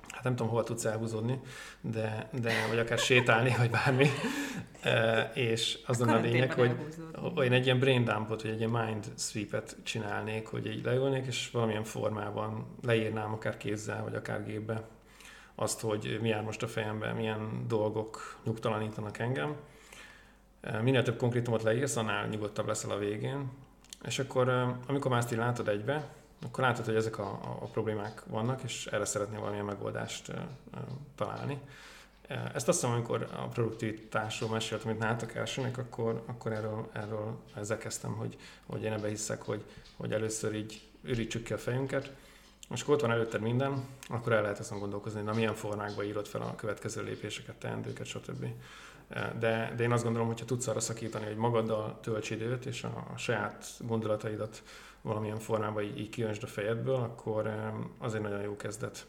hát 0.10 0.24
nem 0.24 0.36
tudom, 0.36 0.52
hol 0.52 0.64
tudsz 0.64 0.86
elhúzódni, 0.86 1.40
de, 1.82 2.30
de 2.42 2.54
vagy 2.70 2.80
akár 2.80 2.98
sétálni, 2.98 3.56
vagy 3.58 3.70
bármi. 3.70 4.08
E, 4.82 5.32
és 5.34 5.80
az 5.86 6.02
a 6.02 6.20
lényeg, 6.20 6.54
hogy, 6.54 6.76
hogy 7.36 7.46
én 7.46 7.54
egy 7.54 7.66
ilyen 7.66 7.80
brain 7.80 8.04
dumpot, 8.04 8.42
vagy 8.42 8.52
egy 8.52 8.58
ilyen 8.58 8.70
mind 8.70 9.06
sweep-et 9.18 9.76
csinálnék, 9.84 10.48
hogy 10.48 10.66
így 10.66 10.84
leülnék, 10.84 11.26
és 11.26 11.50
valamilyen 11.52 11.84
formában 11.84 12.66
leírnám 12.82 13.34
akár 13.34 13.58
kézzel, 13.58 14.04
vagy 14.04 14.16
akár 14.16 14.46
gépbe 14.46 14.84
azt, 15.56 15.82
hogy 15.82 16.20
mi 16.22 16.28
jár 16.28 16.44
most 16.44 16.64
a 16.64 16.68
fejemben, 16.68 17.16
milyen 17.16 17.66
dolgok 17.68 18.40
nyugtalanítanak 18.44 19.18
engem. 19.18 19.56
Minél 20.82 21.04
több 21.04 21.18
konkrétumot 21.18 21.64
leírsz, 21.64 21.96
annál 21.96 22.28
nyugodtabb 22.28 22.68
leszel 22.68 22.92
a 22.92 22.98
végén. 22.98 23.52
És 24.04 24.20
akkor, 24.20 24.50
amikor 24.88 25.12
már 25.12 25.20
ezt 25.20 25.32
így 25.32 25.38
látod 25.38 25.68
egybe, 25.68 26.08
akkor 26.46 26.64
látod, 26.64 26.86
hogy 26.86 26.96
ezek 26.96 27.20
a, 27.20 27.40
a, 27.62 27.66
problémák 27.66 28.24
vannak, 28.26 28.64
és 28.64 28.86
erre 28.86 29.06
szeretnél 29.06 29.40
valamilyen 29.40 29.66
megoldást 29.66 30.32
találni. 31.16 31.60
Ezt 32.28 32.68
azt 32.68 32.80
hiszem, 32.80 32.92
amikor 32.92 33.28
a 33.36 33.48
produktivitásról 33.48 34.50
meséltem, 34.50 34.88
amit 34.88 35.02
nálatok 35.02 35.36
elsőnek, 35.36 35.78
akkor, 35.78 36.24
akkor 36.26 36.52
erről, 36.52 36.90
erről 36.94 37.38
ezzel 37.56 37.78
kezdtem, 37.78 38.14
hogy, 38.14 38.38
hogy 38.66 38.84
én 38.84 38.92
ebbe 38.92 39.08
hiszek, 39.08 39.42
hogy, 39.42 39.64
hogy 39.98 40.14
először 40.14 40.56
így 40.56 40.82
ürítsük 41.04 41.44
ki 41.44 41.54
a 41.54 41.58
fejünket, 41.58 42.12
és 42.74 42.82
akkor 42.82 42.94
ott 42.94 43.02
van 43.02 43.12
előtted 43.12 43.42
minden, 43.42 43.86
akkor 44.08 44.34
el 44.34 44.42
lehet 44.42 44.60
azon 44.60 44.80
gondolkozni, 44.80 45.22
na 45.22 45.34
milyen 45.34 45.54
formákba 45.54 46.04
írod 46.04 46.28
fel 46.28 46.42
a 46.42 46.56
következő 46.56 47.04
lépéseket, 47.04 47.56
teendőket, 47.56 48.06
stb. 48.06 48.46
De, 49.40 49.74
de 49.76 49.84
én 49.84 49.92
azt 49.92 50.04
gondolom, 50.04 50.28
hogy 50.28 50.40
ha 50.40 50.46
tudsz 50.46 50.68
arra 50.68 50.80
szakítani, 50.80 51.26
hogy 51.26 51.36
magaddal 51.36 52.00
tölts 52.02 52.30
időt, 52.30 52.66
és 52.66 52.84
a, 52.84 53.08
a 53.14 53.18
saját 53.18 53.66
gondolataidat 53.80 54.64
valamilyen 55.02 55.40
formában 55.40 55.84
így, 55.84 56.00
így 56.00 56.10
kiöntsd 56.10 56.44
a 56.44 56.48
fejedből, 56.48 56.96
akkor 56.96 57.74
az 58.00 58.16
egy 58.16 58.22
nagyon 58.22 58.42
jó 58.42 58.56
kezdet. 58.56 59.08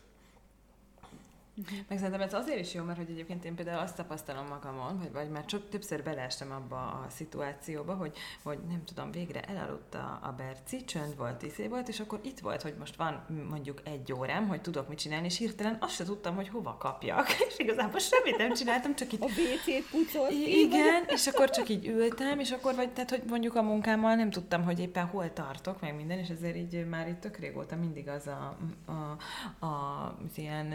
Meg 1.89 1.99
szerintem 1.99 2.21
ez 2.21 2.35
azért 2.35 2.59
is 2.59 2.75
jó, 2.75 2.85
mert 2.85 2.99
hogy 2.99 3.11
egyébként 3.11 3.45
én 3.45 3.55
például 3.55 3.79
azt 3.79 3.97
tapasztalom 3.97 4.47
magamon, 4.47 4.99
hogy 4.99 5.13
vagy 5.13 5.29
már 5.29 5.45
csak 5.45 5.69
többször 5.69 6.03
beleestem 6.03 6.53
abba 6.53 6.77
a 6.77 7.07
szituációba, 7.11 7.95
hogy, 7.95 8.17
hogy 8.43 8.59
nem 8.69 8.85
tudom, 8.85 9.11
végre 9.11 9.41
elaludt 9.41 9.95
a, 9.95 10.19
a 10.23 10.35
Berci, 10.37 10.85
csönd 10.85 11.17
volt, 11.17 11.43
iszé 11.43 11.67
volt, 11.67 11.89
és 11.89 12.01
akkor 12.01 12.21
itt 12.23 12.39
volt, 12.39 12.63
hogy 12.63 12.75
most 12.79 12.97
van 12.97 13.25
mondjuk 13.49 13.81
egy 13.85 14.13
órám, 14.13 14.49
hogy 14.49 14.61
tudok 14.61 14.89
mit 14.89 14.99
csinálni, 14.99 15.27
és 15.27 15.39
hirtelen 15.39 15.77
azt 15.81 15.95
se 15.95 16.05
tudtam, 16.05 16.35
hogy 16.35 16.49
hova 16.49 16.77
kapjak. 16.77 17.27
És 17.49 17.59
igazából 17.59 17.99
semmit 17.99 18.37
nem 18.37 18.55
csináltam, 18.55 18.95
csak 18.95 19.13
itt... 19.13 19.23
A 19.23 19.25
WC-t 19.25 19.91
pucolt. 19.91 20.31
Igen, 20.31 21.05
és 21.07 21.27
akkor 21.27 21.51
csak 21.51 21.69
így 21.69 21.87
ültem, 21.87 22.39
és 22.39 22.51
akkor 22.51 22.75
vagy, 22.75 22.93
tehát, 22.93 23.11
hogy 23.11 23.23
mondjuk 23.29 23.55
a 23.55 23.63
munkámmal 23.63 24.15
nem 24.15 24.31
tudtam, 24.31 24.65
hogy 24.65 24.81
éppen 24.81 25.07
hol 25.07 25.33
tartok, 25.33 25.81
meg 25.81 25.97
minden, 25.97 26.19
és 26.19 26.29
ezért 26.29 26.57
így 26.57 26.87
már 26.89 27.09
itt 27.09 27.21
tök 27.21 27.37
régóta 27.37 27.77
mindig 27.77 28.09
az 28.09 28.27
a, 28.27 28.57
a, 28.87 29.17
a, 29.67 30.05
az 30.25 30.39
ilyen 30.39 30.75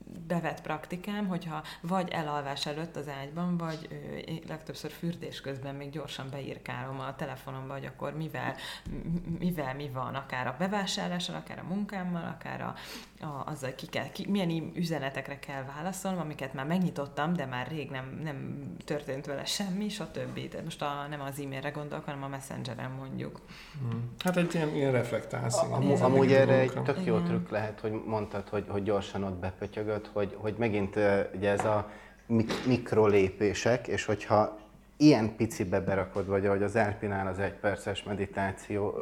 bevett 0.27 0.61
praktikám, 0.61 1.27
hogyha 1.27 1.63
vagy 1.81 2.09
elalvás 2.09 2.65
előtt 2.65 2.95
az 2.95 3.07
ágyban, 3.07 3.57
vagy 3.57 3.87
ö, 3.91 4.31
legtöbbször 4.47 4.91
fürdés 4.91 5.41
közben 5.41 5.75
még 5.75 5.89
gyorsan 5.89 6.27
beírkálom 6.31 6.99
a 6.99 7.15
telefonomba, 7.15 7.73
hogy 7.73 7.85
akkor 7.85 8.15
mivel, 8.15 8.55
mivel 9.39 9.75
mi 9.75 9.89
van, 9.89 10.15
akár 10.15 10.47
a 10.47 10.55
bevásárlással, 10.59 11.35
akár 11.35 11.59
a 11.59 11.67
munkámmal, 11.73 12.35
akár 12.37 12.61
a, 12.61 12.75
a, 13.25 13.43
azzal, 13.45 13.75
ki 13.75 13.87
kell, 13.87 14.09
ki, 14.11 14.27
milyen 14.29 14.71
üzenetekre 14.75 15.39
kell 15.39 15.63
válaszolnom, 15.63 16.19
amiket 16.19 16.53
már 16.53 16.65
megnyitottam, 16.65 17.33
de 17.33 17.45
már 17.45 17.67
rég 17.67 17.89
nem, 17.89 18.19
nem 18.23 18.65
történt 18.85 19.25
vele 19.25 19.45
semmi, 19.45 19.89
stb. 19.89 20.49
De 20.49 20.61
most 20.63 20.81
a, 20.81 21.07
nem 21.09 21.21
az 21.21 21.39
e-mailre 21.39 21.69
gondolok, 21.69 22.05
hanem 22.05 22.23
a 22.23 22.27
messengeren 22.27 22.91
mondjuk. 22.91 23.41
Hmm. 23.79 24.11
Hát 24.19 24.37
egy 24.37 24.55
ilyen, 24.55 24.75
ilyen 24.75 24.91
reflektálsz. 24.91 25.57
Am, 25.57 25.91
amúgy 26.01 26.31
erre 26.31 26.59
egy 26.59 26.71
tök 26.83 27.05
jó 27.05 27.19
trükk 27.19 27.49
lehet, 27.49 27.79
hogy 27.79 27.91
mondtad, 28.05 28.49
hogy, 28.49 28.65
hogy 28.67 28.83
gyorsan 28.83 29.23
ott 29.23 29.39
bepötyögöd, 29.39 30.00
hogy, 30.13 30.35
hogy 30.37 30.55
megint 30.57 30.95
ugye 31.35 31.49
ez 31.49 31.65
a 31.65 31.89
mik- 32.27 32.65
mikrolépések, 32.65 33.87
és 33.87 34.05
hogyha 34.05 34.57
ilyen 34.97 35.35
picibe 35.35 35.79
berakod, 35.79 36.27
vagy 36.27 36.45
ahogy 36.45 36.63
az 36.63 36.75
Erpinál 36.75 37.27
az 37.27 37.39
egyperces 37.39 38.03
meditáció, 38.03 38.95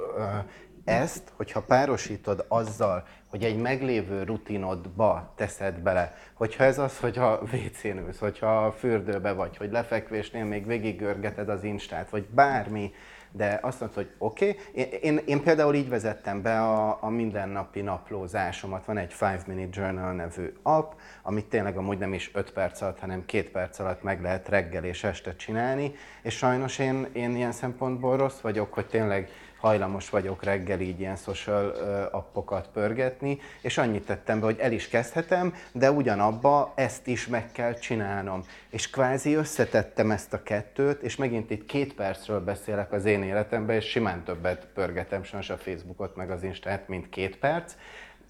ezt, 0.84 1.32
hogyha 1.36 1.62
párosítod 1.62 2.46
azzal, 2.48 3.04
hogy 3.30 3.44
egy 3.44 3.58
meglévő 3.58 4.24
rutinodba 4.24 5.34
teszed 5.36 5.80
bele, 5.80 6.14
hogyha 6.34 6.64
ez 6.64 6.80
az, 6.80 7.00
hogy 7.00 7.18
a 7.18 7.40
WC-n 7.54 7.98
ülsz, 7.98 8.20
hogyha 8.20 8.66
a 8.66 8.72
fürdőbe 8.72 9.32
vagy, 9.32 9.58
hogy 9.58 9.72
lefekvésnél 9.72 10.46
még 10.46 10.66
végigörgeted 10.66 11.50
az 11.50 11.64
instát, 11.64 12.10
vagy 12.10 12.26
bármi, 12.26 12.92
de 13.32 13.60
azt 13.62 13.80
mondod, 13.80 13.98
hogy 13.98 14.10
oké, 14.18 14.50
okay. 14.50 14.82
én, 14.84 14.88
én, 15.02 15.20
én 15.26 15.44
például 15.44 15.76
így 15.76 15.90
vezettem 15.90 16.42
be 16.42 16.62
a, 16.62 16.98
a 17.02 17.10
mindennapi 17.10 17.82
naplózásomat. 17.82 18.86
Van 18.86 18.98
egy 18.98 19.16
5 19.22 19.48
Minute 19.48 19.82
Journal 19.82 20.14
nevű 20.14 20.54
app, 20.62 20.92
amit 21.22 21.46
tényleg 21.46 21.78
amúgy 21.78 21.98
nem 21.98 22.14
is 22.14 22.32
5 22.34 22.52
perc 22.52 22.82
alatt, 22.82 23.00
hanem 23.00 23.26
2 23.26 23.50
perc 23.52 23.80
alatt 23.80 24.04
meg 24.04 24.22
lehet 24.22 24.50
reggel 24.50 24.84
és 24.84 25.04
este 25.04 25.36
csinálni, 25.36 25.94
és 26.22 26.38
sajnos 26.38 26.80
én, 26.80 27.08
én 27.14 27.36
ilyen 27.36 27.52
szempontból 27.52 28.18
rossz 28.18 28.40
vagyok, 28.40 28.74
hogy 28.74 28.86
tényleg 28.86 29.30
hajlamos 29.60 30.10
vagyok 30.10 30.44
reggel 30.44 30.80
így 30.80 31.00
ilyen 31.00 31.16
social 31.16 31.70
appokat 32.12 32.70
pörgetni, 32.74 33.40
és 33.62 33.78
annyit 33.78 34.06
tettem 34.06 34.40
be, 34.40 34.46
hogy 34.46 34.60
el 34.60 34.72
is 34.72 34.88
kezdhetem, 34.88 35.54
de 35.72 35.92
ugyanabba 35.92 36.74
ezt 36.76 37.08
is 37.08 37.28
meg 37.28 37.52
kell 37.52 37.74
csinálnom. 37.74 38.44
És 38.70 38.90
kvázi 38.90 39.34
összetettem 39.34 40.12
ezt 40.12 40.34
a 40.34 40.44
kettőt, 40.44 41.02
és 41.02 41.16
megint 41.16 41.50
itt 41.50 41.66
két 41.66 41.94
percről 41.94 42.40
beszélek 42.40 42.92
az 42.92 43.06
én 43.06 43.24
életemben, 43.24 43.76
és 43.76 43.86
simán 43.86 44.24
többet 44.24 44.68
pörgetem 44.74 45.24
sajnos 45.24 45.50
a 45.50 45.58
Facebookot, 45.58 46.16
meg 46.16 46.32
az 46.32 46.44
Instát, 46.44 46.88
mint 46.88 47.10
két 47.10 47.38
perc, 47.38 47.74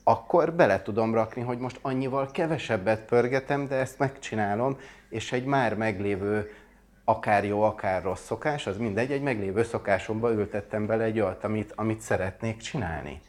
akkor 0.04 0.54
bele 0.54 0.82
tudom 0.82 1.14
rakni, 1.14 1.42
hogy 1.42 1.58
most 1.58 1.80
annyival 1.82 2.32
kevesebbet 2.32 3.02
pörgetem, 3.02 3.68
de 3.68 3.76
ezt 3.76 4.00
megcsinálom, 4.00 4.78
és 5.10 5.32
egy 5.32 5.46
már 5.46 5.76
meglévő 5.76 6.52
akár 7.10 7.46
jó, 7.46 7.62
akár 7.62 8.04
rossz 8.04 8.26
szokás, 8.26 8.68
az 8.68 8.78
mindegy, 8.78 9.12
egy 9.12 9.22
meglévő 9.22 9.64
szokásomba 9.64 10.32
ültettem 10.32 10.86
bele 10.86 11.04
egy 11.04 11.20
olyat, 11.20 11.44
amit, 11.44 11.74
amit 11.76 12.00
szeretnék 12.00 12.58
csinálni. 12.58 13.22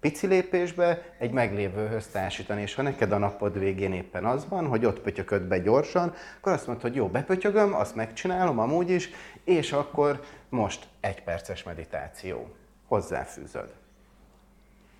Pici 0.00 0.26
lépésbe 0.26 1.02
egy 1.18 1.30
meglévőhöz 1.30 2.06
társítani, 2.06 2.62
és 2.62 2.74
ha 2.74 2.82
neked 2.82 3.12
a 3.12 3.18
napod 3.18 3.58
végén 3.58 3.92
éppen 3.92 4.24
az 4.24 4.48
van, 4.48 4.66
hogy 4.66 4.84
ott 4.84 5.00
pötyököd 5.00 5.42
be 5.42 5.58
gyorsan, 5.58 6.14
akkor 6.38 6.52
azt 6.52 6.66
mondod, 6.66 6.84
hogy 6.84 6.94
jó, 6.94 7.08
bepötyögöm, 7.08 7.74
azt 7.74 7.94
megcsinálom 7.94 8.58
amúgy 8.58 8.90
is, 8.90 9.10
és 9.44 9.72
akkor 9.72 10.20
most 10.48 10.86
egy 11.00 11.22
perces 11.22 11.62
meditáció. 11.62 12.54
Hozzáfűzöd. 12.86 13.74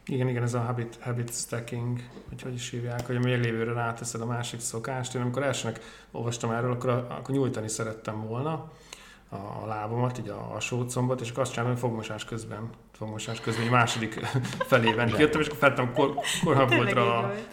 Igen, 0.09 0.29
igen, 0.29 0.43
ez 0.43 0.55
a 0.55 0.61
habit, 0.61 0.99
habit 1.01 1.33
stacking, 1.35 2.01
hogy 2.29 2.43
hogy 2.43 2.55
is 2.55 2.71
hívják, 2.71 3.07
hogy 3.07 3.17
a 3.17 3.21
meglévőre 3.21 3.73
ráteszed 3.73 4.21
a 4.21 4.27
másik 4.27 4.61
szokást. 4.61 5.15
Én 5.15 5.23
amikor 5.23 5.43
elsőnek 5.43 5.81
olvastam 6.11 6.51
erről, 6.51 6.73
akkor, 6.73 6.91
akkor 6.91 7.35
nyújtani 7.35 7.69
szerettem 7.69 8.27
volna 8.27 8.73
a 9.29 9.67
lábamat, 9.67 10.19
így 10.19 10.29
a, 10.29 10.55
a 10.55 10.61
sócombat, 10.61 11.21
és 11.21 11.31
akkor 11.31 11.43
azt 11.43 11.53
csinálom, 11.53 11.73
hogy 11.73 11.81
fogmosás 11.81 12.25
közben, 12.25 12.71
fogmosás 12.93 13.41
közben, 13.41 13.65
egy 13.65 13.71
második 13.71 14.15
felében 14.71 15.13
kijöttem, 15.13 15.41
és 15.41 15.47
akkor 15.47 15.59
feltem 15.59 15.93
kor, 15.93 16.15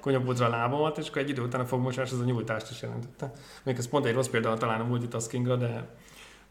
konyhabodra 0.01 0.45
a 0.45 0.49
lábamat, 0.49 0.97
és 0.97 1.09
akkor 1.09 1.21
egy 1.21 1.29
idő 1.29 1.41
után 1.41 1.61
a 1.61 1.65
fogmosás 1.65 2.11
az 2.11 2.19
a 2.19 2.23
nyújtást 2.23 2.69
is 2.71 2.81
jelentette. 2.81 3.33
Még 3.63 3.77
ez 3.77 3.87
pont 3.87 4.05
egy 4.05 4.13
rossz 4.13 4.27
példa 4.27 4.57
talán 4.57 4.81
a 4.81 4.83
multitaskingra, 4.83 5.55
de 5.55 5.87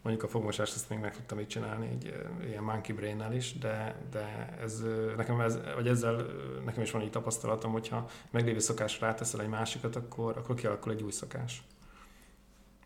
Mondjuk 0.03 0.25
a 0.25 0.27
fogmosást 0.27 0.75
ezt 0.75 0.89
még 0.89 0.99
meg 0.99 1.15
tudtam 1.15 1.39
így 1.39 1.47
csinálni, 1.47 1.87
egy 1.87 2.13
ilyen 2.47 2.63
monkey 2.63 2.95
brain 2.95 3.31
is, 3.31 3.57
de, 3.57 3.95
de 4.11 4.57
ez, 4.61 4.83
nekem 5.15 5.39
ez, 5.39 5.59
vagy 5.75 5.87
ezzel 5.87 6.25
nekem 6.65 6.81
is 6.81 6.91
van 6.91 7.01
így 7.01 7.09
tapasztalatom, 7.09 7.71
hogyha 7.71 8.09
meglévő 8.31 8.59
szokásra 8.59 9.07
ráteszel 9.07 9.41
egy 9.41 9.47
másikat, 9.47 9.95
akkor, 9.95 10.37
akkor 10.37 10.55
kialakul 10.55 10.91
egy 10.91 11.03
új 11.03 11.11
szokás. 11.11 11.63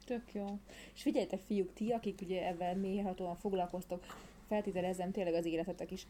Tök 0.06 0.34
jó. 0.34 0.60
És 0.93 1.01
figyeljetek, 1.01 1.39
fiúk, 1.39 1.73
ti, 1.73 1.91
akik 1.91 2.19
ugye 2.21 2.47
ebben 2.47 2.77
mélyhatóan 2.77 3.36
foglalkoztok, 3.36 4.03
feltételezem 4.47 5.12
tényleg 5.12 5.34
az 5.34 5.45
életetek 5.45 5.91
is 5.91 6.08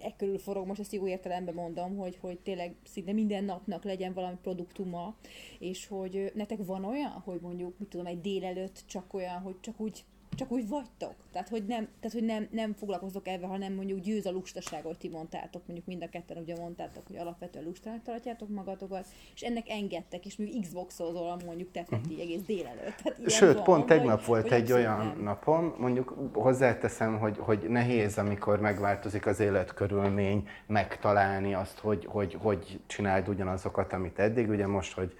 e 0.00 0.14
körül 0.16 0.38
forog, 0.38 0.66
most 0.66 0.80
ezt 0.80 0.92
jó 0.92 1.08
értelemben 1.08 1.54
mondom, 1.54 1.96
hogy, 1.96 2.18
hogy 2.20 2.38
tényleg 2.38 2.74
szinte 2.84 3.12
minden 3.12 3.44
napnak 3.44 3.84
legyen 3.84 4.12
valami 4.12 4.36
produktuma, 4.42 5.14
és 5.58 5.86
hogy 5.86 6.32
nektek 6.34 6.58
van 6.64 6.84
olyan, 6.84 7.10
hogy 7.10 7.40
mondjuk, 7.40 7.78
mit 7.78 7.88
tudom, 7.88 8.06
egy 8.06 8.20
délelőtt 8.20 8.82
csak 8.86 9.14
olyan, 9.14 9.40
hogy 9.40 9.60
csak 9.60 9.80
úgy 9.80 10.04
csak 10.36 10.50
úgy 10.50 10.68
vagytok. 10.68 11.14
Tehát, 11.32 11.48
hogy 11.48 11.64
nem, 11.66 11.88
tehát, 12.00 12.12
hogy 12.12 12.24
nem, 12.24 12.48
nem 12.50 12.72
foglalkoztok 12.72 13.28
ebben, 13.28 13.48
hanem 13.48 13.72
mondjuk 13.72 14.00
győz 14.00 14.26
a 14.26 14.30
lustaság, 14.30 14.82
hogy 14.82 14.98
ti 14.98 15.08
mondtátok, 15.08 15.62
mondjuk 15.66 15.86
mind 15.86 16.02
a 16.02 16.08
ketten 16.08 16.36
ugye 16.36 16.56
mondtátok, 16.56 17.06
hogy 17.06 17.16
alapvetően 17.16 17.64
lustának 17.64 18.02
tartjátok 18.02 18.48
magatokat, 18.48 19.06
és 19.34 19.40
ennek 19.40 19.68
engedtek, 19.68 20.26
és 20.26 20.36
még 20.36 20.60
Xbox-ozol 20.60 21.36
mondjuk 21.46 21.70
te 21.70 21.80
uh-huh. 21.80 22.20
egész 22.20 22.42
délelőtt. 22.42 22.96
Tehát 23.02 23.30
Sőt, 23.30 23.54
van, 23.54 23.64
pont 23.64 23.86
tegnap 23.86 24.24
volt 24.24 24.52
egy 24.52 24.72
olyan 24.72 24.98
nem. 24.98 25.22
napom, 25.22 25.74
mondjuk 25.78 26.30
hozzáteszem, 26.32 27.18
hogy, 27.18 27.36
hogy 27.38 27.68
nehéz, 27.68 28.18
amikor 28.18 28.60
megváltozik 28.60 29.26
az 29.26 29.40
életkörülmény, 29.40 30.48
megtalálni 30.66 31.54
azt, 31.54 31.78
hogy, 31.78 32.04
hogy, 32.04 32.36
hogy 32.42 32.80
csináld 32.86 33.28
ugyanazokat, 33.28 33.92
amit 33.92 34.18
eddig. 34.18 34.48
Ugye 34.48 34.66
most, 34.66 34.92
hogy 34.92 35.16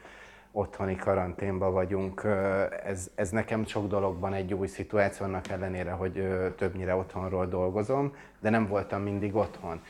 otthoni 0.56 0.96
karanténban 0.96 1.72
vagyunk. 1.72 2.26
Ez, 2.84 3.10
ez 3.14 3.30
nekem 3.30 3.66
sok 3.66 3.88
dologban 3.88 4.32
egy 4.34 4.54
új 4.54 4.66
szituáció, 4.66 5.26
annak 5.26 5.48
ellenére, 5.48 5.90
hogy 5.90 6.26
többnyire 6.56 6.94
otthonról 6.94 7.46
dolgozom, 7.46 8.14
de 8.40 8.50
nem 8.50 8.66
voltam 8.66 9.02
mindig 9.02 9.34
otthon. 9.34 9.80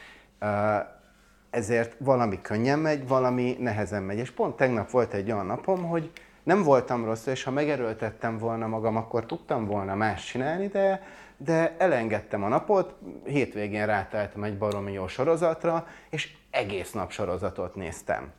Ezért 1.50 1.96
valami 1.98 2.40
könnyen 2.40 2.78
megy, 2.78 3.08
valami 3.08 3.56
nehezen 3.60 4.02
megy. 4.02 4.18
És 4.18 4.30
pont 4.30 4.56
tegnap 4.56 4.90
volt 4.90 5.12
egy 5.12 5.32
olyan 5.32 5.46
napom, 5.46 5.84
hogy 5.84 6.10
nem 6.42 6.62
voltam 6.62 7.04
rossz, 7.04 7.26
és 7.26 7.42
ha 7.42 7.50
megerőltettem 7.50 8.38
volna 8.38 8.66
magam, 8.66 8.96
akkor 8.96 9.26
tudtam 9.26 9.66
volna 9.66 9.94
más 9.94 10.24
csinálni, 10.24 10.66
de, 10.66 11.02
de 11.36 11.76
elengedtem 11.78 12.44
a 12.44 12.48
napot, 12.48 12.94
hétvégén 13.24 13.86
ráteltem 13.86 14.42
egy 14.42 14.58
baromi 14.58 14.92
jó 14.92 15.06
sorozatra, 15.06 15.86
és 16.10 16.36
egész 16.50 16.92
nap 16.92 17.10
sorozatot 17.10 17.74
néztem. 17.74 18.32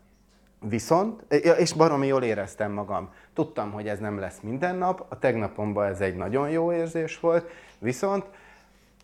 Viszont, 0.60 1.34
és 1.58 1.74
baromi 1.74 2.08
jól 2.08 2.24
éreztem 2.24 2.72
magam. 2.72 3.10
Tudtam, 3.34 3.72
hogy 3.72 3.88
ez 3.88 4.00
nem 4.00 4.20
lesz 4.20 4.40
minden 4.42 4.76
nap, 4.76 5.06
a 5.10 5.20
tegnapomban 5.20 5.86
ez 5.86 6.02
egy 6.02 6.16
nagyon 6.16 6.50
jó 6.50 6.74
érzés 6.74 7.20
volt, 7.20 7.50
viszont 7.80 8.26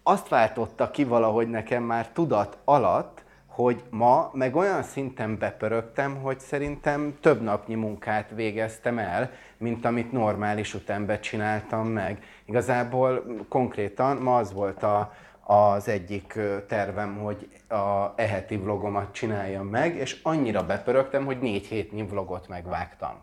azt 0.04 0.28
váltotta 0.28 0.92
ki 0.92 1.04
valahogy 1.04 1.50
nekem 1.50 1.84
már 1.84 2.10
tudat 2.10 2.58
alatt, 2.64 3.24
hogy 3.48 3.84
ma 3.90 4.30
meg 4.34 4.56
olyan 4.56 4.84
szinten 4.84 5.38
bepörögtem, 5.38 6.16
hogy 6.16 6.40
szerintem 6.40 7.18
több 7.22 7.42
napnyi 7.42 7.76
munkát 7.76 8.30
végeztem 8.36 8.98
el, 8.98 9.32
mint 9.58 9.86
amit 9.86 10.12
normális 10.12 10.74
utánbe 10.74 11.20
csináltam 11.20 11.88
meg. 11.88 12.24
Igazából 12.46 13.24
konkrétan 13.50 14.18
ma 14.18 14.38
az 14.38 14.54
volt 14.54 14.84
a, 14.84 15.14
az 15.44 15.88
egyik 15.88 16.40
tervem, 16.68 17.18
hogy 17.18 17.50
a 17.70 18.14
eheti 18.16 18.58
vlogomat 18.58 19.14
csináljam 19.14 19.68
meg, 19.68 19.96
és 19.96 20.20
annyira 20.24 20.66
bepörögtem, 20.66 21.26
hogy 21.26 21.40
négy 21.40 21.66
hétnyi 21.66 22.04
vlogot 22.08 22.48
megvágtam. 22.48 23.22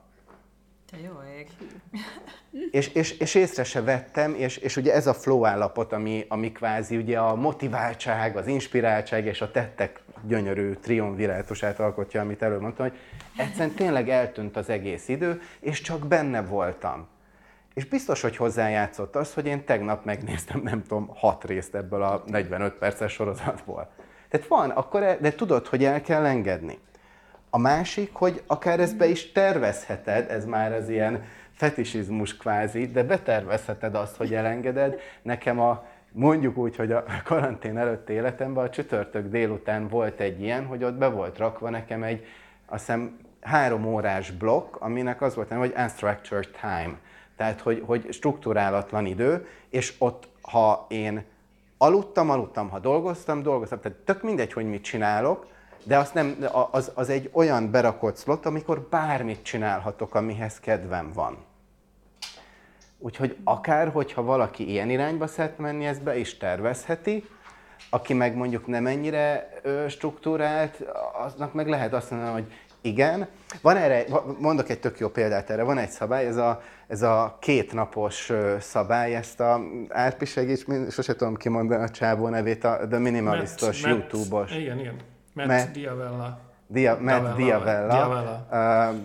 Te 0.90 0.96
jó 1.00 1.12
ég. 1.38 1.48
És, 2.70 2.88
és, 2.88 3.18
és 3.18 3.34
észre 3.34 3.64
se 3.64 3.82
vettem, 3.82 4.34
és, 4.34 4.56
és 4.56 4.76
ugye 4.76 4.94
ez 4.94 5.06
a 5.06 5.14
flow 5.14 5.44
állapot, 5.46 5.92
ami, 5.92 6.24
ami 6.28 6.52
kvázi 6.52 6.96
ugye 6.96 7.18
a 7.18 7.34
motiváltság, 7.34 8.36
az 8.36 8.46
inspiráltság 8.46 9.26
és 9.26 9.40
a 9.40 9.50
tettek 9.50 10.00
gyönyörű 10.22 10.72
triumvirátusát 10.72 11.80
alkotja, 11.80 12.20
amit 12.20 12.42
előbb 12.42 12.60
mondtam, 12.60 12.88
hogy 12.88 12.98
egyszerűen 13.36 13.74
tényleg 13.74 14.08
eltűnt 14.08 14.56
az 14.56 14.68
egész 14.68 15.08
idő, 15.08 15.40
és 15.60 15.80
csak 15.80 16.06
benne 16.06 16.42
voltam. 16.42 17.08
És 17.74 17.84
biztos, 17.84 18.20
hogy 18.20 18.36
hozzájátszott 18.36 19.16
az, 19.16 19.34
hogy 19.34 19.46
én 19.46 19.64
tegnap 19.64 20.04
megnéztem, 20.04 20.60
nem 20.64 20.82
tudom, 20.82 21.10
hat 21.14 21.44
részt 21.44 21.74
ebből 21.74 22.02
a 22.02 22.22
45 22.26 22.74
perces 22.74 23.12
sorozatból. 23.12 23.90
Tehát 24.28 24.46
van, 24.46 24.70
akkor 24.70 25.02
el, 25.02 25.18
de 25.20 25.32
tudod, 25.32 25.66
hogy 25.66 25.84
el 25.84 26.00
kell 26.00 26.24
engedni. 26.24 26.78
A 27.50 27.58
másik, 27.58 28.10
hogy 28.12 28.42
akár 28.46 28.80
ezt 28.80 28.96
be 28.96 29.06
is 29.06 29.32
tervezheted, 29.32 30.30
ez 30.30 30.44
már 30.44 30.72
az 30.72 30.88
ilyen 30.88 31.24
fetisizmus 31.52 32.36
kvázi, 32.36 32.86
de 32.86 33.02
betervezheted 33.02 33.94
azt, 33.94 34.16
hogy 34.16 34.34
elengeded. 34.34 35.00
Nekem 35.22 35.60
a, 35.60 35.84
mondjuk 36.12 36.56
úgy, 36.56 36.76
hogy 36.76 36.92
a 36.92 37.04
karantén 37.24 37.78
előtti 37.78 38.12
életemben 38.12 38.64
a 38.64 38.70
csütörtök 38.70 39.28
délután 39.28 39.88
volt 39.88 40.20
egy 40.20 40.40
ilyen, 40.40 40.66
hogy 40.66 40.84
ott 40.84 40.94
be 40.94 41.08
volt 41.08 41.38
rakva 41.38 41.70
nekem 41.70 42.02
egy, 42.02 42.26
azt 42.66 42.86
hiszem, 42.86 43.18
három 43.40 43.86
órás 43.86 44.30
blokk, 44.30 44.76
aminek 44.76 45.22
az 45.22 45.34
volt, 45.34 45.52
hogy 45.52 45.74
unstructured 45.76 46.48
time. 46.60 46.98
Tehát, 47.40 47.60
hogy, 47.60 47.82
hogy 47.86 48.06
struktúrálatlan 48.10 49.06
idő, 49.06 49.46
és 49.68 49.94
ott, 49.98 50.28
ha 50.42 50.86
én 50.88 51.24
aludtam, 51.78 52.30
aludtam, 52.30 52.68
ha 52.68 52.78
dolgoztam, 52.78 53.42
dolgoztam. 53.42 53.80
Tehát 53.80 53.98
tök 53.98 54.22
mindegy, 54.22 54.52
hogy 54.52 54.64
mit 54.64 54.82
csinálok, 54.82 55.46
de 55.84 55.98
az, 55.98 56.10
nem, 56.10 56.36
az, 56.70 56.92
az 56.94 57.08
egy 57.08 57.30
olyan 57.32 57.70
berakott 57.70 58.18
slot, 58.18 58.46
amikor 58.46 58.80
bármit 58.80 59.42
csinálhatok, 59.42 60.14
amihez 60.14 60.60
kedvem 60.60 61.12
van. 61.12 61.36
Úgyhogy 62.98 63.36
akár, 63.44 63.88
hogyha 63.88 64.22
valaki 64.22 64.70
ilyen 64.70 64.90
irányba 64.90 65.26
szeret 65.26 65.58
menni, 65.58 65.86
ezt 65.86 66.02
be 66.02 66.18
is 66.18 66.36
tervezheti, 66.36 67.28
aki 67.90 68.14
meg 68.14 68.36
mondjuk 68.36 68.66
nem 68.66 68.86
ennyire 68.86 69.50
struktúrált, 69.88 70.84
aznak 71.12 71.52
meg 71.52 71.68
lehet 71.68 71.92
azt 71.92 72.10
mondani, 72.10 72.32
hogy 72.32 72.52
igen. 72.80 73.28
Van 73.60 73.76
erre, 73.76 74.04
mondok 74.38 74.68
egy 74.68 74.80
tök 74.80 74.98
jó 74.98 75.08
példát 75.08 75.50
erre, 75.50 75.62
van 75.62 75.78
egy 75.78 75.90
szabály, 75.90 76.26
ez 76.26 76.36
a, 76.36 76.62
ez 76.86 77.02
a 77.02 77.36
kétnapos 77.40 78.32
szabály, 78.60 79.14
ezt 79.14 79.40
a 79.40 79.60
Árpi 79.88 80.24
segíts, 80.24 80.64
sose 80.90 81.16
tudom 81.16 81.36
kimondani 81.36 81.82
a 81.82 81.88
csávó 81.88 82.28
nevét, 82.28 82.64
a 82.64 82.86
The 82.88 82.98
Minimalistos 82.98 83.82
YouTube-os. 83.82 84.56
Igen, 84.56 84.78
igen. 84.78 84.96
Matt, 85.32 85.46
Matt 85.46 85.72
Diavella. 85.72 86.40
Dia, 86.66 86.98
Matt 87.00 87.36
Diavella. 87.36 87.92
Diavella. 87.92 88.46
Uh, 88.50 88.96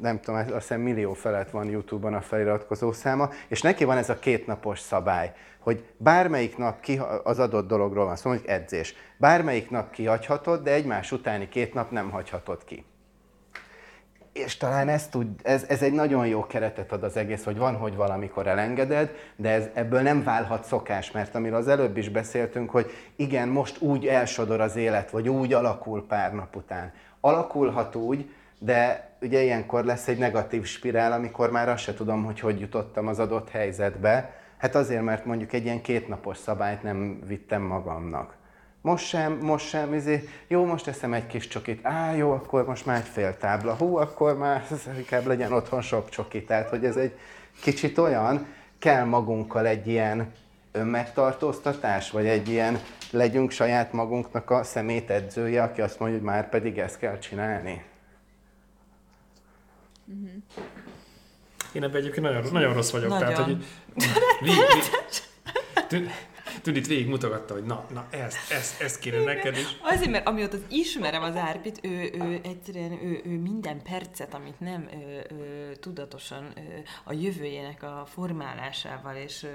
nem 0.00 0.20
tudom, 0.20 0.40
azt 0.40 0.52
hiszem 0.52 0.80
millió 0.80 1.12
felett 1.12 1.50
van 1.50 1.70
YouTube-on 1.70 2.14
a 2.14 2.20
feliratkozó 2.20 2.92
száma, 2.92 3.30
és 3.48 3.60
neki 3.60 3.84
van 3.84 3.96
ez 3.96 4.08
a 4.08 4.18
kétnapos 4.18 4.80
szabály, 4.80 5.32
hogy 5.58 5.84
bármelyik 5.96 6.56
nap 6.56 6.80
ki, 6.80 7.00
az 7.22 7.38
adott 7.38 7.68
dologról 7.68 8.04
van 8.04 8.16
szó, 8.16 8.28
mondjuk 8.28 8.50
edzés, 8.50 8.94
bármelyik 9.16 9.70
nap 9.70 9.90
kihagyhatod, 9.90 10.62
de 10.62 10.72
egymás 10.72 11.12
utáni 11.12 11.48
két 11.48 11.74
nap 11.74 11.90
nem 11.90 12.10
hagyhatod 12.10 12.64
ki. 12.64 12.84
És 14.44 14.56
talán 14.56 14.88
ez, 14.88 15.08
tud, 15.08 15.26
ez, 15.42 15.64
ez 15.68 15.82
egy 15.82 15.92
nagyon 15.92 16.26
jó 16.26 16.46
keretet 16.46 16.92
ad 16.92 17.02
az 17.02 17.16
egész, 17.16 17.44
hogy 17.44 17.56
van, 17.56 17.76
hogy 17.76 17.96
valamikor 17.96 18.46
elengeded, 18.46 19.10
de 19.36 19.50
ez, 19.50 19.68
ebből 19.74 20.00
nem 20.00 20.24
válhat 20.24 20.64
szokás, 20.64 21.10
mert 21.10 21.34
amiről 21.34 21.56
az 21.56 21.68
előbb 21.68 21.96
is 21.96 22.08
beszéltünk, 22.08 22.70
hogy 22.70 22.90
igen, 23.16 23.48
most 23.48 23.80
úgy 23.80 24.06
elsodor 24.06 24.60
az 24.60 24.76
élet, 24.76 25.10
vagy 25.10 25.28
úgy 25.28 25.52
alakul 25.52 26.06
pár 26.06 26.34
nap 26.34 26.56
után. 26.56 26.92
Alakulhat 27.20 27.94
úgy, 27.94 28.30
de 28.58 29.10
ugye 29.20 29.42
ilyenkor 29.42 29.84
lesz 29.84 30.08
egy 30.08 30.18
negatív 30.18 30.64
spirál, 30.64 31.12
amikor 31.12 31.50
már 31.50 31.68
azt 31.68 31.82
se 31.82 31.94
tudom, 31.94 32.24
hogy 32.24 32.40
hogy 32.40 32.60
jutottam 32.60 33.06
az 33.06 33.18
adott 33.18 33.50
helyzetbe. 33.50 34.36
Hát 34.58 34.74
azért, 34.74 35.02
mert 35.02 35.24
mondjuk 35.24 35.52
egy 35.52 35.64
ilyen 35.64 35.80
kétnapos 35.80 36.36
szabályt 36.36 36.82
nem 36.82 37.20
vittem 37.26 37.62
magamnak. 37.62 38.37
Most 38.88 39.06
sem, 39.06 39.32
most 39.32 39.68
sem, 39.68 39.94
izé, 39.94 40.28
jó, 40.46 40.64
most 40.64 40.86
eszem 40.86 41.12
egy 41.12 41.26
kis 41.26 41.48
csokit, 41.48 41.86
á, 41.86 42.14
jó, 42.14 42.30
akkor 42.30 42.66
most 42.66 42.86
már 42.86 42.96
egy 42.96 43.08
fél 43.08 43.36
tábla, 43.36 43.74
hú, 43.74 43.96
akkor 43.96 44.36
már 44.36 44.66
inkább 44.96 45.26
legyen 45.26 45.52
otthon 45.52 45.82
sok 45.82 46.08
csoki. 46.08 46.44
Tehát, 46.44 46.68
hogy 46.68 46.84
ez 46.84 46.96
egy 46.96 47.18
kicsit 47.62 47.98
olyan, 47.98 48.46
kell 48.78 49.04
magunkkal 49.04 49.66
egy 49.66 49.86
ilyen 49.86 50.32
önmegtartóztatás, 50.72 52.10
vagy 52.10 52.26
egy 52.26 52.48
ilyen 52.48 52.78
legyünk 53.10 53.50
saját 53.50 53.92
magunknak 53.92 54.50
a 54.50 54.62
szemét 54.62 55.10
edzője, 55.10 55.62
aki 55.62 55.80
azt 55.80 55.98
mondja, 55.98 56.18
hogy 56.18 56.26
már 56.26 56.48
pedig 56.48 56.78
ezt 56.78 56.98
kell 56.98 57.18
csinálni. 57.18 57.84
Én 61.72 61.82
ebben 61.82 61.96
egyébként 61.96 62.26
nagyon, 62.26 62.44
nagyon 62.52 62.74
rossz 62.74 62.90
vagyok. 62.90 63.08
Nagyon. 63.08 63.28
Tehát, 63.28 63.44
hogy 63.44 63.64
vi, 65.88 66.10
itt 66.64 66.86
végig 66.86 67.08
mutogatta, 67.08 67.54
hogy 67.54 67.64
na, 67.64 67.84
na, 67.92 68.06
ezt, 68.10 68.52
ezt, 68.52 68.80
ezt 68.80 68.98
kéne 68.98 69.24
neked 69.24 69.56
is. 69.56 69.76
Azért, 69.82 70.10
mert 70.10 70.28
amióta 70.28 70.56
ismerem 70.68 71.22
az 71.22 71.36
Árpit, 71.36 71.80
ő, 71.82 72.10
ő 72.12 72.40
egyszerűen 72.42 72.92
ő, 72.92 73.20
ő 73.24 73.38
minden 73.38 73.82
percet, 73.82 74.34
amit 74.34 74.60
nem 74.60 74.88
ő, 74.92 75.26
ő, 75.36 75.74
tudatosan 75.80 76.52
ő, 76.56 76.82
a 77.04 77.12
jövőjének 77.12 77.82
a 77.82 78.06
formálásával 78.06 79.16
és 79.16 79.46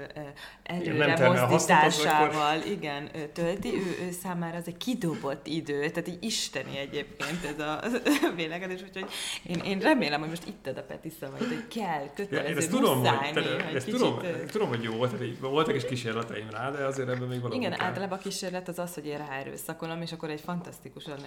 előre 0.62 1.28
mozdításával 1.28 2.62
igen, 2.66 3.10
ő, 3.14 3.28
tölti, 3.32 3.74
ő, 3.74 4.06
ő 4.06 4.10
számára 4.22 4.56
az 4.56 4.66
egy 4.66 4.76
kidobott 4.76 5.46
idő, 5.46 5.88
tehát 5.88 6.08
egy 6.08 6.18
isteni 6.20 6.78
egyébként 6.78 7.44
ez 7.44 7.58
a 7.58 7.80
vélekedés, 8.36 8.80
úgyhogy 8.82 9.10
én, 9.42 9.58
én 9.58 9.78
remélem, 9.78 10.20
hogy 10.20 10.28
most 10.28 10.46
itt 10.46 10.66
a 10.66 10.82
Peti 10.82 11.12
szavait, 11.20 11.46
hogy 11.46 11.66
kell, 11.68 12.10
kötelező, 12.14 12.50
ja, 12.50 12.56
ezt 12.56 12.70
tudom, 12.70 12.98
hogy, 12.98 13.32
te, 13.32 13.70
ezt 13.74 13.86
tudom, 13.88 14.18
tudom, 14.50 14.68
hogy 14.68 14.82
jó 14.82 14.92
volt, 14.92 15.40
voltak 15.40 15.74
is 15.74 15.84
kísérleteim 15.84 16.50
rá, 16.50 16.70
de 16.70 16.84
azért 16.94 17.08
ebben 17.16 17.28
még 17.28 17.40
valami 17.40 17.60
Igen, 17.60 17.72
kell. 17.72 17.86
általában 17.86 18.18
a 18.18 18.20
kísérlet 18.20 18.68
az 18.68 18.78
az, 18.78 18.94
hogy 18.94 19.06
én 19.06 19.18
ráerőszakolom, 19.18 20.02
és 20.02 20.12
akkor 20.12 20.30
egy 20.30 20.40
fantasztikusan 20.40 21.18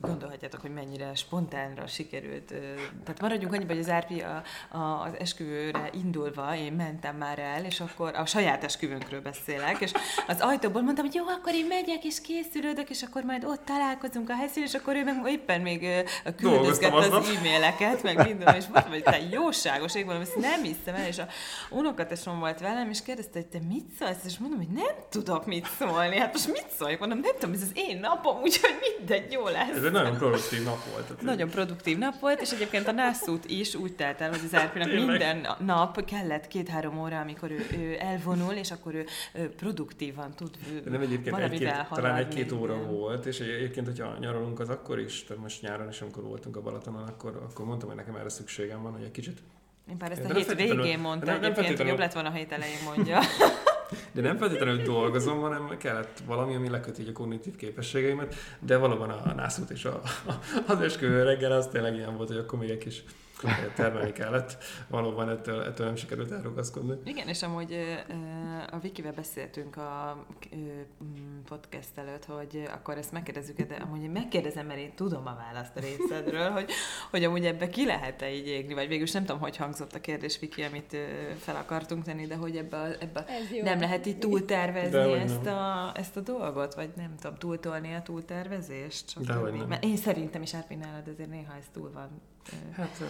gondolhatjátok, 0.00 0.60
hogy 0.60 0.72
mennyire 0.72 1.14
spontánra 1.14 1.86
sikerült. 1.86 2.54
Tehát 3.04 3.20
maradjunk 3.20 3.52
annyiba, 3.52 3.72
hogy 3.72 3.82
az 3.82 3.88
Árpi 3.88 4.20
a, 4.20 4.42
a, 4.76 5.02
az 5.02 5.18
esküvőre 5.18 5.90
indulva, 5.92 6.56
én 6.56 6.72
mentem 6.72 7.16
már 7.16 7.38
el, 7.38 7.64
és 7.64 7.80
akkor 7.80 8.14
a 8.14 8.26
saját 8.26 8.64
esküvőnkről 8.64 9.20
beszélek, 9.20 9.80
és 9.80 9.92
az 10.26 10.40
ajtóból 10.40 10.82
mondtam, 10.82 11.04
hogy 11.04 11.14
jó, 11.14 11.26
akkor 11.26 11.54
én 11.54 11.66
megyek, 11.66 12.04
és 12.04 12.20
készülődök, 12.20 12.90
és 12.90 13.02
akkor 13.02 13.22
majd 13.22 13.44
ott 13.44 13.64
találkozunk 13.64 14.30
a 14.30 14.34
helyszínen, 14.34 14.68
és 14.68 14.74
akkor 14.74 14.96
ő 14.96 15.04
meg 15.04 15.14
éppen 15.26 15.60
még 15.60 15.86
küldözgette 16.36 16.96
az 16.96 17.28
e-maileket, 17.28 18.02
meg 18.02 18.26
minden, 18.26 18.54
és 18.54 18.64
mondtam, 18.66 18.92
hogy 18.92 19.02
te 19.02 19.20
jóságos 19.30 19.94
ég 19.94 20.04
valami, 20.04 20.22
ezt 20.22 20.36
nem 20.36 20.62
hiszem 20.62 20.94
el, 20.94 21.06
és 21.06 21.18
a 21.18 21.26
unokatesom 21.70 22.38
volt 22.38 22.60
velem, 22.60 22.90
és 22.90 23.02
kérdezte, 23.02 23.38
hogy 23.38 23.46
te 23.46 23.58
mit 23.68 23.90
szólsz, 23.98 24.24
és 24.24 24.38
mondom, 24.38 24.60
hogy 24.66 24.74
nem 24.74 24.94
tudok 25.08 25.46
mit 25.46 25.66
szólni. 25.78 26.16
Hát 26.16 26.32
most 26.32 26.46
mit 26.46 26.66
szóljak? 26.78 26.98
Mondom, 26.98 27.18
nem 27.18 27.32
tudom, 27.38 27.54
ez 27.54 27.62
az 27.62 27.70
én 27.74 27.98
napom, 27.98 28.40
úgyhogy 28.42 28.70
mindegy, 28.98 29.32
jó 29.32 29.48
lesz. 29.48 29.76
Ez 29.76 29.82
egy 29.82 29.92
nagyon 29.92 30.16
produktív 30.16 30.64
nap 30.64 30.84
volt. 30.90 31.06
Tehát 31.06 31.22
nagyon 31.22 31.50
produktív 31.50 31.98
nap 31.98 32.20
volt, 32.20 32.40
és 32.40 32.50
egyébként 32.50 32.88
a 32.88 32.92
nászút 32.92 33.44
is 33.50 33.74
úgy 33.74 33.94
telt 33.94 34.20
el, 34.20 34.30
hogy 34.30 34.40
az 34.44 34.54
Árpinak 34.54 34.92
minden 34.92 35.46
nap 35.58 36.04
kellett 36.04 36.46
két-három 36.46 37.00
óra, 37.00 37.20
amikor 37.20 37.50
ő, 37.50 37.66
ő 37.72 37.96
elvonul, 37.98 38.52
és 38.52 38.70
akkor 38.70 38.94
ő, 38.94 39.06
ő 39.32 39.50
produktívan 39.50 40.34
tud 40.34 40.50
De 40.84 40.90
nem 40.90 41.00
egyébként 41.00 41.38
egy-két, 41.38 41.86
talán 41.90 42.16
egy-két 42.16 42.52
óra 42.52 42.82
volt, 42.82 43.26
és 43.26 43.40
egyébként, 43.40 43.86
hogyha 43.86 44.16
nyaralunk, 44.20 44.60
az 44.60 44.68
akkor 44.68 44.98
is, 44.98 45.24
tehát 45.24 45.42
most 45.42 45.62
nyáron 45.62 45.88
is, 45.88 46.00
amikor 46.00 46.22
voltunk 46.22 46.56
a 46.56 46.60
Balatonon, 46.60 47.02
akkor, 47.02 47.46
akkor 47.50 47.66
mondtam, 47.66 47.88
hogy 47.88 47.96
nekem 47.96 48.14
erre 48.14 48.28
szükségem 48.28 48.82
van, 48.82 48.92
hogy 48.92 49.02
egy 49.02 49.10
kicsit 49.10 49.38
én 49.90 49.96
pár 49.96 50.10
ezt 50.10 50.24
a 50.24 50.34
hét 50.34 50.54
végén 50.54 50.98
mondta, 50.98 51.26
nem, 51.26 51.42
egyébként, 51.42 51.78
nem 51.78 51.86
jobb 51.86 51.98
lett 51.98 52.12
volna, 52.12 52.28
a 52.28 52.32
hét 52.32 52.52
elején 52.52 52.78
mondja. 52.84 53.20
De 54.12 54.20
nem 54.20 54.36
feltétlenül 54.36 54.82
dolgozom, 54.82 55.40
hanem 55.40 55.76
kellett 55.78 56.22
valami, 56.26 56.54
ami 56.54 56.68
leköti 56.68 57.06
a 57.08 57.12
kognitív 57.12 57.56
képességeimet, 57.56 58.34
de 58.58 58.76
valóban 58.76 59.10
a 59.10 59.34
nászút 59.34 59.70
és 59.70 59.84
a, 59.84 60.00
a, 60.26 60.32
az 60.66 60.80
esküvő 60.80 61.22
reggel 61.22 61.52
az 61.52 61.66
tényleg 61.66 61.94
ilyen 61.94 62.16
volt, 62.16 62.28
hogy 62.28 62.38
akkor 62.38 62.58
még 62.58 62.70
egy 62.70 62.78
kis 62.78 63.04
termelni 63.74 64.12
kellett. 64.12 64.56
Valóban 64.88 65.28
ettől, 65.28 65.62
ettől 65.62 65.86
nem 65.86 65.96
sikerült 65.96 66.30
elrugaszkodni. 66.30 66.94
Igen, 67.04 67.28
és 67.28 67.42
amúgy 67.42 67.76
a 68.70 68.78
Vikivel 68.78 69.12
beszéltünk 69.12 69.76
a 69.76 70.24
podcast 71.44 71.90
előtt, 71.94 72.24
hogy 72.24 72.68
akkor 72.72 72.98
ezt 72.98 73.12
megkérdezzük, 73.12 73.60
de 73.60 73.74
amúgy 73.74 74.02
én 74.02 74.10
megkérdezem, 74.10 74.66
mert 74.66 74.78
én 74.78 74.94
tudom 74.94 75.26
a 75.26 75.36
választ 75.36 75.76
a 75.76 75.80
részedről, 75.80 76.50
hogy, 76.50 76.70
hogy 77.10 77.24
amúgy 77.24 77.46
ebbe 77.46 77.68
ki 77.68 77.84
lehet-e 77.84 78.34
így 78.34 78.46
égni, 78.46 78.74
vagy 78.74 78.88
végül 78.88 79.06
nem 79.12 79.24
tudom, 79.24 79.40
hogy 79.40 79.56
hangzott 79.56 79.94
a 79.94 80.00
kérdés, 80.00 80.38
Viki, 80.38 80.62
amit 80.62 80.96
fel 81.38 81.56
akartunk 81.56 82.04
tenni, 82.04 82.26
de 82.26 82.36
hogy 82.36 82.56
ebbe, 82.56 82.96
ebbe 82.98 83.24
nem 83.62 83.80
lehet 83.80 84.06
így 84.06 84.18
túltervezni 84.18 85.12
ezt 85.12 85.46
a, 85.46 85.92
ezt 85.94 86.16
a 86.16 86.20
dolgot, 86.20 86.74
vagy 86.74 86.90
nem 86.96 87.14
tudom, 87.20 87.36
túltolni 87.36 87.94
a 87.94 88.02
túltervezést. 88.02 89.28
Mert 89.68 89.84
én 89.84 89.96
szerintem 89.96 90.42
is 90.42 90.54
átminnálod, 90.54 91.08
azért 91.08 91.30
néha 91.30 91.54
ez 91.54 91.64
túl 91.72 91.90
van 91.92 92.20
Hát. 92.72 93.02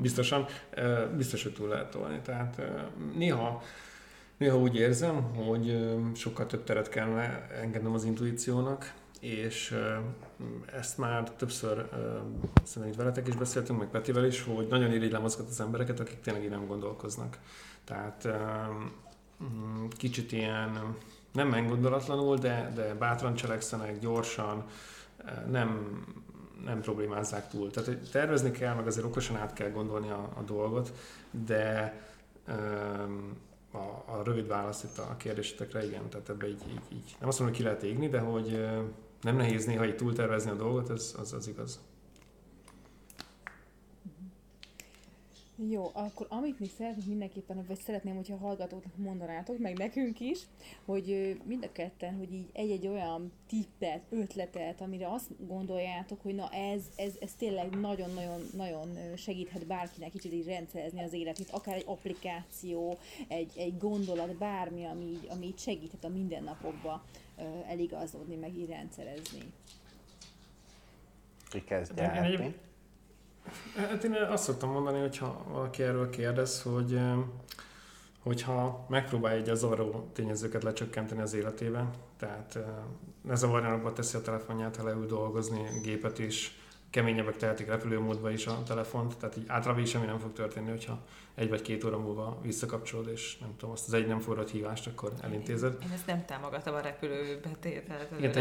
Biztosan, 0.00 0.46
biztos, 1.16 1.42
hogy 1.42 1.52
túl 1.52 1.68
lehet 1.68 1.90
tolni. 1.90 2.20
Tehát 2.24 2.60
néha, 3.14 3.62
néha 4.36 4.58
úgy 4.58 4.76
érzem, 4.76 5.22
hogy 5.22 5.86
sokkal 6.14 6.46
több 6.46 6.64
teret 6.64 6.88
kellene 6.88 7.48
engednem 7.62 7.92
az 7.92 8.04
intuíciónak, 8.04 8.94
és 9.20 9.76
ezt 10.76 10.98
már 10.98 11.30
többször 11.30 11.88
szerintem 12.62 12.92
itt 12.92 12.98
veletek 12.98 13.28
is 13.28 13.36
beszéltünk, 13.36 13.78
meg 13.78 13.88
Petivel 13.88 14.24
is, 14.24 14.42
hogy 14.42 14.66
nagyon 14.66 14.92
irigylem 14.92 15.24
azokat 15.24 15.48
az 15.48 15.60
embereket, 15.60 16.00
akik 16.00 16.20
tényleg 16.20 16.44
így 16.44 16.50
nem 16.50 16.66
gondolkoznak. 16.66 17.38
Tehát 17.84 18.28
mm, 19.44 19.86
kicsit 19.88 20.32
ilyen 20.32 20.96
nem 21.32 21.48
meggondolatlanul, 21.48 22.36
de, 22.36 22.72
de 22.74 22.94
bátran 22.94 23.34
cselekszenek, 23.34 23.98
gyorsan, 23.98 24.64
nem 25.50 26.00
nem 26.64 26.80
problémázzák 26.80 27.48
túl. 27.48 27.70
Tehát 27.70 27.88
hogy 27.88 28.10
tervezni 28.10 28.50
kell, 28.50 28.74
meg 28.74 28.86
azért 28.86 29.06
okosan 29.06 29.36
át 29.36 29.52
kell 29.52 29.70
gondolni 29.70 30.10
a, 30.10 30.32
a 30.36 30.42
dolgot, 30.42 30.92
de 31.30 32.00
um, 32.48 33.36
a, 33.70 34.12
a 34.12 34.22
rövid 34.24 34.46
válasz 34.46 34.82
itt 34.82 34.98
a 34.98 35.16
kérdésetekre 35.16 35.86
igen, 35.86 36.08
tehát 36.08 36.28
ebbe 36.28 36.48
így, 36.48 36.62
így, 36.68 36.92
így. 36.92 37.16
Nem 37.20 37.28
azt 37.28 37.38
mondom, 37.38 37.46
hogy 37.46 37.56
ki 37.56 37.62
lehet 37.62 37.82
égni, 37.82 38.08
de 38.08 38.18
hogy 38.18 38.66
nem 39.20 39.36
nehéz 39.36 39.64
néha 39.64 39.86
így 39.86 39.96
túltervezni 39.96 40.50
a 40.50 40.54
dolgot, 40.54 40.90
ez, 40.90 41.14
az, 41.18 41.32
az 41.32 41.48
igaz. 41.48 41.80
Jó, 45.58 45.90
akkor 45.92 46.26
amit 46.30 46.58
még 46.58 46.70
szeretnék 46.70 47.06
mindenképpen, 47.06 47.64
vagy 47.66 47.78
szeretném, 47.78 48.14
hogyha 48.14 48.34
a 48.34 48.38
hallgatóknak 48.38 48.96
mondanátok, 48.96 49.58
meg 49.58 49.78
nekünk 49.78 50.20
is, 50.20 50.38
hogy 50.84 51.36
mind 51.44 51.64
a 51.64 51.72
ketten, 51.72 52.16
hogy 52.16 52.32
így 52.32 52.48
egy-egy 52.52 52.86
olyan 52.86 53.32
tippet, 53.48 54.02
ötletet, 54.10 54.80
amire 54.80 55.12
azt 55.12 55.46
gondoljátok, 55.46 56.22
hogy 56.22 56.34
na 56.34 56.48
ez, 56.48 56.82
ez, 56.96 57.12
ez 57.20 57.34
tényleg 57.34 57.78
nagyon-nagyon-nagyon 57.78 59.16
segíthet 59.16 59.66
bárkinek 59.66 60.10
kicsit 60.10 60.32
így 60.32 60.46
rendszerezni 60.46 61.02
az 61.02 61.12
életét, 61.12 61.50
akár 61.50 61.74
egy 61.74 61.84
applikáció, 61.86 62.98
egy, 63.28 63.52
egy 63.56 63.78
gondolat, 63.78 64.36
bármi, 64.36 64.84
ami 64.84 65.04
így, 65.04 65.26
ami 65.30 65.46
így 65.46 65.58
segíthet 65.58 66.04
a 66.04 66.08
mindennapokba 66.08 67.04
eligazodni, 67.66 68.36
meg 68.36 68.56
így 68.56 68.68
rendszerezni. 68.68 69.52
Ki 71.50 71.64
kezdje 71.64 72.64
Hát 73.76 74.04
én 74.04 74.12
azt 74.12 74.44
szoktam 74.44 74.70
mondani, 74.70 75.00
hogyha 75.00 75.44
valaki 75.48 75.82
erről 75.82 76.10
kérdez, 76.10 76.62
hogy 76.62 77.00
hogyha 78.22 78.86
megpróbálja 78.88 79.40
egy 79.40 79.56
zavaró 79.56 80.10
tényezőket 80.12 80.62
lecsökkenteni 80.62 81.20
az 81.20 81.34
életében, 81.34 81.90
tehát 82.18 82.58
ne 83.22 83.34
zavarjanak, 83.34 83.92
teszi 83.92 84.16
a 84.16 84.20
telefonját, 84.20 84.76
ha 84.76 84.84
leül 84.84 85.06
dolgozni, 85.06 85.68
gépet 85.82 86.18
is, 86.18 86.58
keményebbek 86.90 87.36
tehetik 87.36 87.66
repülőmódba 87.66 88.30
is 88.30 88.46
a 88.46 88.62
telefont, 88.66 89.16
tehát 89.16 89.36
így 89.36 89.44
általában 89.46 89.82
is 89.82 89.90
semmi 89.90 90.06
nem 90.06 90.18
fog 90.18 90.32
történni, 90.32 90.70
hogyha 90.70 90.98
egy 91.34 91.48
vagy 91.48 91.62
két 91.62 91.84
óra 91.84 91.98
múlva 91.98 92.38
visszakapcsolod, 92.42 93.08
és 93.08 93.38
nem 93.38 93.54
tudom, 93.56 93.70
azt 93.74 93.86
az 93.86 93.92
egy 93.92 94.06
nem 94.06 94.20
forrott 94.20 94.50
hívást, 94.50 94.86
akkor 94.86 95.12
elintézed. 95.20 95.72
Én, 95.72 95.88
én 95.88 95.92
ezt 95.94 96.06
nem 96.06 96.24
támogatom 96.24 96.74
a 96.74 96.80
repülőbe 96.80 97.50
tételt. 97.60 98.08
Igen, 98.18 98.32
te 98.32 98.40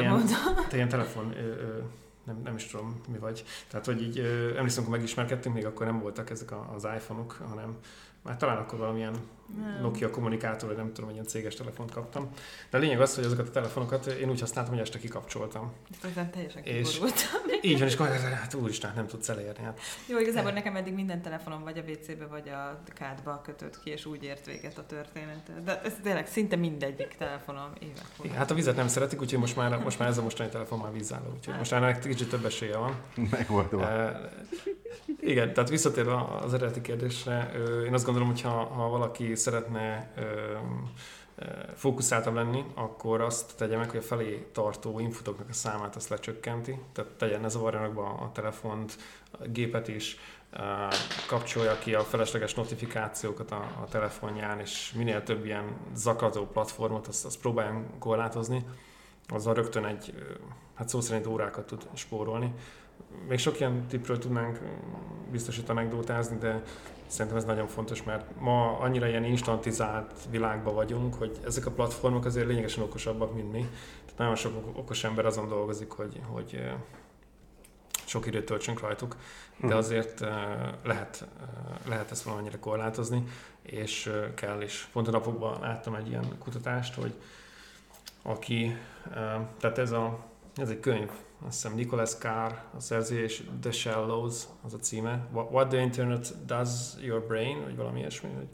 te 0.69 0.75
ilyen 0.75 0.89
telefon 0.89 1.33
ö, 1.37 1.39
ö, 1.39 1.77
nem, 2.25 2.41
nem 2.43 2.55
is 2.55 2.65
tudom 2.65 3.01
mi 3.11 3.17
vagy. 3.17 3.43
Tehát, 3.67 3.85
hogy 3.85 4.01
így 4.01 4.19
emlékszem, 4.55 4.83
amikor 4.83 4.97
megismerkedtünk, 4.97 5.55
még 5.55 5.65
akkor 5.65 5.85
nem 5.85 5.99
voltak 5.99 6.29
ezek 6.29 6.51
az 6.75 6.83
iPhone-ok, 6.83 7.31
hanem 7.49 7.77
már 8.21 8.37
talán 8.37 8.57
akkor 8.57 8.79
valamilyen 8.79 9.15
nem. 9.59 9.81
Nokia 9.81 10.09
kommunikátor, 10.09 10.67
vagy 10.67 10.77
nem 10.77 10.87
tudom, 10.87 11.05
hogy 11.05 11.13
ilyen 11.13 11.27
céges 11.27 11.55
telefont 11.55 11.91
kaptam. 11.91 12.29
De 12.69 12.77
a 12.77 12.79
lényeg 12.81 13.01
az, 13.01 13.15
hogy 13.15 13.23
azokat 13.23 13.47
a 13.47 13.51
telefonokat 13.51 14.05
én 14.05 14.29
úgy 14.29 14.39
használtam, 14.39 14.73
hogy 14.73 14.81
este 14.81 14.99
kikapcsoltam. 14.99 15.73
Ezen 16.03 16.31
teljesen 16.31 16.63
és 16.63 16.99
így 17.61 17.79
van, 17.79 17.87
és 17.87 17.93
akkor 17.93 18.07
hát 18.07 18.53
úristen, 18.53 18.91
nem 18.95 19.07
tudsz 19.07 19.29
elérni. 19.29 19.63
Hát. 19.63 19.79
Jó, 20.07 20.19
igazából 20.19 20.51
nekem 20.51 20.75
eddig 20.75 20.93
minden 20.93 21.21
telefonom 21.21 21.63
vagy 21.63 21.77
a 21.77 21.91
WC-be, 21.91 22.25
vagy 22.25 22.49
a 22.49 22.81
kádba 22.93 23.41
kötött 23.43 23.79
ki, 23.79 23.89
és 23.89 24.05
úgy 24.05 24.23
ért 24.23 24.45
véget 24.45 24.77
a 24.77 24.85
történet. 24.85 25.63
De 25.63 25.81
ez 25.81 25.93
tényleg 26.03 26.27
szinte 26.27 26.55
mindegyik 26.55 27.15
telefonom 27.17 27.71
évek 27.79 28.05
Igen, 28.21 28.37
hát 28.37 28.51
a 28.51 28.53
vizet 28.53 28.75
nem 28.75 28.87
szeretik, 28.87 29.21
úgyhogy 29.21 29.39
most 29.39 29.55
már, 29.55 29.83
most 29.83 29.99
már 29.99 30.09
ez 30.09 30.17
a 30.17 30.21
mostani 30.21 30.49
telefon 30.49 30.79
már 30.79 30.91
vízálló, 30.91 31.33
úgyhogy 31.35 31.57
most 31.57 31.71
már 31.71 31.83
ennek 31.83 31.99
kicsit 31.99 32.29
több 32.29 32.45
esélye 32.45 32.77
van. 32.77 32.95
Megoldva. 33.31 34.11
Igen, 35.19 35.53
tehát 35.53 35.69
visszatérve 35.69 36.25
az 36.43 36.53
eredeti 36.53 36.81
kérdésre, 36.81 37.51
én 37.85 37.93
azt 37.93 38.05
gondolom, 38.05 38.29
hogy 38.29 38.41
ha, 38.41 38.49
ha 38.49 38.89
valaki 38.89 39.34
szeretne 39.35 40.13
fókuszáltabb 41.75 42.33
lenni, 42.33 42.63
akkor 42.73 43.21
azt 43.21 43.57
tegye 43.57 43.77
meg, 43.77 43.89
hogy 43.89 43.99
a 43.99 44.03
felé 44.03 44.47
tartó 44.51 44.99
infutoknak 44.99 45.49
a 45.49 45.53
számát 45.53 45.95
azt 45.95 46.09
lecsökkenti, 46.09 46.79
tehát 46.93 47.11
tegyen 47.11 47.41
ne 47.41 47.47
zavarjanak 47.47 47.93
be 47.93 48.01
a 48.01 48.31
telefont, 48.33 48.97
a 49.31 49.47
gépet 49.47 49.87
is, 49.87 50.17
kapcsolja 51.27 51.77
ki 51.77 51.93
a 51.93 52.01
felesleges 52.01 52.53
notifikációkat 52.53 53.51
a, 53.51 53.55
a 53.81 53.87
telefonján, 53.89 54.59
és 54.59 54.93
minél 54.97 55.23
több 55.23 55.45
ilyen 55.45 55.77
zaklató 55.93 56.45
platformot, 56.47 57.07
azt, 57.07 57.25
azt 57.25 57.39
próbáljon 57.39 57.85
korlátozni, 57.99 58.65
azzal 59.27 59.53
rögtön 59.53 59.85
egy, 59.85 60.13
hát 60.73 60.89
szó 60.89 61.01
szerint 61.01 61.27
órákat 61.27 61.65
tud 61.65 61.87
spórolni. 61.93 62.53
Még 63.27 63.39
sok 63.39 63.59
ilyen 63.59 63.87
tippről 63.87 64.17
tudnánk 64.17 64.59
biztosítani 65.31 65.79
anekdótázni, 65.79 66.37
de 66.37 66.61
szerintem 67.07 67.37
ez 67.37 67.45
nagyon 67.45 67.67
fontos, 67.67 68.03
mert 68.03 68.39
ma 68.39 68.77
annyira 68.77 69.07
ilyen 69.07 69.23
instantizált 69.23 70.11
világban 70.29 70.73
vagyunk, 70.73 71.13
hogy 71.13 71.39
ezek 71.45 71.65
a 71.65 71.71
platformok 71.71 72.25
azért 72.25 72.47
lényegesen 72.47 72.83
okosabbak, 72.83 73.33
mint 73.33 73.51
mi. 73.51 73.67
Tehát 74.05 74.17
nagyon 74.17 74.35
sok 74.35 74.77
okos 74.77 75.03
ember 75.03 75.25
azon 75.25 75.47
dolgozik, 75.47 75.91
hogy, 75.91 76.21
hogy 76.27 76.61
sok 78.05 78.25
időt 78.25 78.45
töltsünk 78.45 78.79
rajtuk, 78.79 79.15
de 79.59 79.67
mhm. 79.67 79.77
azért 79.77 80.19
lehet, 80.83 81.27
lehet 81.87 82.11
ezt 82.11 82.23
valamennyire 82.23 82.59
korlátozni, 82.59 83.23
és 83.61 84.11
kell 84.35 84.61
is. 84.61 84.89
Pont 84.93 85.07
a 85.07 85.11
napokban 85.11 85.59
láttam 85.59 85.95
egy 85.95 86.07
ilyen 86.07 86.37
kutatást, 86.39 86.93
hogy 86.93 87.13
aki, 88.21 88.77
tehát 89.59 89.77
ez, 89.77 89.91
a, 89.91 90.25
ez 90.55 90.69
egy 90.69 90.79
könyv, 90.79 91.09
azt 91.47 91.61
hiszem 91.61 91.75
Nicholas 91.75 92.15
Carr 92.15 92.51
a 92.75 92.79
szerző, 92.79 93.23
és 93.23 93.43
The 93.61 93.71
Shallows 93.71 94.43
az 94.61 94.73
a 94.73 94.77
címe. 94.77 95.27
What 95.31 95.67
the 95.67 95.81
Internet 95.81 96.45
Does 96.45 96.69
Your 97.01 97.21
Brain, 97.21 97.63
vagy 97.63 97.75
valami 97.75 97.99
ilyesmi, 97.99 98.29
hogy 98.37 98.47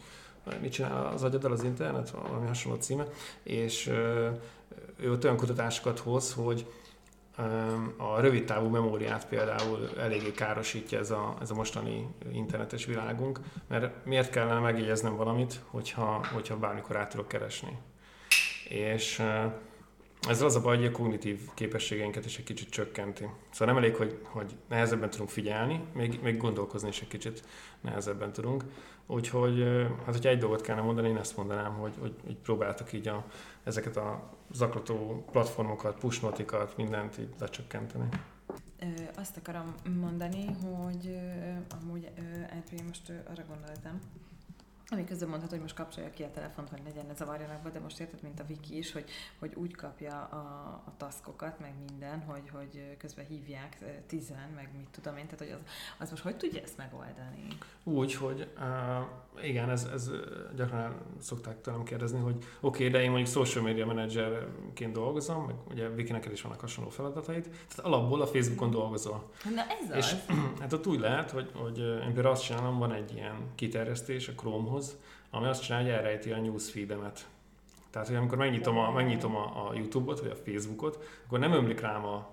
mit 0.62 0.72
csinál 0.72 1.06
az 1.06 1.24
agyaddal 1.24 1.52
az 1.52 1.64
internet, 1.64 2.10
valami 2.10 2.48
hasonló 2.48 2.78
címe, 2.78 3.06
és 3.44 3.88
ő 4.98 5.12
ott 5.12 5.24
olyan 5.24 5.38
kutatásokat 5.38 6.00
hoz, 6.00 6.34
hogy 6.34 6.66
a 7.98 8.20
rövid 8.20 8.46
távú 8.46 8.68
memóriát 8.70 9.28
például 9.28 9.90
eléggé 9.98 10.32
károsítja 10.32 11.00
ez 11.00 11.12
a, 11.12 11.36
ez 11.42 11.52
a 11.52 11.54
mostani 11.54 12.08
internetes 12.32 12.86
világunk, 12.86 13.40
mert 13.68 14.06
miért 14.06 14.30
kellene 14.30 14.60
megjegyeznem 14.60 15.16
valamit, 15.16 15.60
hogyha, 15.66 16.26
hogyha 16.34 16.58
bármikor 16.58 16.96
át 16.96 17.10
tudok 17.10 17.28
keresni. 17.28 17.78
És 18.70 19.22
ezzel 20.30 20.46
az 20.46 20.56
a 20.56 20.62
baj, 20.62 20.78
hogy 20.78 20.86
a 20.86 20.92
kognitív 20.92 21.40
képességeinket 21.54 22.26
is 22.26 22.38
egy 22.38 22.44
kicsit 22.44 22.70
csökkenti. 22.70 23.30
Szóval 23.52 23.74
nem 23.74 23.84
elég, 23.84 23.96
hogy, 23.96 24.20
hogy 24.24 24.56
nehezebben 24.70 25.10
tudunk 25.10 25.30
figyelni, 25.30 25.84
még, 25.94 26.20
még 26.22 26.38
gondolkozni 26.38 26.88
is 26.88 27.02
egy 27.02 27.08
kicsit 27.08 27.44
nehezebben 27.82 28.32
tudunk. 28.32 28.64
Úgyhogy, 29.08 29.64
hát 30.06 30.14
hogyha 30.14 30.30
egy 30.30 30.38
dolgot 30.38 30.62
kellene 30.62 30.86
mondani, 30.86 31.10
én 31.10 31.18
ezt 31.18 31.38
mondanám, 31.38 31.74
hogy, 31.74 31.94
hogy, 32.00 32.14
hogy 32.26 32.36
próbáltak 32.36 32.94
így 32.94 33.08
a, 33.08 33.26
ezeket 33.64 33.98
a 33.98 34.30
zaklató 34.52 35.26
platformokat, 35.32 36.00
pushnotikat, 36.00 36.78
mindent 36.78 37.18
így 37.18 37.34
lecsökkenteni. 37.40 38.10
Azt 39.16 39.38
akarom 39.38 39.76
mondani, 40.00 40.46
hogy 40.46 41.18
amúgy 41.82 42.12
ö, 42.18 42.84
most 42.88 43.10
ö, 43.10 43.14
arra 43.14 43.44
gondoltam, 43.48 44.00
ami 44.94 45.04
közben 45.04 45.30
mondhat, 45.30 45.50
hogy 45.50 45.60
most 45.60 45.76
kapcsolja 45.76 46.10
ki 46.10 46.24
a 46.24 46.32
telefont, 46.32 46.70
hogy 46.70 46.82
legyen 46.86 47.06
ne 47.06 47.14
zavarjanak 47.14 47.62
be, 47.62 47.70
de 47.70 47.80
most 47.80 48.00
érted, 48.00 48.22
mint 48.22 48.40
a 48.40 48.46
Viki 48.46 48.78
is, 48.78 48.92
hogy, 48.92 49.10
hogy 49.40 49.54
úgy 49.56 49.76
kapja 49.76 50.22
a, 50.22 50.36
a 50.86 50.94
taszkokat, 50.98 51.60
meg 51.60 51.74
minden, 51.90 52.22
hogy, 52.22 52.50
hogy 52.54 52.96
közben 52.98 53.26
hívják 53.26 53.78
tizen, 54.08 54.50
meg 54.56 54.70
mit 54.78 54.88
tudom 54.92 55.18
én, 55.18 55.26
tehát 55.26 55.40
hogy 55.40 55.52
az, 55.52 55.72
az 56.00 56.10
most 56.10 56.24
hogy 56.24 56.38
tudja 56.38 56.62
ezt 56.62 56.78
megoldani? 56.78 57.48
Úgy, 57.84 58.16
hogy 58.16 58.48
uh, 58.58 59.46
igen, 59.48 59.70
ez, 59.70 59.84
ez 59.94 60.12
gyakran 60.56 60.96
szokták 61.20 61.62
tőlem 61.62 61.84
kérdezni, 61.84 62.20
hogy 62.20 62.36
oké, 62.36 62.48
okay, 62.60 62.90
de 62.90 63.02
én 63.02 63.10
mondjuk 63.10 63.30
social 63.30 63.64
media 63.64 63.86
managerként 63.86 64.94
dolgozom, 64.94 65.46
meg 65.46 65.56
ugye 65.70 65.90
Viki 65.90 66.12
neked 66.12 66.32
is 66.32 66.42
vannak 66.42 66.60
hasonló 66.60 66.90
feladatait, 66.90 67.44
tehát 67.44 67.80
alapból 67.80 68.22
a 68.22 68.28
Facebookon 68.28 68.72
dolgozol. 68.72 69.32
Na 69.56 69.62
ez 69.62 69.96
és, 69.96 70.12
az. 70.12 70.36
hát 70.62 70.74
ott 70.74 70.88
úgy 70.88 71.00
lehet, 71.00 71.32
hogy, 71.32 71.52
hogy 71.54 71.78
én 71.78 72.14
például 72.14 72.34
azt 72.34 72.44
csinálom, 72.44 72.78
van 72.78 72.94
egy 72.94 73.14
ilyen 73.14 73.36
kiterjesztés 73.56 74.28
a 74.28 74.34
Chromehoz, 74.34 74.81
ami 75.30 75.48
azt 75.48 75.64
csinálja, 75.64 75.88
hogy 75.88 75.96
elrejti 75.96 76.32
a 76.32 76.40
newsfeedemet. 76.40 77.28
Tehát, 77.90 78.08
hogy 78.08 78.18
amikor 78.18 78.38
megnyitom 78.38 78.78
a, 78.78 78.92
megnyitom 78.92 79.36
a, 79.36 79.70
a 79.70 79.74
YouTube-ot, 79.74 80.20
vagy 80.20 80.30
a 80.30 80.52
Facebookot, 80.52 81.04
akkor 81.26 81.40
nem 81.40 81.52
ömlik 81.52 81.80
rám 81.80 82.06
a, 82.06 82.30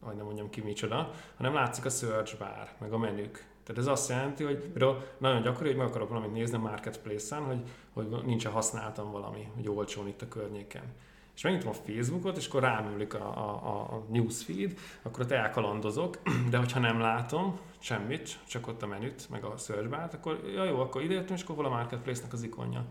hogy 0.00 0.16
nem 0.16 0.24
mondjam 0.24 0.50
ki 0.50 0.60
micsoda, 0.60 1.10
hanem 1.36 1.54
látszik 1.54 1.84
a 1.84 1.90
search 1.90 2.38
bar, 2.38 2.68
meg 2.78 2.92
a 2.92 2.98
menük. 2.98 3.44
Tehát 3.64 3.82
ez 3.82 3.86
azt 3.86 4.08
jelenti, 4.08 4.44
hogy 4.44 4.56
például 4.56 5.02
nagyon 5.18 5.42
gyakori, 5.42 5.68
hogy 5.68 5.76
meg 5.76 5.86
akarok 5.86 6.08
valamit 6.08 6.32
nézni 6.32 6.56
a 6.56 6.60
marketplace-en, 6.60 7.42
hogy, 7.42 7.62
hogy 7.92 8.24
nincs 8.24 8.46
használtam 8.46 9.10
valami, 9.10 9.48
hogy 9.54 9.68
olcsón 9.68 10.08
itt 10.08 10.22
a 10.22 10.28
környéken. 10.28 10.82
És 11.34 11.42
megnyitom 11.42 11.70
a 11.70 11.90
Facebookot, 11.90 12.36
és 12.36 12.46
akkor 12.46 12.62
ráműlik 12.62 13.14
a, 13.14 13.26
a, 13.36 13.94
a 13.94 14.04
newsfeed, 14.10 14.78
akkor 15.02 15.20
ott 15.20 15.30
elkalandozok, 15.30 16.18
de 16.50 16.56
hogyha 16.56 16.80
nem 16.80 17.00
látom 17.00 17.58
semmit, 17.82 18.38
csak 18.48 18.66
ott 18.66 18.82
a 18.82 18.86
menüt, 18.86 19.30
meg 19.30 19.44
a 19.44 19.56
search 19.56 19.88
bar 19.88 20.08
akkor 20.12 20.40
ja, 20.54 20.64
jó, 20.64 20.80
akkor 20.80 21.02
idejöttem, 21.02 21.34
és 21.36 21.42
akkor 21.42 21.54
hol 21.54 21.64
a 21.64 21.68
marketplace-nek 21.68 22.32
az 22.32 22.42
ikonja. 22.42 22.84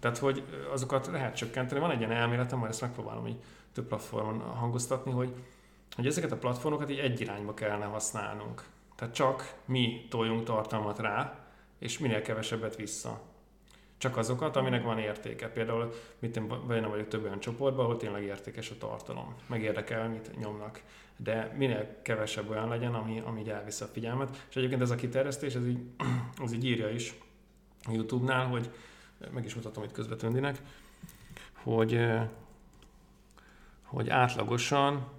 Tehát, 0.00 0.18
hogy 0.18 0.44
azokat 0.72 1.06
lehet 1.06 1.36
csökkenteni. 1.36 1.80
Van 1.80 1.90
egy 1.90 1.98
ilyen 1.98 2.12
elméletem, 2.12 2.58
majd 2.58 2.70
ezt 2.70 2.80
megpróbálom 2.80 3.26
így 3.26 3.42
több 3.72 3.86
platformon 3.86 4.40
hangoztatni, 4.40 5.12
hogy, 5.12 5.34
hogy 5.96 6.06
ezeket 6.06 6.32
a 6.32 6.36
platformokat 6.36 6.90
így 6.90 6.98
egy 6.98 7.20
irányba 7.20 7.54
kellene 7.54 7.84
használnunk. 7.84 8.64
Tehát 8.96 9.14
csak 9.14 9.54
mi 9.64 10.06
toljunk 10.10 10.44
tartalmat 10.44 10.98
rá, 10.98 11.38
és 11.78 11.98
minél 11.98 12.22
kevesebbet 12.22 12.76
vissza. 12.76 13.20
Csak 13.98 14.16
azokat, 14.16 14.56
aminek 14.56 14.82
van 14.82 14.98
értéke. 14.98 15.48
Például 15.48 15.94
mit 16.18 16.36
én 16.36 16.66
benne 16.66 16.86
vagyok 16.86 17.08
több 17.08 17.24
olyan 17.24 17.40
csoportban, 17.40 17.84
ahol 17.84 17.96
tényleg 17.96 18.22
értékes 18.22 18.70
a 18.70 18.78
tartalom. 18.78 19.34
Meg 19.46 19.62
érdekel, 19.62 20.08
mit 20.08 20.38
nyomnak. 20.38 20.82
De 21.22 21.54
minél 21.56 22.02
kevesebb 22.02 22.50
olyan 22.50 22.68
legyen, 22.68 22.94
ami, 22.94 23.22
ami 23.24 23.40
így 23.40 23.48
elviszi 23.48 23.84
a 23.84 23.86
figyelmet. 23.86 24.46
És 24.48 24.56
egyébként 24.56 24.80
ez 24.80 24.90
a 24.90 24.94
kiterjesztés, 24.94 25.54
ez 25.54 25.66
így, 25.66 25.80
az 26.44 26.52
így 26.52 26.64
írja 26.64 26.88
is 26.88 27.14
YouTube-nál, 27.90 28.46
hogy 28.46 28.70
meg 29.32 29.44
is 29.44 29.54
mutatom 29.54 29.84
itt 29.84 29.92
közvetlendinek, 29.92 30.58
hogy, 31.62 32.06
hogy 33.82 34.08
átlagosan 34.08 35.18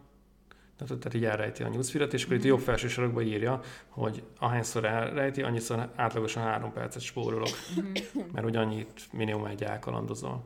tehát, 0.87 1.01
tehát 1.01 1.13
így 1.13 1.25
elrejti 1.25 1.63
a 1.63 1.69
newsfeed 1.69 2.13
és 2.13 2.23
akkor 2.23 2.35
itt 2.35 2.43
jobb 2.43 2.59
felső 2.59 2.87
sarokban 2.87 3.23
írja, 3.23 3.59
hogy 3.89 4.23
ahányszor 4.39 4.85
elrejti, 4.85 5.41
annyiszor 5.41 5.91
átlagosan 5.95 6.43
három 6.43 6.73
percet 6.73 7.01
spórolok, 7.01 7.49
mhm. 7.75 7.85
mert 8.31 8.45
hogy 8.45 8.55
annyit 8.55 9.07
minimum 9.11 9.45
egy 9.45 9.63
elkalandozol. 9.63 10.43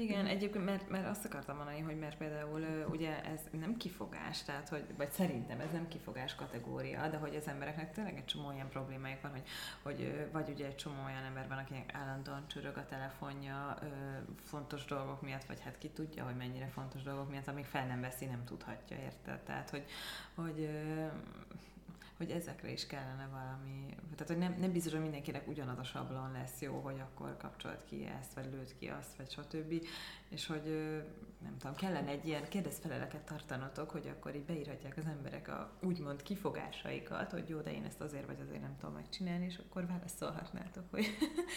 Igen, 0.00 0.26
egyébként, 0.26 0.64
mert, 0.64 0.88
mert 0.88 1.08
azt 1.08 1.24
akartam 1.24 1.56
mondani, 1.56 1.80
hogy 1.80 1.98
mert 1.98 2.16
például 2.16 2.86
ugye 2.90 3.24
ez 3.24 3.40
nem 3.60 3.76
kifogás, 3.76 4.42
tehát 4.42 4.68
hogy, 4.68 4.84
vagy 4.96 5.10
szerintem 5.10 5.60
ez 5.60 5.72
nem 5.72 5.88
kifogás 5.88 6.34
kategória, 6.34 7.08
de 7.08 7.16
hogy 7.16 7.36
az 7.36 7.48
embereknek 7.48 7.92
tényleg 7.92 8.16
egy 8.16 8.24
csomó 8.24 8.46
olyan 8.46 8.68
problémájuk 8.68 9.20
van, 9.20 9.30
hogy, 9.30 9.48
hogy 9.82 10.28
vagy 10.32 10.48
ugye 10.48 10.66
egy 10.66 10.76
csomó 10.76 11.04
olyan 11.04 11.24
ember 11.24 11.48
van, 11.48 11.58
akinek 11.58 11.94
állandóan 11.94 12.46
csörög 12.46 12.76
a 12.76 12.86
telefonja 12.86 13.78
fontos 14.44 14.84
dolgok 14.84 15.22
miatt, 15.22 15.44
vagy 15.44 15.60
hát 15.60 15.78
ki 15.78 15.88
tudja, 15.88 16.24
hogy 16.24 16.36
mennyire 16.36 16.66
fontos 16.66 17.02
dolgok 17.02 17.30
miatt, 17.30 17.48
amíg 17.48 17.64
fel 17.64 17.86
nem 17.86 18.00
veszi, 18.00 18.24
nem 18.24 18.44
tudhatja, 18.44 18.96
érted? 18.96 19.38
Tehát, 19.38 19.70
hogy, 19.70 19.84
hogy 20.34 20.68
hogy 22.20 22.30
ezekre 22.30 22.70
is 22.70 22.86
kellene 22.86 23.28
valami, 23.30 23.86
tehát 24.16 24.26
hogy 24.26 24.38
nem, 24.38 24.56
nem 24.60 24.72
biztos, 24.72 24.92
hogy 24.92 25.02
mindenkinek 25.02 25.48
ugyanaz 25.48 25.78
a 25.78 25.82
sablon 25.82 26.32
lesz 26.32 26.60
jó, 26.60 26.80
hogy 26.80 27.00
akkor 27.00 27.36
kapcsolat 27.36 27.84
ki 27.84 28.08
ezt, 28.20 28.34
vagy 28.34 28.48
lőtt 28.52 28.78
ki 28.78 28.86
azt, 28.86 29.16
vagy 29.16 29.30
stb. 29.30 29.86
És 30.28 30.46
hogy 30.46 30.62
nem 31.42 31.56
tudom, 31.58 31.76
kellene 31.76 32.08
egy 32.08 32.26
ilyen 32.26 32.48
kérdezfeleleket 32.48 33.20
tartanotok, 33.20 33.90
hogy 33.90 34.08
akkor 34.08 34.34
így 34.34 34.44
beírhatják 34.44 34.96
az 34.96 35.06
emberek 35.06 35.48
a 35.48 35.72
úgymond 35.82 36.22
kifogásaikat, 36.22 37.30
hogy 37.30 37.48
jó, 37.48 37.60
de 37.60 37.72
én 37.72 37.84
ezt 37.84 38.00
azért 38.00 38.26
vagy 38.26 38.40
azért 38.40 38.60
nem 38.60 38.76
tudom 38.78 38.94
megcsinálni, 38.94 39.44
és 39.44 39.58
akkor 39.58 39.86
válaszolhatnátok, 39.86 40.84
hogy... 40.90 41.06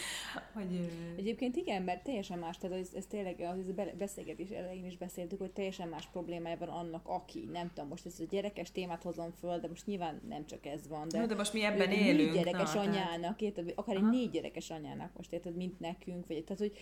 hogy 0.58 0.90
Egyébként 1.18 1.56
igen, 1.56 1.84
mert 1.84 2.04
teljesen 2.04 2.40
más, 2.40 2.58
tehát 2.58 2.78
ez, 2.78 2.90
ez 2.94 3.06
tényleg 3.06 3.40
az 3.40 3.72
beszélgetés 3.98 4.50
elején 4.50 4.86
is 4.86 4.98
beszéltük, 4.98 5.40
hogy 5.40 5.52
teljesen 5.52 5.88
más 5.88 6.08
problémája 6.08 6.58
van 6.58 6.70
annak, 6.70 7.08
aki, 7.08 7.50
nem 7.52 7.68
tudom, 7.74 7.90
most 7.90 8.06
ez 8.06 8.20
a 8.20 8.26
gyerekes 8.30 8.72
témát 8.72 9.04
hozom 9.04 9.32
föl, 9.32 9.60
de 9.60 9.68
most 9.68 9.86
nyilván 9.86 10.22
nem 10.28 10.46
csak 10.46 10.53
ez 10.62 10.88
van. 10.88 11.08
De, 11.08 11.20
no, 11.20 11.26
de 11.26 11.36
most 11.36 11.54
mi 11.54 11.64
ebben 11.64 11.92
élünk. 11.92 12.34
Négy 12.34 12.44
gyerekes 12.44 12.74
na, 12.74 12.80
anyának, 12.80 13.42
érted, 13.42 13.74
akár 13.76 13.96
Aha. 13.96 14.06
egy 14.06 14.12
négy 14.12 14.30
gyerekes 14.30 14.70
anyának 14.70 15.10
most 15.18 15.34
érted, 15.34 15.56
mint 15.56 15.80
nekünk, 15.80 16.28
vagy 16.28 16.44
tehát, 16.44 16.62
hogy 16.62 16.74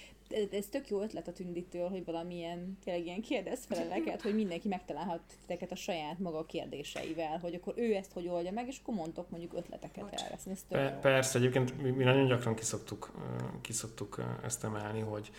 ez 0.52 0.66
tök 0.66 0.90
jó 0.90 1.02
ötlet 1.02 1.28
a 1.28 1.34
tündítől, 1.34 1.90
hogy 1.90 2.06
valamilyen 2.06 2.78
tényleg 2.84 3.06
ilyen 3.06 3.22
kérdezfeleleket, 3.22 4.22
hogy 4.22 4.36
mindenki 4.36 4.68
megtalálhat 4.68 5.22
titeket 5.42 5.72
a 5.72 5.76
saját 5.76 6.20
maga 6.20 6.46
kérdéseivel, 6.46 7.38
hogy 7.38 7.54
akkor 7.54 7.74
ő 7.78 7.96
ezt 7.96 8.12
hogy 8.12 8.28
oldja 8.28 8.52
meg, 8.52 8.68
és 8.68 8.80
akkor 8.82 8.96
mondtok 8.96 9.30
mondjuk 9.30 9.54
ötleteket 9.54 10.06
erre. 10.12 10.40
Ez 10.48 10.66
Pe- 10.68 11.00
persze, 11.00 11.38
egyébként 11.38 11.82
mi, 11.82 11.90
mi 11.90 12.04
nagyon 12.04 12.28
gyakran 12.28 12.56
kiszoktuk, 12.56 13.12
kiszoktuk 13.62 14.24
ezt 14.44 14.64
emelni, 14.64 15.00
hogy 15.00 15.32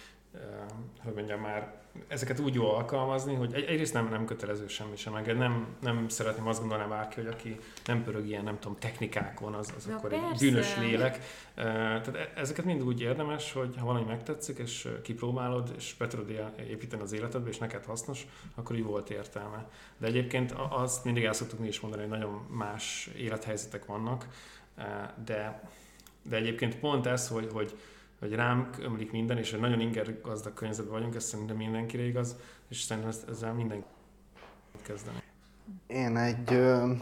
hogy 1.02 1.14
mondjam 1.14 1.40
már, 1.40 1.80
ezeket 2.08 2.38
úgy 2.38 2.54
jól 2.54 2.74
alkalmazni, 2.74 3.34
hogy 3.34 3.54
egy, 3.54 3.64
egyrészt 3.64 3.92
nem, 3.92 4.08
nem 4.08 4.24
kötelező 4.24 4.68
semmi 4.68 4.96
sem, 4.96 5.12
meg 5.12 5.36
nem, 5.36 5.66
nem 5.80 6.08
szeretném 6.08 6.46
azt 6.46 6.60
gondolni 6.60 6.88
bárki, 6.88 7.20
hogy 7.20 7.30
aki 7.30 7.58
nem 7.86 8.04
pörög 8.04 8.26
ilyen, 8.26 8.44
nem 8.44 8.58
tudom, 8.58 8.76
technikákon, 8.78 9.54
az, 9.54 9.72
az 9.76 9.88
akkor 9.92 10.10
persze. 10.10 10.26
egy 10.32 10.38
bűnös 10.38 10.76
lélek. 10.76 11.18
Tehát 11.54 12.16
e, 12.16 12.32
ezeket 12.34 12.64
mind 12.64 12.82
úgy 12.82 13.00
érdemes, 13.00 13.52
hogy 13.52 13.74
ha 13.78 13.84
valami 13.84 14.04
megtetszik, 14.04 14.58
és 14.58 14.88
kipróbálod, 15.02 15.72
és 15.76 15.94
be 15.98 16.06
tudod 16.06 16.52
építeni 16.68 17.02
az 17.02 17.12
életedbe, 17.12 17.48
és 17.48 17.58
neked 17.58 17.84
hasznos, 17.84 18.26
akkor 18.54 18.76
így 18.76 18.84
volt 18.84 19.10
értelme. 19.10 19.68
De 19.98 20.06
egyébként 20.06 20.54
azt 20.70 21.04
mindig 21.04 21.24
el 21.24 21.32
szoktuk 21.32 21.58
mi 21.58 21.66
is 21.66 21.80
mondani, 21.80 22.02
hogy 22.02 22.10
nagyon 22.10 22.46
más 22.50 23.10
élethelyzetek 23.16 23.84
vannak, 23.86 24.26
de, 25.24 25.70
de 26.22 26.36
egyébként 26.36 26.78
pont 26.78 27.06
ez, 27.06 27.28
hogy, 27.28 27.48
hogy 27.52 27.76
hogy 28.22 28.34
rám 28.34 28.70
ömlik 28.80 29.12
minden, 29.12 29.38
és 29.38 29.50
hogy 29.50 29.60
nagyon 29.60 29.80
inger 29.80 30.20
gazdag 30.20 30.54
környezetben 30.54 30.94
vagyunk, 30.94 31.14
ez 31.14 31.24
szerintem 31.24 31.56
mindenkire 31.56 32.02
igaz, 32.02 32.36
és 32.68 32.80
szerintem 32.80 33.12
ezzel 33.28 33.52
mindenki 33.52 33.86
kezdeni. 34.82 35.22
Én 35.86 36.16
egy 36.16 36.52
ö, 36.52 36.92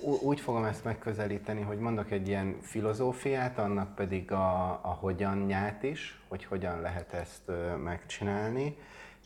úgy 0.00 0.40
fogom 0.40 0.64
ezt 0.64 0.84
megközelíteni, 0.84 1.60
hogy 1.60 1.78
mondok 1.78 2.10
egy 2.10 2.28
ilyen 2.28 2.56
filozófiát, 2.60 3.58
annak 3.58 3.94
pedig 3.94 4.32
a, 4.32 4.70
a 4.70 4.96
hogyanját 5.00 5.82
is, 5.82 6.20
hogy 6.28 6.44
hogyan 6.44 6.80
lehet 6.80 7.12
ezt 7.12 7.42
ö, 7.46 7.76
megcsinálni 7.76 8.76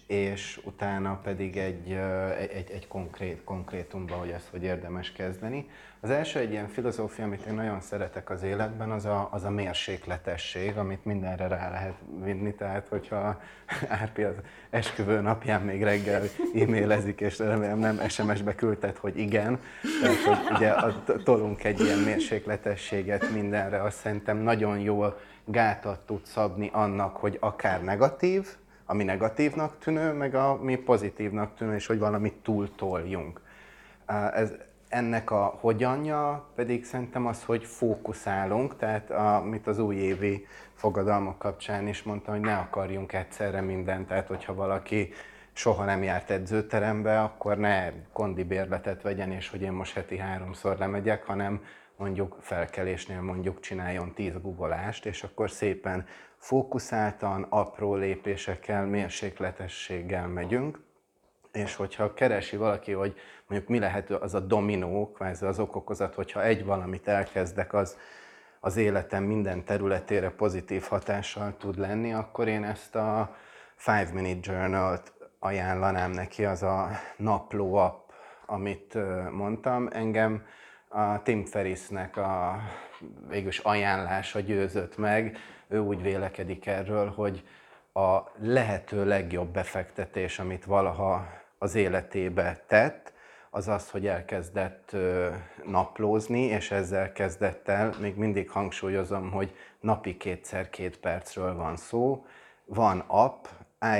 és 0.08 0.60
utána 0.64 1.20
pedig 1.22 1.56
egy, 1.56 1.92
egy, 2.38 2.70
egy 2.70 2.86
konkrét, 2.88 3.44
konkrétumba, 3.44 4.14
hogy 4.14 4.30
ezt 4.30 4.48
hogy 4.50 4.62
érdemes 4.62 5.12
kezdeni. 5.12 5.68
Az 6.00 6.10
első 6.10 6.38
egy 6.38 6.50
ilyen 6.50 6.68
filozófia, 6.68 7.24
amit 7.24 7.46
én 7.46 7.54
nagyon 7.54 7.80
szeretek 7.80 8.30
az 8.30 8.42
életben, 8.42 8.90
az 8.90 9.04
a, 9.04 9.28
az 9.32 9.44
a 9.44 9.50
mérsékletesség, 9.50 10.76
amit 10.76 11.04
mindenre 11.04 11.48
rá 11.48 11.70
lehet 11.70 11.94
vinni. 12.24 12.54
Tehát, 12.54 12.88
hogyha 12.88 13.40
Árpi 14.00 14.22
az 14.22 14.34
esküvő 14.70 15.20
napján 15.20 15.62
még 15.62 15.82
reggel 15.82 16.22
e-mailezik, 16.54 17.20
és 17.20 17.38
remélem 17.38 17.78
nem 17.78 18.08
SMS-be 18.08 18.54
küldted, 18.54 18.96
hogy 18.96 19.18
igen. 19.18 19.60
Tehát, 20.02 20.16
hogy 20.16 20.56
ugye 20.56 20.74
tolunk 21.24 21.64
egy 21.64 21.80
ilyen 21.80 21.98
mérsékletességet 21.98 23.30
mindenre, 23.30 23.82
azt 23.82 23.98
szerintem 23.98 24.36
nagyon 24.36 24.78
jól 24.78 25.18
gátat 25.44 26.00
tud 26.00 26.24
szabni 26.24 26.70
annak, 26.72 27.16
hogy 27.16 27.36
akár 27.40 27.82
negatív, 27.82 28.56
ami 28.90 29.04
negatívnak 29.04 29.78
tűnő, 29.78 30.12
meg 30.12 30.34
ami 30.34 30.76
pozitívnak 30.76 31.56
tűnő, 31.56 31.74
és 31.74 31.86
hogy 31.86 31.98
valamit 31.98 32.34
túltoljunk. 32.42 33.40
Ez, 34.32 34.52
ennek 34.88 35.30
a 35.30 35.56
hogyanja 35.60 36.48
pedig 36.54 36.84
szerintem 36.84 37.26
az, 37.26 37.44
hogy 37.44 37.64
fókuszálunk, 37.64 38.76
tehát 38.76 39.10
amit 39.10 39.66
az 39.66 39.78
újévi 39.78 40.46
fogadalmak 40.74 41.38
kapcsán 41.38 41.88
is 41.88 42.02
mondtam, 42.02 42.34
hogy 42.34 42.44
ne 42.44 42.56
akarjunk 42.56 43.12
egyszerre 43.12 43.60
mindent, 43.60 44.08
tehát 44.08 44.26
hogyha 44.26 44.54
valaki 44.54 45.12
soha 45.52 45.84
nem 45.84 46.02
járt 46.02 46.30
edzőterembe, 46.30 47.20
akkor 47.20 47.56
ne 47.56 47.92
kondibérletet 48.12 49.02
vegyen, 49.02 49.32
és 49.32 49.48
hogy 49.48 49.62
én 49.62 49.72
most 49.72 49.94
heti 49.94 50.18
háromszor 50.18 50.78
lemegyek, 50.78 51.24
hanem 51.24 51.64
mondjuk 51.96 52.36
felkelésnél 52.40 53.20
mondjuk 53.20 53.60
csináljon 53.60 54.14
tíz 54.14 54.40
guggolást, 54.40 55.06
és 55.06 55.22
akkor 55.22 55.50
szépen 55.50 56.06
fókuszáltan, 56.38 57.46
apró 57.48 57.94
lépésekkel, 57.94 58.86
mérsékletességgel 58.86 60.28
megyünk, 60.28 60.80
és 61.52 61.74
hogyha 61.74 62.14
keresi 62.14 62.56
valaki, 62.56 62.92
hogy 62.92 63.14
mondjuk 63.46 63.70
mi 63.70 63.78
lehet 63.78 64.10
az 64.10 64.34
a 64.34 64.40
dominó, 64.40 65.12
kvázi 65.12 65.46
az 65.46 65.58
okokozat, 65.58 66.14
hogyha 66.14 66.42
egy 66.42 66.64
valamit 66.64 67.08
elkezdek, 67.08 67.72
az, 67.72 67.98
az 68.60 68.76
életem 68.76 69.24
minden 69.24 69.64
területére 69.64 70.30
pozitív 70.30 70.82
hatással 70.82 71.56
tud 71.56 71.78
lenni, 71.78 72.12
akkor 72.12 72.48
én 72.48 72.64
ezt 72.64 72.94
a 72.94 73.36
Five 73.74 74.10
Minute 74.12 74.52
Journal-t 74.52 75.12
ajánlanám 75.38 76.10
neki, 76.10 76.44
az 76.44 76.62
a 76.62 76.88
napló 77.16 77.74
app, 77.74 78.08
amit 78.46 78.98
mondtam. 79.30 79.88
Engem 79.92 80.46
a 80.88 81.22
Tim 81.22 81.44
Ferrisnek 81.44 82.16
a 82.16 82.60
végülis 83.28 83.58
ajánlása 83.58 84.40
győzött 84.40 84.96
meg. 84.96 85.36
Ő 85.68 85.78
úgy 85.78 86.02
vélekedik 86.02 86.66
erről, 86.66 87.10
hogy 87.10 87.44
a 87.92 88.18
lehető 88.38 89.04
legjobb 89.04 89.48
befektetés, 89.48 90.38
amit 90.38 90.64
valaha 90.64 91.26
az 91.58 91.74
életébe 91.74 92.64
tett, 92.66 93.12
az 93.50 93.68
az, 93.68 93.90
hogy 93.90 94.06
elkezdett 94.06 94.96
naplózni, 95.64 96.40
és 96.40 96.70
ezzel 96.70 97.12
kezdett 97.12 97.68
el, 97.68 97.94
még 98.00 98.16
mindig 98.16 98.50
hangsúlyozom, 98.50 99.30
hogy 99.30 99.54
napi 99.80 100.16
kétszer 100.16 100.70
két 100.70 100.98
percről 100.98 101.54
van 101.54 101.76
szó. 101.76 102.26
Van 102.64 103.04
app, 103.06 103.44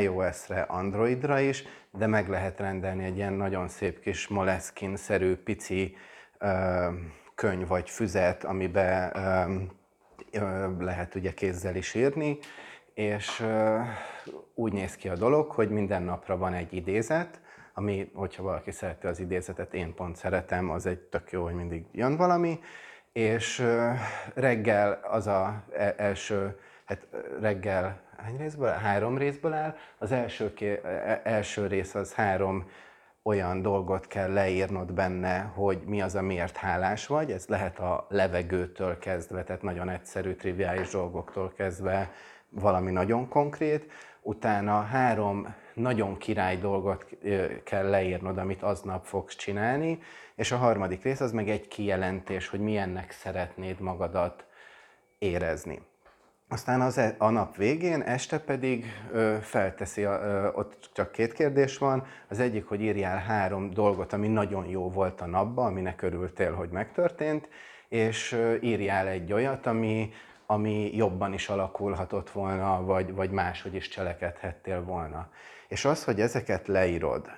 iOS-re, 0.01 0.61
Androidra 0.61 1.39
is, 1.41 1.64
de 1.91 2.07
meg 2.07 2.29
lehet 2.29 2.61
rendelni 2.61 3.05
egy 3.05 3.16
ilyen 3.16 3.33
nagyon 3.33 3.69
szép 3.69 4.01
kis 4.01 4.29
Moleskine-szerű 4.29 5.37
pici 5.37 5.97
ö, 6.39 6.89
könyv 7.35 7.69
vagy 7.69 7.91
füzet, 7.91 8.45
amiben 8.45 9.16
ö, 9.16 9.55
lehet 10.79 11.14
ugye 11.14 11.35
kézzel 11.35 11.77
is 11.77 11.95
írni, 11.95 12.39
és 12.95 13.47
úgy 14.55 14.73
néz 14.73 14.97
ki 14.97 15.09
a 15.09 15.16
dolog, 15.16 15.51
hogy 15.51 15.71
minden 15.71 16.03
napra 16.03 16.37
van 16.37 16.55
egy 16.55 16.73
idézet, 16.73 17.41
ami, 17.75 18.11
hogyha 18.14 18.43
valaki 18.43 18.71
szereti 18.71 19.07
az 19.07 19.21
idézetet, 19.21 19.75
én 19.75 19.95
pont 19.95 20.16
szeretem, 20.16 20.71
az 20.71 20.87
egy 20.87 20.99
tök 20.99 21.31
jó, 21.31 21.43
hogy 21.43 21.55
mindig 21.55 21.85
jön 21.93 22.16
valami, 22.16 22.61
és 23.12 23.64
reggel 24.35 25.01
az 25.03 25.27
a 25.27 25.64
e, 25.73 25.95
első, 25.97 26.59
hát 26.85 27.07
reggel 27.41 28.01
hány 28.16 28.37
részből 28.37 28.69
áll? 28.69 28.79
Három 28.79 29.19
részből 29.19 29.53
áll. 29.53 29.77
Az 29.99 30.12
első, 30.12 30.55
ké, 30.55 30.81
e, 30.85 31.21
első 31.25 31.66
rész 31.66 31.95
az 31.95 32.14
három 32.14 32.71
olyan 33.29 33.62
dolgot 33.62 34.07
kell 34.07 34.33
leírnod 34.33 34.93
benne, 34.93 35.41
hogy 35.41 35.79
mi 35.87 36.01
az, 36.01 36.14
amiért 36.14 36.57
hálás 36.57 37.07
vagy. 37.07 37.31
Ez 37.31 37.47
lehet 37.47 37.79
a 37.79 38.07
levegőtől 38.09 38.99
kezdve, 38.99 39.45
tehát 39.45 39.62
nagyon 39.62 39.89
egyszerű, 39.89 40.35
triviális 40.35 40.91
dolgoktól 40.91 41.53
kezdve 41.57 42.11
valami 42.49 42.91
nagyon 42.91 43.29
konkrét. 43.29 43.93
Utána 44.22 44.81
három 44.81 45.55
nagyon 45.74 46.18
király 46.18 46.57
dolgot 46.57 47.07
kell 47.64 47.89
leírnod, 47.89 48.39
amit 48.39 48.62
aznap 48.62 49.05
fogsz 49.05 49.37
csinálni, 49.37 49.99
és 50.35 50.53
a 50.53 50.57
harmadik 50.57 51.03
rész 51.03 51.20
az 51.20 51.33
meg 51.33 51.49
egy 51.49 51.68
kijelentés, 51.68 52.49
hogy 52.49 52.61
milyennek 52.61 53.11
szeretnéd 53.11 53.81
magadat 53.81 54.45
érezni. 55.18 55.81
Aztán 56.51 56.80
az, 56.80 56.99
e, 56.99 57.14
a 57.18 57.30
nap 57.30 57.57
végén, 57.57 58.01
este 58.01 58.38
pedig 58.38 58.84
ö, 59.12 59.36
felteszi, 59.40 60.03
ö, 60.03 60.49
ott 60.53 60.90
csak 60.92 61.12
két 61.12 61.32
kérdés 61.32 61.78
van. 61.78 62.07
Az 62.28 62.40
egyik, 62.40 62.66
hogy 62.66 62.80
írjál 62.80 63.18
három 63.18 63.70
dolgot, 63.70 64.12
ami 64.12 64.28
nagyon 64.28 64.66
jó 64.66 64.90
volt 64.90 65.20
a 65.20 65.26
napban, 65.26 65.66
aminek 65.66 66.03
örültél, 66.03 66.55
hogy 66.55 66.68
megtörtént, 66.70 67.49
és 67.88 68.32
ö, 68.32 68.55
írjál 68.61 69.07
egy 69.07 69.32
olyat, 69.32 69.66
ami, 69.66 70.11
ami 70.46 70.96
jobban 70.96 71.32
is 71.32 71.49
alakulhatott 71.49 72.30
volna, 72.30 72.84
vagy, 72.84 73.14
vagy 73.14 73.30
máshogy 73.30 73.74
is 73.74 73.88
cselekedhettél 73.88 74.84
volna. 74.84 75.28
És 75.68 75.84
az, 75.84 76.05
hogy 76.05 76.20
ezeket 76.20 76.66
leírod, 76.66 77.30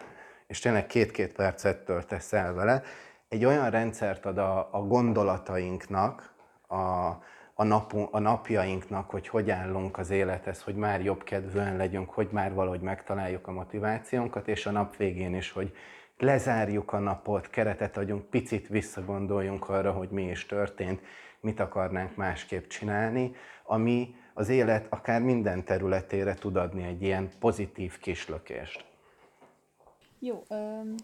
és 0.47 0.59
tényleg 0.59 0.87
két-két 0.87 1.33
percet 1.33 1.85
töltesz 1.85 2.33
el 2.33 2.55
vele, 2.55 2.83
egy 3.29 3.45
olyan 3.45 3.71
rendszert 3.71 4.27
ad 4.27 4.39
a, 4.39 4.69
a 4.73 4.79
gondolatainknak, 4.79 6.35
a, 6.69 7.11
a, 7.61 7.65
napunk, 7.65 8.15
a 8.15 8.19
napjainknak, 8.19 9.11
hogy 9.11 9.29
hogy 9.29 9.51
állunk 9.51 9.99
az 9.99 10.11
élethez, 10.11 10.63
hogy 10.63 10.75
már 10.75 11.05
jobb 11.05 11.25
kedvűen 11.25 11.77
legyünk, 11.77 12.11
hogy 12.11 12.29
már 12.31 12.55
valahogy 12.55 12.81
megtaláljuk 12.81 13.47
a 13.47 13.53
motivációnkat, 13.53 14.49
és 14.49 14.67
a 14.67 14.71
nap 14.71 14.97
végén 14.97 15.35
is, 15.35 15.51
hogy 15.51 15.73
lezárjuk 16.19 16.93
a 16.93 16.99
napot, 16.99 17.51
keretet 17.51 17.97
adjunk, 17.97 18.25
picit 18.25 18.69
visszagondoljunk 18.69 19.69
arra, 19.69 19.93
hogy 19.93 20.09
mi 20.09 20.23
is 20.23 20.47
történt, 20.47 21.01
mit 21.41 21.61
akarnánk 21.61 22.17
másképp 22.17 22.67
csinálni, 22.67 23.35
ami 23.65 24.15
az 24.35 24.49
élet 24.49 24.87
akár 24.91 25.23
minden 25.23 25.65
területére 25.65 26.35
tud 26.35 26.57
adni 26.57 26.83
egy 26.83 27.03
ilyen 27.03 27.29
pozitív 27.39 27.99
kislökést. 27.99 28.85
Jó, 30.19 30.45
um, 30.49 30.95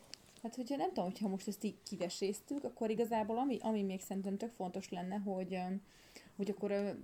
hát 0.42 0.54
hogyha 0.54 0.76
nem 0.76 0.88
tudom, 0.88 1.04
hogyha 1.04 1.28
most 1.28 1.48
ezt 1.48 1.64
így 1.64 1.76
kiveséztük, 1.88 2.64
akkor 2.64 2.90
igazából 2.90 3.38
ami, 3.38 3.58
ami 3.60 3.82
még 3.82 4.00
szerintem 4.00 4.36
tök 4.36 4.52
fontos 4.56 4.90
lenne, 4.90 5.16
hogy, 5.16 5.58
hogy 6.36 6.50
akkor 6.50 6.96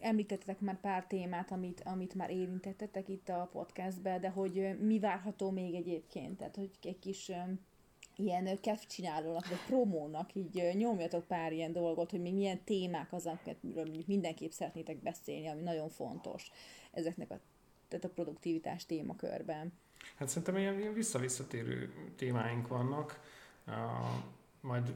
említettetek 0.00 0.60
már 0.60 0.80
pár 0.80 1.06
témát, 1.06 1.50
amit, 1.50 1.82
amit 1.84 2.14
már 2.14 2.30
érintettetek 2.30 3.08
itt 3.08 3.28
a 3.28 3.48
podcastben, 3.52 4.20
de 4.20 4.28
hogy 4.28 4.78
mi 4.80 4.98
várható 4.98 5.50
még 5.50 5.74
egyébként, 5.74 6.36
tehát 6.36 6.56
hogy 6.56 6.70
egy 6.82 6.98
kis 6.98 7.30
ilyen 8.16 8.58
csinálónak, 8.88 9.48
vagy 9.48 9.58
promónak 9.66 10.34
így 10.34 10.74
nyomjatok 10.74 11.26
pár 11.26 11.52
ilyen 11.52 11.72
dolgot, 11.72 12.10
hogy 12.10 12.20
még 12.20 12.34
milyen 12.34 12.64
témák 12.64 13.12
az, 13.12 13.26
amiket 13.26 13.56
mindenképp 14.06 14.50
szeretnétek 14.50 14.96
beszélni, 14.96 15.48
ami 15.48 15.62
nagyon 15.62 15.88
fontos 15.88 16.50
ezeknek 16.92 17.30
a, 17.30 17.40
tehát 17.88 18.04
a 18.04 18.08
produktivitás 18.08 18.86
témakörben. 18.86 19.72
Hát 20.16 20.28
szerintem 20.28 20.56
ilyen, 20.56 20.78
ilyen 20.78 20.94
visszavisszatérő 20.94 21.92
témáink 22.16 22.68
vannak, 22.68 23.20
uh, 23.66 23.74
majd, 24.60 24.94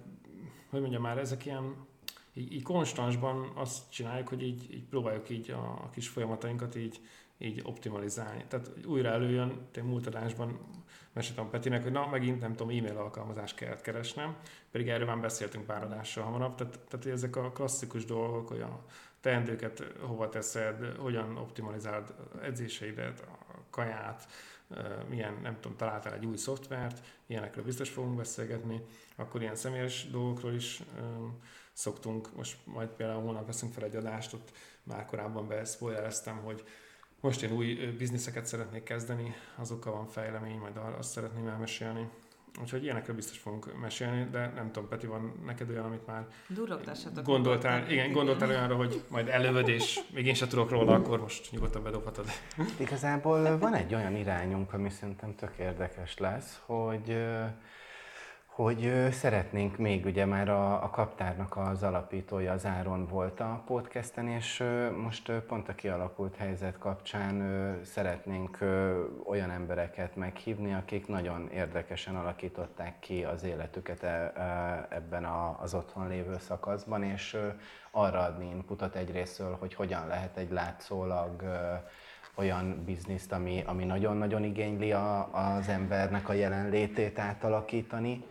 hogy 0.70 0.80
mondjam 0.80 1.02
már, 1.02 1.18
ezek 1.18 1.46
ilyen 1.46 1.86
így, 2.34 2.52
így 2.52 2.62
konstansban 2.62 3.52
azt 3.54 3.90
csináljuk, 3.90 4.28
hogy 4.28 4.42
így, 4.42 4.74
így 4.74 4.84
próbáljuk 4.84 5.30
így 5.30 5.50
a, 5.50 5.62
a 5.84 5.90
kis 5.92 6.08
folyamatainkat 6.08 6.74
így, 6.74 7.00
így 7.38 7.60
optimalizálni. 7.64 8.44
Tehát 8.48 8.70
újra 8.86 9.08
előjön, 9.08 9.68
te 9.70 9.82
múlt 9.82 10.06
adásban 10.06 10.58
meséltem 11.12 11.50
Petinek, 11.50 11.82
hogy 11.82 11.92
na, 11.92 12.06
megint 12.06 12.40
nem 12.40 12.54
tudom, 12.54 12.76
e-mail 12.76 12.96
alkalmazást 12.96 13.56
kellett 13.56 13.80
keresnem, 13.80 14.36
pedig 14.70 14.88
erről 14.88 15.06
már 15.06 15.20
beszéltünk 15.20 15.66
pár 15.66 15.82
adással 15.82 16.24
hamarabb, 16.24 16.54
tehát, 16.54 16.78
tehát 16.78 17.06
ezek 17.06 17.36
a 17.36 17.52
klasszikus 17.52 18.04
dolgok, 18.04 18.48
hogy 18.48 18.60
a 18.60 18.84
teendőket 19.20 19.92
hova 20.00 20.28
teszed, 20.28 20.96
hogyan 20.96 21.36
optimalizálod 21.36 22.14
edzéseidet, 22.42 23.20
a 23.20 23.58
kaját, 23.70 24.26
milyen, 25.08 25.38
nem 25.42 25.56
tudom, 25.60 25.76
találtál 25.76 26.14
egy 26.14 26.26
új 26.26 26.36
szoftvert, 26.36 27.06
ilyenekről 27.26 27.64
biztos 27.64 27.90
fogunk 27.90 28.16
beszélgetni, 28.16 28.80
akkor 29.16 29.40
ilyen 29.40 29.54
személyes 29.54 30.10
dolgokról 30.10 30.52
is 30.52 30.82
szoktunk, 31.74 32.36
most 32.36 32.56
majd 32.64 32.88
például 32.88 33.22
holnap 33.22 33.46
veszünk 33.46 33.72
fel 33.72 33.84
egy 33.84 33.96
adást, 33.96 34.32
ott 34.32 34.52
már 34.82 35.04
korábban 35.04 35.48
beszpoilereztem, 35.48 36.36
hogy 36.36 36.64
most 37.20 37.42
én 37.42 37.52
új 37.52 37.74
bizniszeket 37.74 38.46
szeretnék 38.46 38.82
kezdeni, 38.82 39.34
azokkal 39.56 39.92
van 39.92 40.06
fejlemény, 40.06 40.58
majd 40.58 40.76
azt 40.98 41.10
szeretném 41.10 41.46
elmesélni. 41.46 42.08
Úgyhogy 42.60 42.82
ilyenekről 42.82 43.16
biztos 43.16 43.38
fogunk 43.38 43.80
mesélni, 43.80 44.28
de 44.30 44.52
nem 44.54 44.72
tudom, 44.72 44.88
Peti, 44.88 45.06
van 45.06 45.42
neked 45.44 45.70
olyan, 45.70 45.84
amit 45.84 46.06
már 46.06 46.26
gondoltál, 47.24 47.90
igen, 47.90 48.12
gondoltál 48.12 48.48
olyanra, 48.48 48.76
hogy 48.76 49.04
majd 49.08 49.28
előd, 49.28 49.68
és 49.68 50.00
még 50.12 50.26
én 50.26 50.34
sem 50.34 50.48
tudok 50.48 50.70
róla, 50.70 50.94
akkor 50.94 51.20
most 51.20 51.50
nyugodtan 51.50 51.82
bedobhatod. 51.82 52.26
Igazából 52.78 53.58
van 53.58 53.74
egy 53.74 53.94
olyan 53.94 54.16
irányunk, 54.16 54.72
ami 54.72 54.90
szerintem 54.90 55.34
tök 55.34 55.56
érdekes 55.58 56.18
lesz, 56.18 56.60
hogy 56.66 57.16
hogy 58.54 59.08
szeretnénk 59.10 59.76
még, 59.76 60.04
ugye 60.04 60.24
már 60.24 60.48
a, 60.48 60.82
a 60.82 60.90
kaptárnak 60.90 61.56
az 61.56 61.82
alapítója, 61.82 62.52
az 62.52 62.66
Áron 62.66 63.06
volt 63.06 63.40
a 63.40 63.62
podcasten, 63.66 64.28
és 64.28 64.64
most 65.02 65.32
pont 65.32 65.68
a 65.68 65.74
kialakult 65.74 66.36
helyzet 66.36 66.78
kapcsán 66.78 67.42
szeretnénk 67.84 68.58
olyan 69.24 69.50
embereket 69.50 70.16
meghívni, 70.16 70.74
akik 70.74 71.06
nagyon 71.06 71.48
érdekesen 71.50 72.16
alakították 72.16 72.98
ki 72.98 73.24
az 73.24 73.44
életüket 73.44 74.02
e, 74.02 74.32
e, 74.36 74.86
ebben 74.90 75.24
az 75.60 75.74
otthon 75.74 76.08
lévő 76.08 76.36
szakaszban, 76.38 77.02
és 77.02 77.36
arra 77.90 78.18
adni 78.18 78.50
inputot 78.50 78.96
egyrésztől, 78.96 79.56
hogy 79.60 79.74
hogyan 79.74 80.06
lehet 80.06 80.36
egy 80.36 80.50
látszólag 80.50 81.42
olyan 82.34 82.82
bizniszt, 82.84 83.32
ami, 83.32 83.62
ami 83.66 83.84
nagyon-nagyon 83.84 84.44
igényli 84.44 84.92
a, 84.92 85.28
az 85.32 85.68
embernek 85.68 86.28
a 86.28 86.32
jelenlétét 86.32 87.18
átalakítani, 87.18 88.24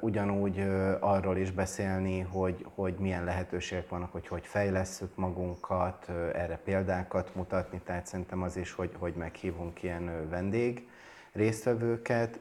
ugyanúgy 0.00 0.60
arról 1.00 1.36
is 1.36 1.50
beszélni, 1.50 2.20
hogy, 2.20 2.66
hogy 2.74 2.94
milyen 2.98 3.24
lehetőségek 3.24 3.88
vannak, 3.88 4.12
hogy 4.12 4.26
hogy 4.26 4.46
fejlesszük 4.46 5.16
magunkat, 5.16 6.08
erre 6.34 6.56
példákat 6.64 7.34
mutatni, 7.34 7.80
tehát 7.84 8.06
szerintem 8.06 8.42
az 8.42 8.56
is, 8.56 8.72
hogy, 8.72 8.90
hogy 8.98 9.14
meghívunk 9.14 9.82
ilyen 9.82 10.28
vendég 10.28 10.88
résztvevőket, 11.32 12.38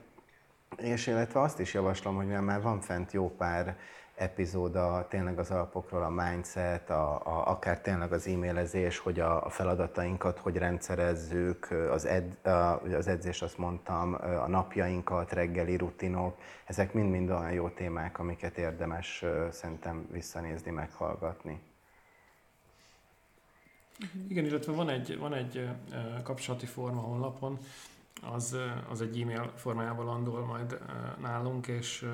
és 0.78 1.07
illetve 1.07 1.41
azt 1.41 1.59
is 1.59 1.74
javaslom, 1.74 2.16
hogy 2.16 2.28
már 2.28 2.62
van 2.62 2.80
fent 2.80 3.12
jó 3.12 3.36
pár 3.36 3.78
epizóda 4.22 5.07
tényleg 5.09 5.39
az 5.39 5.51
alapokról, 5.51 6.03
a 6.03 6.09
mindset, 6.09 6.89
a, 6.89 7.13
a, 7.13 7.47
akár 7.47 7.82
tényleg 7.82 8.11
az 8.11 8.28
e-mailezés, 8.28 8.97
hogy 8.97 9.19
a, 9.19 9.45
a 9.45 9.49
feladatainkat 9.49 10.39
hogy 10.39 10.57
rendszerezzük, 10.57 11.72
az, 11.91 12.05
ed, 12.05 12.45
a, 12.45 12.82
az 12.97 13.07
edzés 13.07 13.41
azt 13.41 13.57
mondtam, 13.57 14.13
a 14.22 14.47
napjainkat, 14.47 15.32
reggeli 15.32 15.76
rutinok, 15.78 16.38
ezek 16.65 16.93
mind-mind 16.93 17.30
olyan 17.30 17.51
jó 17.51 17.69
témák, 17.69 18.19
amiket 18.19 18.57
érdemes 18.57 19.26
szerintem 19.51 20.07
visszanézni, 20.11 20.72
meghallgatni. 20.72 21.59
Igen, 24.28 24.45
illetve 24.45 24.72
van 24.72 24.89
egy, 24.89 25.17
van 25.17 25.34
egy 25.34 25.69
kapcsolati 26.24 26.65
forma 26.65 27.01
honlapon, 27.01 27.59
az, 28.22 28.57
az 28.89 29.01
egy 29.01 29.22
e-mail 29.22 29.51
formájában 29.55 30.05
landol 30.05 30.45
majd 30.45 30.80
nálunk, 31.22 31.68
és 31.68 32.07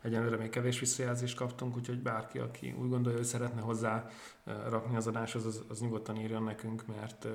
egyenlőre 0.00 0.36
még 0.36 0.50
kevés 0.50 0.78
visszajelzést 0.78 1.36
kaptunk, 1.36 1.76
úgyhogy 1.76 1.98
bárki, 1.98 2.38
aki 2.38 2.74
úgy 2.78 2.88
gondolja, 2.88 3.18
hogy 3.18 3.26
szeretne 3.26 3.60
hozzá 3.60 4.06
rakni 4.44 4.96
az 4.96 5.06
adáshoz, 5.06 5.46
az, 5.46 5.62
az 5.68 5.80
nyugodtan 5.80 6.16
írjon 6.16 6.42
nekünk, 6.42 6.86
mert 6.86 7.26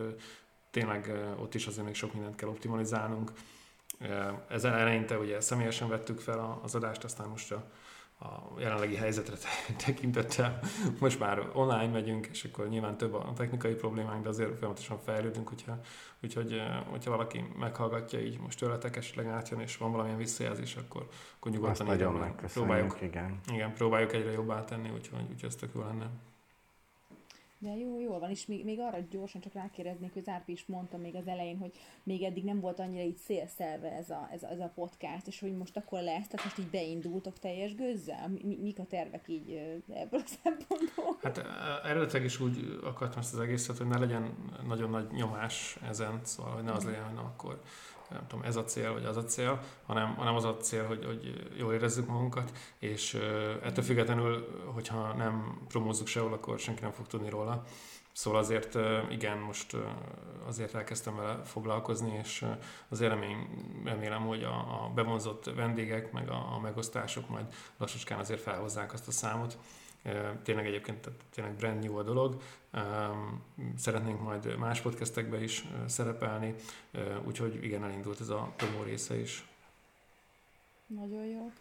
tényleg 0.71 1.11
ott 1.39 1.53
is 1.53 1.67
azért 1.67 1.85
még 1.85 1.95
sok 1.95 2.13
mindent 2.13 2.35
kell 2.35 2.49
optimalizálnunk. 2.49 3.31
Ez 4.49 4.63
eleinte 4.63 5.17
ugye 5.17 5.41
személyesen 5.41 5.87
vettük 5.87 6.19
fel 6.19 6.59
az 6.63 6.75
adást, 6.75 7.03
aztán 7.03 7.27
most 7.29 7.51
a 7.51 7.63
a 8.19 8.59
jelenlegi 8.59 8.95
helyzetre 8.95 9.35
tekintettel 9.85 10.59
most 10.99 11.19
már 11.19 11.49
online 11.53 11.87
megyünk, 11.87 12.25
és 12.25 12.43
akkor 12.43 12.69
nyilván 12.69 12.97
több 12.97 13.13
a 13.13 13.33
technikai 13.35 13.73
problémánk, 13.73 14.23
de 14.23 14.29
azért 14.29 14.57
folyamatosan 14.57 14.99
fejlődünk, 14.99 15.47
hogyha, 15.47 15.79
úgyhogy 16.23 16.61
hogyha 16.89 17.11
valaki 17.11 17.43
meghallgatja 17.57 18.19
így 18.19 18.39
most 18.39 18.59
tőletek, 18.59 18.95
esetleg 18.95 19.27
átjön, 19.27 19.59
és 19.59 19.77
van 19.77 19.91
valamilyen 19.91 20.17
visszajelzés, 20.17 20.75
akkor, 20.75 21.07
akkor 21.37 21.51
nyugodtan 21.51 21.87
Azt 21.87 21.99
nagyon 21.99 22.35
próbáljuk, 22.53 22.97
igen. 23.01 23.39
igen. 23.53 23.73
próbáljuk 23.73 24.13
egyre 24.13 24.31
jobbá 24.31 24.63
tenni, 24.63 24.89
úgyhogy, 24.89 25.21
úgyhogy 25.29 25.49
ez 25.49 25.55
tök 25.55 25.71
jó 25.75 25.81
lenne. 25.81 26.09
De 27.59 27.75
jó, 27.75 27.99
jól 27.99 28.19
van, 28.19 28.29
és 28.29 28.45
még, 28.45 28.63
még 28.63 28.79
arra 28.79 28.97
gyorsan 29.09 29.41
csak 29.41 29.53
rákérdeznék, 29.53 30.13
hogy 30.13 30.23
Zárpi 30.23 30.51
is 30.51 30.65
mondta 30.65 30.97
még 30.97 31.15
az 31.15 31.27
elején, 31.27 31.57
hogy 31.57 31.71
még 32.03 32.23
eddig 32.23 32.43
nem 32.43 32.59
volt 32.59 32.79
annyira 32.79 33.03
így 33.03 33.17
szélszelve 33.17 33.91
ez 33.91 34.09
a, 34.09 34.29
ez 34.31 34.43
a, 34.43 34.47
ez 34.47 34.59
a 34.59 34.71
podcast, 34.75 35.27
és 35.27 35.39
hogy 35.39 35.57
most 35.57 35.77
akkor 35.77 36.01
lesz, 36.01 36.27
tehát 36.27 36.43
most 36.43 36.57
így 36.57 36.69
beindultok 36.69 37.39
teljes 37.39 37.75
gőzzel? 37.75 38.27
Mi, 38.27 38.57
mik 38.61 38.79
a 38.79 38.85
tervek 38.85 39.27
így 39.27 39.81
ebből 39.93 40.19
a 40.19 40.27
szempontból? 40.43 41.17
Hát 41.21 41.37
eredetileg 41.83 42.25
is 42.25 42.39
úgy 42.39 42.79
akartam 42.83 43.19
ezt 43.19 43.33
az 43.33 43.39
egészet, 43.39 43.77
hogy 43.77 43.87
ne 43.87 43.97
legyen 43.97 44.35
nagyon 44.67 44.89
nagy 44.89 45.11
nyomás 45.11 45.77
ezen, 45.87 46.19
szóval 46.23 46.53
hogy 46.53 46.63
ne 46.63 46.71
az 46.71 46.83
legyen, 46.83 47.03
hogy 47.03 47.13
na 47.13 47.21
akkor 47.21 47.61
nem 48.09 48.27
tudom, 48.27 48.45
ez 48.45 48.55
a 48.55 48.63
cél, 48.63 48.93
vagy 48.93 49.05
az 49.05 49.17
a 49.17 49.23
cél, 49.23 49.59
hanem, 49.85 50.15
hanem 50.15 50.35
az 50.35 50.43
a 50.43 50.57
cél, 50.57 50.85
hogy, 50.85 51.05
hogy 51.05 51.51
jól 51.57 51.73
érezzük 51.73 52.07
magunkat, 52.07 52.51
és 52.79 53.13
ettől 53.63 53.83
függetlenül, 53.83 54.61
hogyha 54.73 55.13
nem 55.13 55.61
promózzuk 55.67 56.07
sehol, 56.07 56.33
akkor 56.33 56.59
senki 56.59 56.81
nem 56.81 56.91
fog 56.91 57.07
tudni 57.07 57.29
róla. 57.29 57.65
Szóval 58.17 58.39
azért 58.39 58.77
igen, 59.09 59.37
most 59.37 59.75
azért 60.47 60.75
elkezdtem 60.75 61.15
vele 61.15 61.41
foglalkozni, 61.43 62.19
és 62.23 62.45
azért 62.89 63.11
remény, 63.11 63.47
remélem, 63.85 64.25
hogy 64.25 64.43
a, 64.43 64.55
a 64.55 64.91
bevonzott 64.95 65.53
vendégek, 65.55 66.11
meg 66.11 66.29
a, 66.29 66.53
a 66.53 66.59
megosztások 66.59 67.29
majd 67.29 67.45
lassacskán 67.77 68.19
azért 68.19 68.41
felhozzák 68.41 68.93
azt 68.93 69.07
a 69.07 69.11
számot. 69.11 69.57
Tényleg 70.43 70.65
egyébként 70.65 71.09
tényleg 71.29 71.55
brand 71.55 71.83
new 71.83 71.97
a 71.97 72.03
dolog. 72.03 72.41
Szeretnénk 73.77 74.21
majd 74.21 74.57
más 74.57 74.81
podcastekbe 74.81 75.43
is 75.43 75.65
szerepelni, 75.85 76.55
úgyhogy 77.25 77.63
igen, 77.63 77.83
elindult 77.83 78.19
ez 78.19 78.29
a 78.29 78.53
promó 78.55 78.83
része 78.83 79.19
is. 79.19 79.47
Nagyon 80.87 81.25
jó. 81.25 81.51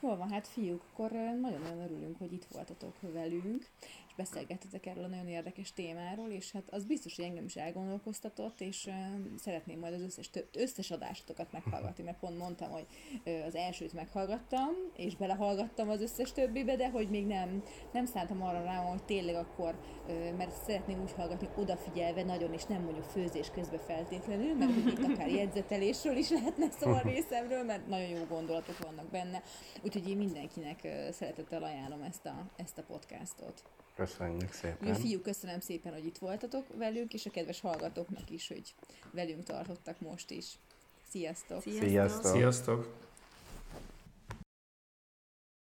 Hol 0.00 0.16
van, 0.16 0.30
hát 0.30 0.48
fiúk, 0.48 0.82
akkor 0.92 1.10
nagyon-nagyon 1.10 1.80
örülünk, 1.80 2.18
hogy 2.18 2.32
itt 2.32 2.44
voltatok 2.52 2.94
velünk, 3.00 3.66
és 4.10 4.16
beszélgettetek 4.16 4.86
erről 4.86 5.04
a 5.04 5.08
nagyon 5.08 5.28
érdekes 5.28 5.72
témáról, 5.72 6.30
és 6.30 6.52
hát 6.52 6.62
az 6.70 6.84
biztos, 6.84 7.16
hogy 7.16 7.24
engem 7.24 7.44
is 7.44 7.56
elgondolkoztatott, 7.56 8.60
és 8.60 8.86
uh, 8.86 8.94
szeretném 9.38 9.78
majd 9.78 9.94
az 9.94 10.00
összes, 10.00 10.30
összes 10.52 10.90
adásotokat 10.90 11.52
meghallgatni, 11.52 12.04
mert 12.04 12.18
pont 12.18 12.38
mondtam, 12.38 12.70
hogy 12.70 12.86
uh, 13.24 13.44
az 13.46 13.54
elsőt 13.54 13.92
meghallgattam, 13.92 14.68
és 14.96 15.16
belehallgattam 15.16 15.88
az 15.88 16.00
összes 16.00 16.32
többibe, 16.32 16.76
de 16.76 16.90
hogy 16.90 17.08
még 17.08 17.26
nem, 17.26 17.62
nem 17.92 18.04
szántam 18.04 18.42
arra 18.42 18.62
rá, 18.62 18.76
hogy 18.76 19.04
tényleg 19.04 19.34
akkor, 19.34 19.78
uh, 20.06 20.36
mert 20.36 20.62
szeretném 20.66 21.00
úgy 21.02 21.12
hallgatni 21.12 21.48
odafigyelve 21.56 22.24
nagyon, 22.24 22.52
és 22.52 22.64
nem 22.64 22.82
mondjuk 22.82 23.04
főzés 23.04 23.50
közben 23.50 23.80
feltétlenül, 23.80 24.54
mert 24.54 24.74
hogy 24.74 24.86
itt 24.86 25.12
akár 25.12 25.28
jegyzetelésről 25.28 26.16
is 26.16 26.30
lehetne 26.30 26.70
szó 26.70 26.90
a 26.90 27.00
részemről, 27.00 27.64
mert 27.64 27.86
nagyon 27.86 28.08
jó 28.08 28.24
gondolatok 28.24 28.78
vannak 28.78 29.10
benne. 29.10 29.42
Úgyhogy 29.82 30.08
én 30.08 30.16
mindenkinek 30.16 30.80
szeretettel 31.10 31.62
ajánlom 31.62 32.02
ezt 32.02 32.26
a, 32.26 32.46
ezt 32.56 32.78
a 32.78 32.82
podcastot. 32.82 33.62
Köszönjük 34.00 34.52
szépen. 34.52 34.88
Jó, 34.88 34.94
fiú, 34.94 35.20
köszönöm 35.20 35.60
szépen, 35.60 35.92
hogy 35.92 36.06
itt 36.06 36.18
voltatok 36.18 36.64
velünk, 36.76 37.14
és 37.14 37.26
a 37.26 37.30
kedves 37.30 37.60
hallgatóknak 37.60 38.30
is, 38.30 38.48
hogy 38.48 38.74
velünk 39.10 39.42
tartottak 39.42 40.00
most 40.00 40.30
is. 40.30 40.58
Sziasztok! 41.10 41.62
Sziasztok! 41.62 42.32
Sziasztok. 42.32 43.08